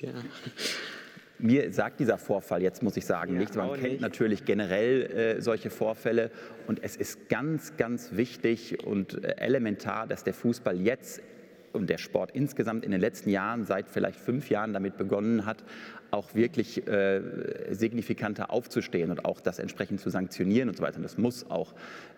[0.00, 0.10] Ja.
[1.42, 3.56] Mir sagt dieser Vorfall jetzt, muss ich sagen, ja, nichts.
[3.56, 4.00] Man kennt nicht.
[4.00, 6.30] natürlich generell äh, solche Vorfälle.
[6.66, 11.22] Und es ist ganz, ganz wichtig und äh, elementar, dass der Fußball jetzt
[11.72, 15.64] und der Sport insgesamt in den letzten Jahren, seit vielleicht fünf Jahren damit begonnen hat,
[16.10, 17.20] auch wirklich äh,
[17.70, 20.96] signifikanter aufzustehen und auch das entsprechend zu sanktionieren und so weiter.
[20.96, 21.74] Und das muss auch,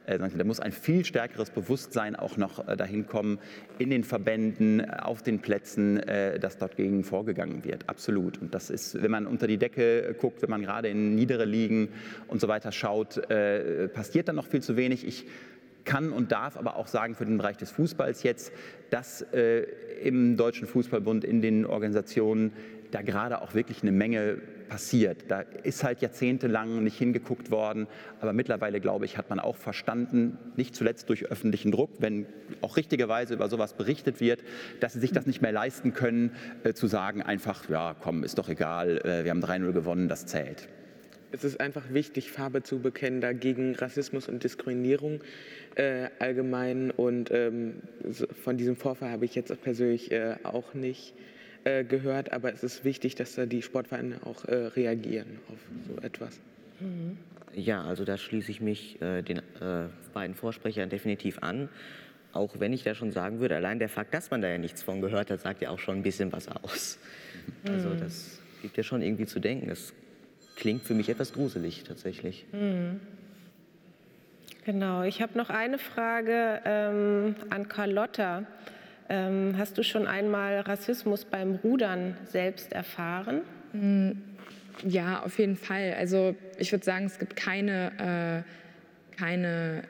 [0.07, 3.39] äh, da muss ein viel stärkeres Bewusstsein auch noch äh, dahin kommen
[3.79, 7.89] in den Verbänden, auf den Plätzen, äh, dass dort gegen vorgegangen wird.
[7.89, 8.41] Absolut.
[8.41, 11.89] Und das ist, wenn man unter die Decke guckt, wenn man gerade in niedere Ligen
[12.29, 15.07] und so weiter schaut, äh, passiert dann noch viel zu wenig.
[15.07, 15.27] Ich
[15.85, 18.53] kann und darf aber auch sagen für den Bereich des Fußballs jetzt,
[18.91, 19.67] dass äh,
[20.03, 22.53] im Deutschen Fußballbund, in den Organisationen
[22.91, 24.39] da gerade auch wirklich eine Menge
[24.69, 25.25] passiert.
[25.29, 27.87] Da ist halt jahrzehntelang nicht hingeguckt worden,
[28.21, 32.27] aber mittlerweile, glaube ich, hat man auch verstanden, nicht zuletzt durch öffentlichen Druck, wenn
[32.61, 34.43] auch richtigerweise über sowas berichtet wird,
[34.81, 36.33] dass sie sich das nicht mehr leisten können,
[36.65, 40.27] äh, zu sagen einfach, ja, komm, ist doch egal, äh, wir haben 3-0 gewonnen, das
[40.27, 40.69] zählt.
[41.33, 45.23] Es ist einfach wichtig, Farbe zu bekennen dagegen Rassismus und Diskriminierung
[45.77, 46.91] äh, allgemein.
[46.91, 47.77] Und ähm,
[48.45, 51.15] von diesem Vorfall habe ich jetzt persönlich äh, auch nicht
[51.65, 56.01] äh, gehört, aber es ist wichtig, dass da die Sportvereine auch äh, reagieren auf so
[56.03, 56.41] etwas.
[56.81, 57.17] Mhm.
[57.55, 61.69] Ja, also da schließe ich mich äh, den äh, beiden Vorsprechern definitiv an.
[62.33, 64.83] Auch wenn ich da schon sagen würde, allein der Fakt, dass man da ja nichts
[64.83, 66.99] von gehört hat, sagt ja auch schon ein bisschen was aus.
[67.69, 68.01] Also mhm.
[68.01, 69.69] das gibt ja schon irgendwie zu denken.
[69.69, 69.93] Das
[70.57, 72.45] klingt für mich etwas gruselig tatsächlich.
[72.53, 73.01] Mhm.
[74.65, 78.45] Genau, ich habe noch eine Frage ähm, an Carlotta.
[79.09, 83.41] Ähm, hast du schon einmal Rassismus beim Rudern selbst erfahren?
[83.73, 84.13] Mm,
[84.87, 85.95] ja, auf jeden Fall.
[85.99, 89.83] Also ich würde sagen, es gibt keine, äh, keine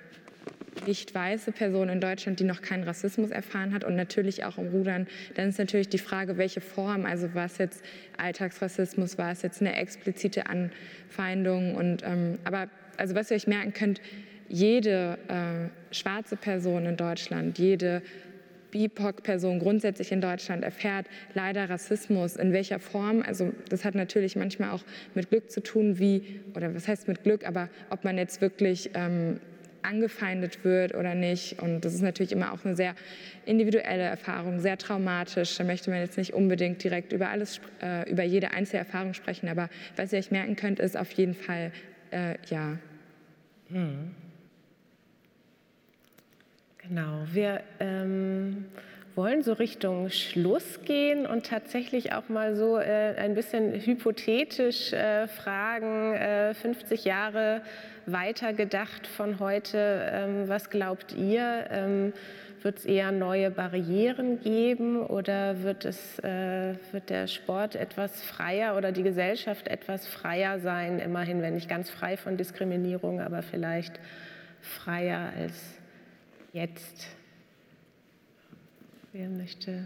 [0.86, 4.68] nicht weiße Person in Deutschland, die noch keinen Rassismus erfahren hat und natürlich auch im
[4.68, 7.84] Rudern, dann ist natürlich die Frage, welche Form, also war es jetzt
[8.16, 13.72] Alltagsrassismus, war es jetzt eine explizite Anfeindung und ähm, aber also was ihr euch merken
[13.72, 14.00] könnt,
[14.48, 18.02] jede äh, schwarze Person in Deutschland, jede
[18.72, 22.36] BIPOC-Person grundsätzlich in Deutschland erfährt leider Rassismus.
[22.36, 23.22] In welcher Form?
[23.22, 24.82] Also das hat natürlich manchmal auch
[25.14, 28.90] mit Glück zu tun, wie, oder was heißt mit Glück, aber ob man jetzt wirklich
[28.94, 29.40] ähm,
[29.82, 31.60] angefeindet wird oder nicht.
[31.60, 32.94] Und das ist natürlich immer auch eine sehr
[33.44, 35.56] individuelle Erfahrung, sehr traumatisch.
[35.56, 39.48] Da möchte man jetzt nicht unbedingt direkt über alles, äh, über jede einzelne Erfahrung sprechen.
[39.48, 41.72] Aber was ihr euch merken könnt, ist auf jeden Fall,
[42.10, 42.78] äh, ja.
[43.68, 44.14] Hm.
[46.78, 48.66] Genau, wir ähm,
[49.14, 55.28] wollen so Richtung Schluss gehen und tatsächlich auch mal so äh, ein bisschen hypothetisch äh,
[55.28, 57.62] fragen, äh, 50 Jahre
[58.06, 61.66] weiter gedacht von heute, ähm, was glaubt ihr?
[61.70, 62.12] Ähm,
[62.62, 68.76] wird es eher neue Barrieren geben oder wird, es, äh, wird der Sport etwas freier
[68.76, 71.00] oder die Gesellschaft etwas freier sein?
[71.00, 73.98] Immerhin, wenn nicht ganz frei von Diskriminierung, aber vielleicht
[74.60, 75.54] freier als
[76.52, 77.08] jetzt.
[79.12, 79.84] Wer möchte?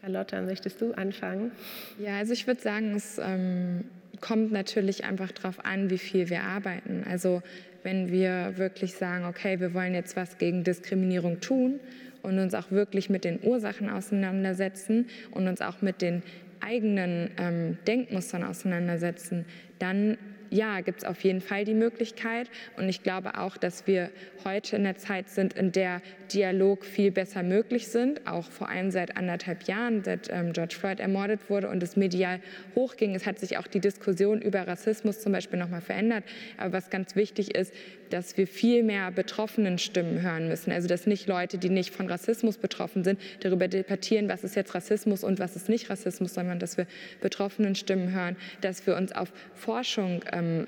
[0.00, 1.52] Carlotta, möchtest du anfangen?
[1.98, 3.84] Ja, also ich würde sagen, es ähm,
[4.22, 7.04] kommt natürlich einfach darauf an, wie viel wir arbeiten.
[7.06, 7.42] Also
[7.82, 11.80] wenn wir wirklich sagen, okay, wir wollen jetzt was gegen Diskriminierung tun
[12.22, 16.22] und uns auch wirklich mit den Ursachen auseinandersetzen und uns auch mit den
[16.60, 19.44] eigenen ähm, Denkmustern auseinandersetzen,
[19.80, 20.16] dann
[20.52, 22.50] ja, gibt es auf jeden Fall die Möglichkeit.
[22.76, 24.10] Und ich glaube auch, dass wir
[24.44, 26.02] heute in der Zeit sind, in der
[26.32, 31.00] Dialog viel besser möglich sind, auch vor allem seit anderthalb Jahren, seit ähm, George Floyd
[31.00, 32.40] ermordet wurde und es medial
[32.74, 33.14] hochging.
[33.14, 36.24] Es hat sich auch die Diskussion über Rassismus zum Beispiel nochmal verändert.
[36.58, 37.72] Aber was ganz wichtig ist,
[38.12, 40.72] dass wir viel mehr betroffenen Stimmen hören müssen.
[40.72, 44.74] Also dass nicht Leute, die nicht von Rassismus betroffen sind, darüber debattieren, was ist jetzt
[44.74, 46.86] Rassismus und was ist nicht Rassismus, sondern dass wir
[47.20, 50.66] betroffenen Stimmen hören, dass wir uns auf Forschung ähm,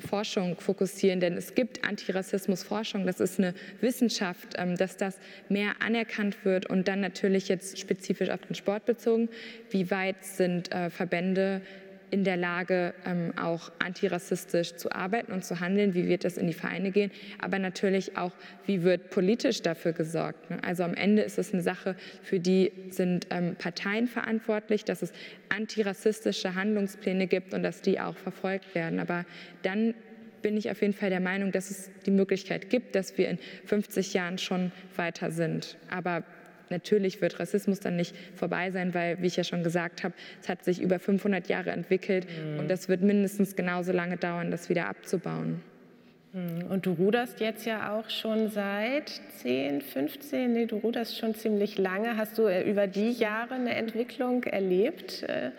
[0.00, 5.18] Forschung fokussieren, denn es gibt Antirassismusforschung, das ist eine Wissenschaft, ähm, dass das
[5.48, 9.28] mehr anerkannt wird und dann natürlich jetzt spezifisch auf den Sport bezogen,
[9.70, 11.60] wie weit sind äh, Verbände
[12.10, 15.94] in der Lage, ähm, auch antirassistisch zu arbeiten und zu handeln?
[15.94, 17.10] Wie wird das in die Vereine gehen?
[17.40, 18.32] Aber natürlich auch,
[18.66, 20.50] wie wird politisch dafür gesorgt?
[20.50, 20.58] Ne?
[20.62, 25.12] Also am Ende ist es eine Sache, für die sind ähm, Parteien verantwortlich, dass es
[25.48, 29.00] antirassistische Handlungspläne gibt und dass die auch verfolgt werden.
[29.00, 29.24] Aber
[29.62, 29.94] dann
[30.42, 33.38] bin ich auf jeden Fall der Meinung, dass es die Möglichkeit gibt, dass wir in
[33.66, 35.76] 50 Jahren schon weiter sind.
[35.90, 36.24] Aber
[36.70, 40.48] Natürlich wird Rassismus dann nicht vorbei sein, weil, wie ich ja schon gesagt habe, es
[40.48, 42.60] hat sich über 500 Jahre entwickelt mhm.
[42.60, 45.60] und das wird mindestens genauso lange dauern, das wieder abzubauen.
[46.32, 46.66] Mhm.
[46.68, 51.78] Und du ruderst jetzt ja auch schon seit 10, 15, nee, du ruderst schon ziemlich
[51.78, 52.16] lange.
[52.16, 55.22] Hast du äh, über die Jahre eine Entwicklung erlebt?
[55.22, 55.50] Äh,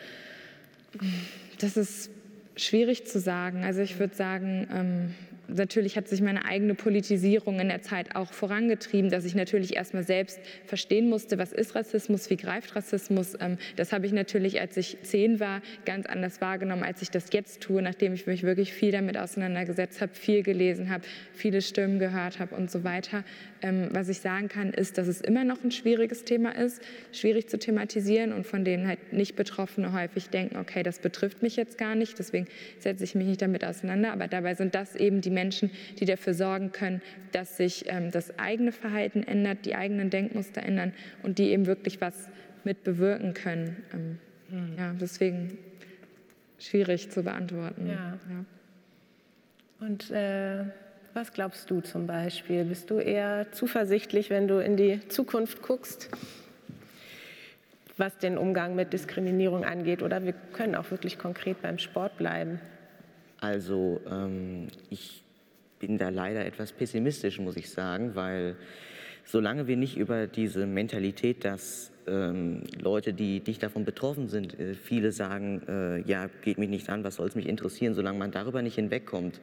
[1.60, 2.12] das ist
[2.56, 3.64] schwierig zu sagen.
[3.64, 5.16] Also ich würde sagen, ähm,
[5.54, 10.04] natürlich hat sich meine eigene Politisierung in der Zeit auch vorangetrieben, dass ich natürlich erstmal
[10.04, 13.36] selbst verstehen musste, was ist Rassismus, wie greift Rassismus.
[13.40, 17.28] Ähm, das habe ich natürlich, als ich zehn war, ganz anders wahrgenommen, als ich das
[17.32, 21.04] jetzt tue, nachdem ich mich wirklich viel damit auseinandergesetzt habe, viel gelesen habe,
[21.34, 23.24] viele Stimmen gehört habe und so weiter.
[23.62, 26.82] Ähm, was ich sagen kann, ist, dass es immer noch ein schwieriges Thema ist,
[27.12, 31.56] schwierig zu thematisieren und von denen halt nicht Betroffene häufig denken, okay, das betrifft mich
[31.56, 32.48] jetzt gar nicht, deswegen
[32.80, 34.14] setze ich mich nicht damit auseinander.
[34.14, 37.02] Aber dabei sind das eben die Menschen, die dafür sorgen können,
[37.32, 40.94] dass sich ähm, das eigene Verhalten ändert, die eigenen Denkmuster ändern
[41.24, 42.30] und die eben wirklich was
[42.64, 43.78] mit bewirken können.
[43.94, 44.78] Ähm, mhm.
[44.78, 45.58] Ja, deswegen
[46.60, 47.88] schwierig zu beantworten.
[47.88, 48.20] Ja.
[48.30, 48.46] ja.
[49.80, 50.66] Und äh
[51.14, 52.64] was glaubst du zum Beispiel?
[52.66, 56.10] Bist du eher zuversichtlich, wenn du in die Zukunft guckst,
[57.98, 60.04] was den Umgang mit Diskriminierung angeht?
[60.04, 62.62] Oder wir können auch wirklich konkret beim Sport bleiben.
[63.42, 65.24] Also ähm, ich
[65.80, 68.56] bin da leider etwas pessimistisch, muss ich sagen, weil
[69.26, 74.74] solange wir nicht über diese Mentalität, dass ähm, Leute, die nicht davon betroffen sind, äh,
[74.74, 78.32] viele sagen, äh, ja, geht mich nicht an, was soll es mich interessieren, solange man
[78.32, 79.40] darüber nicht hinwegkommt,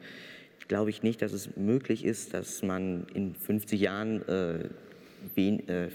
[0.67, 4.65] glaube ich nicht, dass es möglich ist, dass man in 50 Jahren äh,
[5.35, 5.89] wen, äh,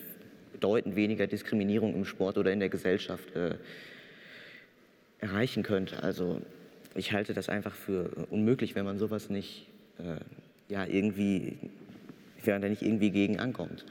[0.52, 3.56] bedeutend weniger Diskriminierung im Sport oder in der Gesellschaft äh,
[5.18, 6.02] erreichen könnte.
[6.02, 6.40] Also
[6.94, 9.71] ich halte das einfach für unmöglich, wenn man sowas nicht äh,
[10.68, 11.58] ja, irgendwie,
[12.54, 13.84] man da nicht irgendwie gegen ankommt.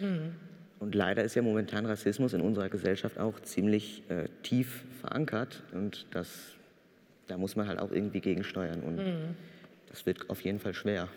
[0.00, 0.34] Mhm.
[0.78, 6.06] Und leider ist ja momentan Rassismus in unserer Gesellschaft auch ziemlich äh, tief verankert und
[6.12, 6.28] das,
[7.26, 8.80] da muss man halt auch irgendwie gegensteuern.
[8.82, 9.34] Und mhm
[9.88, 11.08] das wird auf jeden Fall schwer.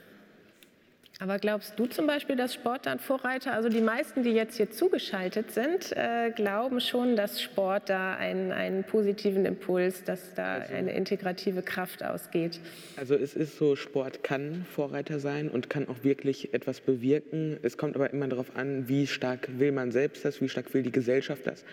[1.22, 4.72] Aber glaubst du zum Beispiel, dass Sport dann Vorreiter, also die meisten, die jetzt hier
[4.72, 10.74] zugeschaltet sind, äh, glauben schon, dass Sport da einen, einen positiven Impuls, dass da also,
[10.74, 12.60] eine integrative Kraft ausgeht?
[12.98, 17.60] Also es ist so, Sport kann Vorreiter sein und kann auch wirklich etwas bewirken.
[17.62, 20.82] Es kommt aber immer darauf an, wie stark will man selbst das, wie stark will
[20.82, 21.64] die Gesellschaft das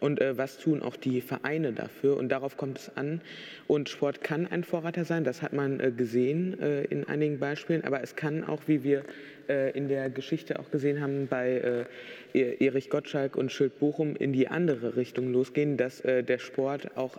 [0.00, 2.16] und äh, was tun auch die Vereine dafür.
[2.16, 3.20] Und darauf kommt es an.
[3.66, 7.84] Und Sport kann ein Vorreiter sein, das hat man äh, gesehen äh, in einigen Beispielen,
[7.84, 9.04] aber es kann auch, wie wir
[9.48, 11.86] äh, in der Geschichte auch gesehen haben, bei
[12.34, 16.38] äh, e-, Erich Gottschalk und Schild Bochum in die andere Richtung losgehen, dass äh, der
[16.38, 17.18] Sport auch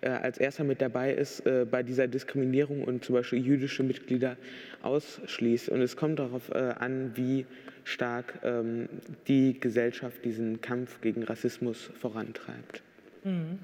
[0.00, 4.36] als erster mit dabei ist äh, bei dieser Diskriminierung und zum Beispiel jüdische Mitglieder
[4.82, 5.70] ausschließt.
[5.70, 7.46] Und es kommt darauf äh, an, wie
[7.88, 8.88] stark ähm,
[9.26, 12.82] die Gesellschaft diesen Kampf gegen Rassismus vorantreibt.
[13.24, 13.58] Mhm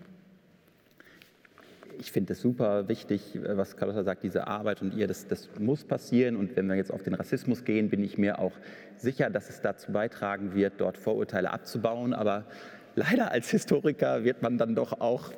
[1.99, 5.85] ich finde es super wichtig, was Carlotta sagt, diese Arbeit und ihr, das, das muss
[5.85, 6.37] passieren.
[6.37, 8.53] Und wenn wir jetzt auf den Rassismus gehen, bin ich mir auch
[8.97, 12.13] sicher, dass es dazu beitragen wird, dort Vorurteile abzubauen.
[12.13, 12.45] Aber
[12.95, 15.33] leider als Historiker wird man dann doch auch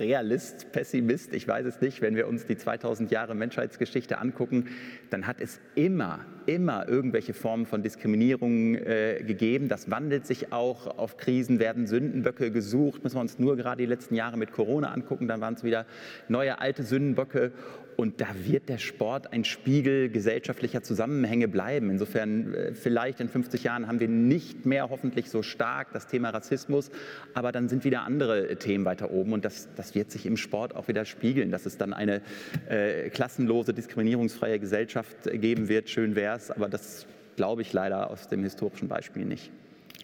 [0.00, 2.00] Realist, Pessimist, ich weiß es nicht.
[2.00, 4.68] Wenn wir uns die 2000 Jahre Menschheitsgeschichte angucken,
[5.10, 9.68] dann hat es immer, immer irgendwelche Formen von Diskriminierung äh, gegeben.
[9.68, 10.98] Das wandelt sich auch.
[10.98, 13.04] Auf Krisen werden Sündenböcke gesucht.
[13.04, 15.28] Müssen wir uns nur gerade die letzten Jahre mit Corona angucken.
[15.28, 15.86] Dann waren es wieder
[16.28, 17.52] neue alte Sündenböcke.
[18.00, 21.90] Und da wird der Sport ein Spiegel gesellschaftlicher Zusammenhänge bleiben.
[21.90, 26.30] Insofern, äh, vielleicht in 50 Jahren haben wir nicht mehr hoffentlich so stark das Thema
[26.30, 26.90] Rassismus,
[27.34, 30.74] aber dann sind wieder andere Themen weiter oben und das, das wird sich im Sport
[30.74, 32.22] auch wieder spiegeln, dass es dann eine
[32.70, 35.90] äh, klassenlose, diskriminierungsfreie Gesellschaft geben wird.
[35.90, 37.04] Schön wäre es, aber das
[37.36, 39.52] glaube ich leider aus dem historischen Beispiel nicht.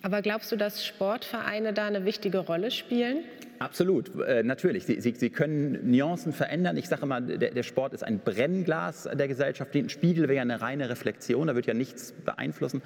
[0.07, 3.25] Aber glaubst du, dass Sportvereine da eine wichtige Rolle spielen?
[3.59, 4.87] Absolut, äh, natürlich.
[4.87, 6.77] Sie, sie, sie, können Nuancen verändern.
[6.77, 9.75] Ich sage mal, der, der, Sport ist ein Brennglas der Gesellschaft.
[9.75, 12.83] Ein Spiegel wäre ja eine reine Reflexion, da wird ja nichts beeinflussen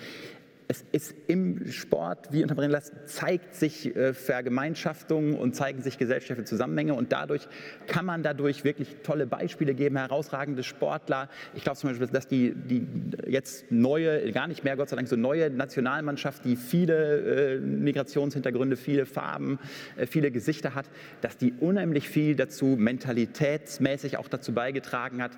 [0.71, 6.45] es ist im Sport, wie unter Brennglas, zeigt sich äh, Vergemeinschaftung und zeigen sich gesellschaftliche
[6.45, 7.49] Zusammenhänge und dadurch
[7.89, 11.29] kann man dadurch wirklich tolle Beispiele geben, herausragende Sportler.
[11.57, 12.87] Ich glaube zum Beispiel, dass die, die
[13.27, 18.77] jetzt neue, gar nicht mehr Gott sei Dank, so neue Nationalmannschaft, die viele äh, Migrationshintergründe,
[18.77, 19.59] viele Farben,
[19.97, 20.87] äh, viele Gesichter hat,
[21.21, 25.33] dass die unheimlich viel dazu mentalitätsmäßig auch dazu beigetragen hat,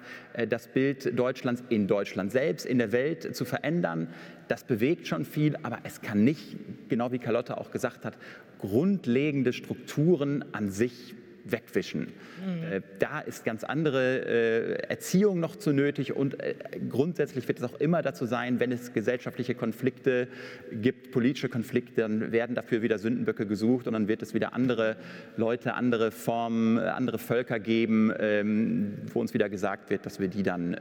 [0.51, 4.09] das Bild Deutschlands in Deutschland selbst, in der Welt zu verändern
[4.49, 6.57] das bewegt schon viel, aber es kann nicht,
[6.89, 8.17] genau wie Carlotta auch gesagt hat,
[8.59, 11.15] grundlegende Strukturen an sich
[11.45, 12.01] wegwischen.
[12.45, 12.83] Mhm.
[12.99, 16.55] Da ist ganz andere äh, Erziehung noch zu nötig und äh,
[16.89, 20.29] grundsätzlich wird es auch immer dazu sein, wenn es gesellschaftliche Konflikte
[20.71, 24.97] gibt, politische Konflikte, dann werden dafür wieder Sündenböcke gesucht und dann wird es wieder andere
[25.37, 30.43] Leute, andere Formen, andere Völker geben, ähm, wo uns wieder gesagt wird, dass wir die
[30.43, 30.77] dann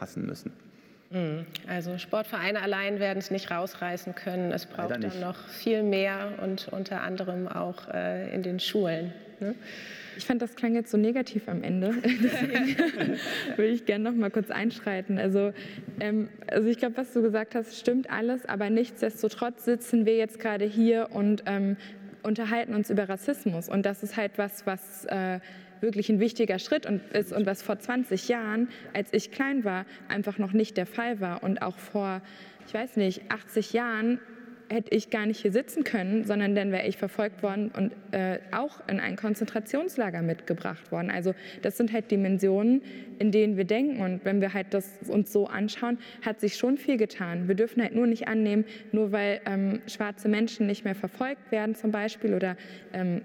[0.00, 0.52] hassen müssen.
[1.12, 1.46] Mhm.
[1.68, 4.50] Also Sportvereine allein werden es nicht rausreißen können.
[4.52, 9.12] Es braucht dann noch viel mehr und unter anderem auch äh, in den Schulen.
[9.40, 9.54] Ne?
[10.16, 11.94] Ich fand, das klang jetzt so negativ am Ende.
[12.04, 13.18] Deswegen
[13.56, 15.18] würde ich gerne noch mal kurz einschreiten.
[15.18, 15.52] Also,
[16.00, 20.38] ähm, also ich glaube, was du gesagt hast, stimmt alles, aber nichtsdestotrotz sitzen wir jetzt
[20.38, 21.76] gerade hier und ähm,
[22.22, 23.68] unterhalten uns über Rassismus.
[23.68, 25.40] Und das ist halt was, was äh,
[25.82, 29.84] wirklich ein wichtiger Schritt und ist und was vor 20 Jahren, als ich klein war,
[30.08, 32.22] einfach noch nicht der Fall war und auch vor,
[32.66, 34.20] ich weiß nicht, 80 Jahren
[34.72, 38.38] hätte ich gar nicht hier sitzen können, sondern dann wäre ich verfolgt worden und äh,
[38.52, 41.10] auch in ein Konzentrationslager mitgebracht worden.
[41.10, 42.82] Also das sind halt Dimensionen,
[43.18, 46.78] in denen wir denken und wenn wir halt das uns so anschauen, hat sich schon
[46.78, 47.48] viel getan.
[47.48, 51.74] Wir dürfen halt nur nicht annehmen, nur weil ähm, schwarze Menschen nicht mehr verfolgt werden
[51.74, 52.56] zum Beispiel oder
[52.92, 53.22] ähm,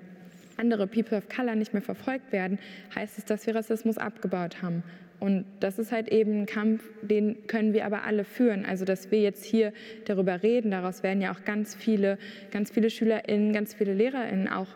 [0.57, 2.59] andere People of Color nicht mehr verfolgt werden,
[2.95, 4.83] heißt es, dass wir Rassismus abgebaut haben.
[5.19, 8.65] Und das ist halt eben ein Kampf, den können wir aber alle führen.
[8.65, 9.73] Also, dass wir jetzt hier
[10.05, 12.19] darüber reden, daraus werden ja auch ganz viele,
[12.51, 14.67] ganz viele SchülerInnen, ganz viele LehrerInnen auch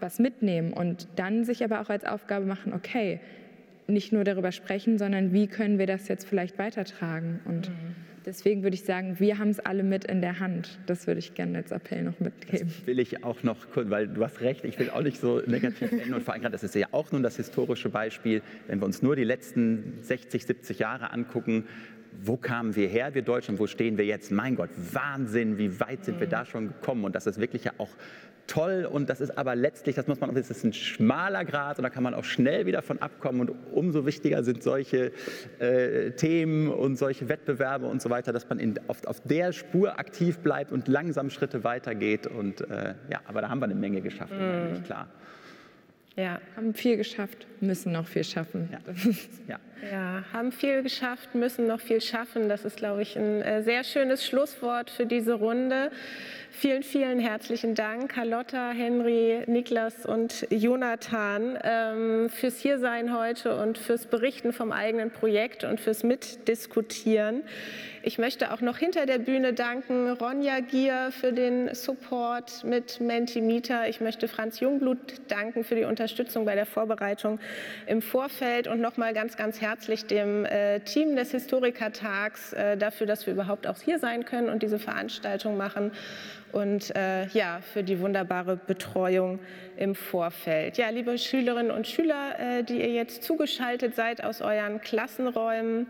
[0.00, 3.20] was mitnehmen und dann sich aber auch als Aufgabe machen, okay,
[3.86, 7.74] nicht nur darüber sprechen, sondern wie können wir das jetzt vielleicht weitertragen und mhm.
[8.26, 10.78] Deswegen würde ich sagen, wir haben es alle mit in der Hand.
[10.86, 12.68] Das würde ich gerne als Appell noch mitgeben.
[12.68, 15.90] Das will ich auch noch, weil du hast recht, ich will auch nicht so negativ
[15.92, 16.14] enden.
[16.14, 19.16] Und vor allem, das ist ja auch nun das historische Beispiel, wenn wir uns nur
[19.16, 21.64] die letzten 60, 70 Jahre angucken,
[22.22, 24.30] wo kamen wir her, wir Deutschen, wo stehen wir jetzt?
[24.30, 26.30] Mein Gott, Wahnsinn, wie weit sind wir mhm.
[26.30, 27.04] da schon gekommen?
[27.04, 27.90] Und das ist wirklich ja auch
[28.50, 31.84] toll und das ist aber letztlich, das muss man, das ist ein schmaler Grad und
[31.84, 35.12] da kann man auch schnell wieder von abkommen und umso wichtiger sind solche
[35.60, 39.98] äh, Themen und solche Wettbewerbe und so weiter, dass man in, auf, auf der Spur
[40.00, 44.00] aktiv bleibt und langsam Schritte weitergeht und äh, ja, aber da haben wir eine Menge
[44.00, 44.82] geschafft, mhm.
[44.82, 45.06] klar.
[46.16, 48.68] Ja, haben viel geschafft, müssen noch viel schaffen.
[48.72, 48.78] Ja.
[49.48, 49.58] ja.
[49.90, 50.24] Ja.
[50.32, 52.48] haben viel geschafft, müssen noch viel schaffen.
[52.48, 55.90] Das ist, glaube ich, ein äh, sehr schönes Schlusswort für diese Runde.
[56.52, 64.06] Vielen, vielen herzlichen Dank, Carlotta, Henry, Niklas und Jonathan, ähm, fürs Hiersein heute und fürs
[64.06, 67.44] Berichten vom eigenen Projekt und fürs Mitdiskutieren.
[68.02, 73.88] Ich möchte auch noch hinter der Bühne danken, Ronja Gier für den Support mit Mentimeter.
[73.88, 74.98] Ich möchte Franz Jungblut
[75.28, 77.38] danken für die Unterstützung bei der Vorbereitung
[77.86, 83.06] im Vorfeld und nochmal ganz, ganz herzlich herzlich dem äh, Team des Historikertags äh, dafür,
[83.06, 85.92] dass wir überhaupt auch hier sein können und diese Veranstaltung machen
[86.50, 89.38] und äh, ja, für die wunderbare Betreuung
[89.76, 90.76] im Vorfeld.
[90.76, 95.86] Ja, liebe Schülerinnen und Schüler, die ihr jetzt zugeschaltet seid aus euren Klassenräumen,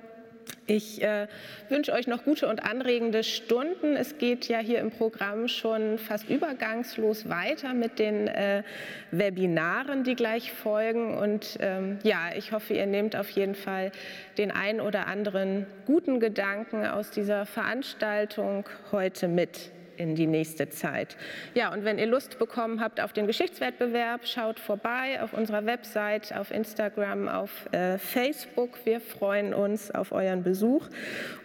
[0.66, 1.26] ich äh,
[1.68, 3.96] wünsche euch noch gute und anregende Stunden.
[3.96, 8.62] Es geht ja hier im Programm schon fast übergangslos weiter mit den äh,
[9.10, 11.18] Webinaren, die gleich folgen.
[11.18, 13.90] Und ähm, ja, ich hoffe, ihr nehmt auf jeden Fall
[14.38, 21.16] den ein oder anderen guten Gedanken aus dieser Veranstaltung heute mit in die nächste Zeit.
[21.54, 26.34] Ja, und wenn ihr Lust bekommen habt auf den Geschichtswettbewerb, schaut vorbei auf unserer Website,
[26.34, 28.78] auf Instagram, auf äh, Facebook.
[28.84, 30.86] Wir freuen uns auf euren Besuch.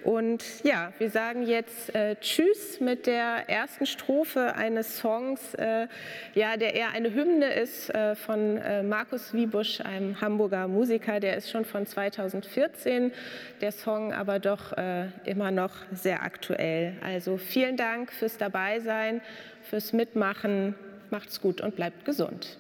[0.03, 5.88] Und ja, wir sagen jetzt äh, Tschüss mit der ersten Strophe eines Songs, äh,
[6.34, 11.19] ja, der eher eine Hymne ist äh, von äh, Markus Wiebusch, einem Hamburger Musiker.
[11.19, 13.11] Der ist schon von 2014,
[13.60, 16.94] der Song aber doch äh, immer noch sehr aktuell.
[17.03, 18.45] Also vielen Dank fürs dabei
[18.80, 19.22] sein,
[19.64, 20.76] fürs Mitmachen.
[21.12, 22.58] Macht's gut und bleibt gesund.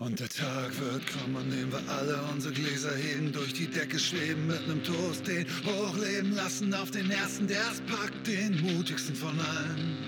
[0.00, 4.46] Und der Tag wird kommen, dem wir alle unsere Gläser heben, durch die Decke schweben,
[4.46, 9.38] mit nem Toast den hochleben lassen auf den ersten, der es packt, den mutigsten von
[9.38, 9.98] allen.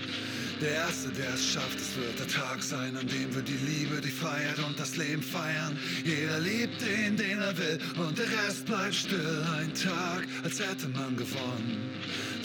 [0.63, 3.99] Der Erste, der es schafft, es wird der Tag sein, an dem wir die Liebe,
[3.99, 5.77] die Freiheit und das Leben feiern.
[6.05, 9.45] Jeder liebt den, den er will, und der Rest bleibt still.
[9.57, 11.91] Ein Tag, als hätte man gewonnen.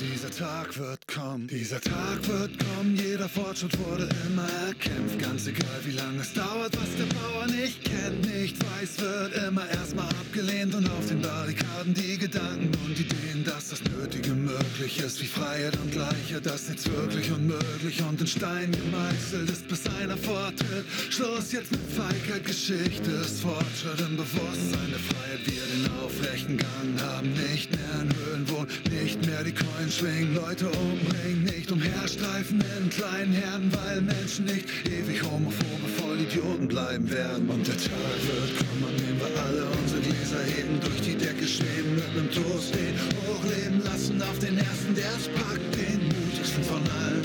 [0.00, 5.18] Dieser Tag wird kommen, dieser Tag wird kommen, jeder Fortschritt wurde immer erkämpft.
[5.18, 9.68] Ganz egal, wie lange es dauert, was der Bauer nicht kennt, nicht weiß, wird immer
[9.68, 10.76] erstmal abgelehnt.
[10.76, 15.76] Und auf den Barrikaden die Gedanken und Ideen, dass das Nötige möglich ist, wie Freiheit
[15.78, 20.86] und Gleichheit, dass nichts wirklich unmöglich und in Stein gemeißelt ist, bis einer vortritt.
[21.10, 25.40] Schluss jetzt mit Feigheit, Geschichte ist Fortschritt im Bewusstsein der Freiheit.
[25.44, 28.68] Wir den aufrechten Gang haben, nicht mehr in Höhlen wohnen,
[29.02, 34.66] nicht mehr die Coins schwingen, Leute umbringen, nicht umherstreifen in kleinen Herden, weil Menschen nicht
[34.84, 37.48] ewig homophobe Vollidioten bleiben werden.
[37.48, 41.46] Und der Tag wird kommen, an dem wir alle unsere Gläser heben, durch die Decke
[41.46, 46.64] schweben, mit nem Toast den hochleben lassen auf den ersten, der es packt, den mutigsten
[46.64, 47.24] von allen.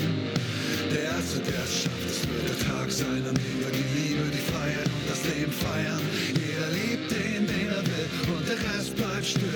[0.92, 4.24] Der Erste, der es schafft, es wird der Tag sein, an dem wir die Liebe,
[4.30, 6.04] die Freiheit und das Leben feiern.
[6.32, 9.54] Jeder liebt den, den er will, und der Rest bleibt still.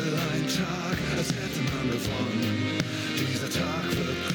[3.57, 4.26] talk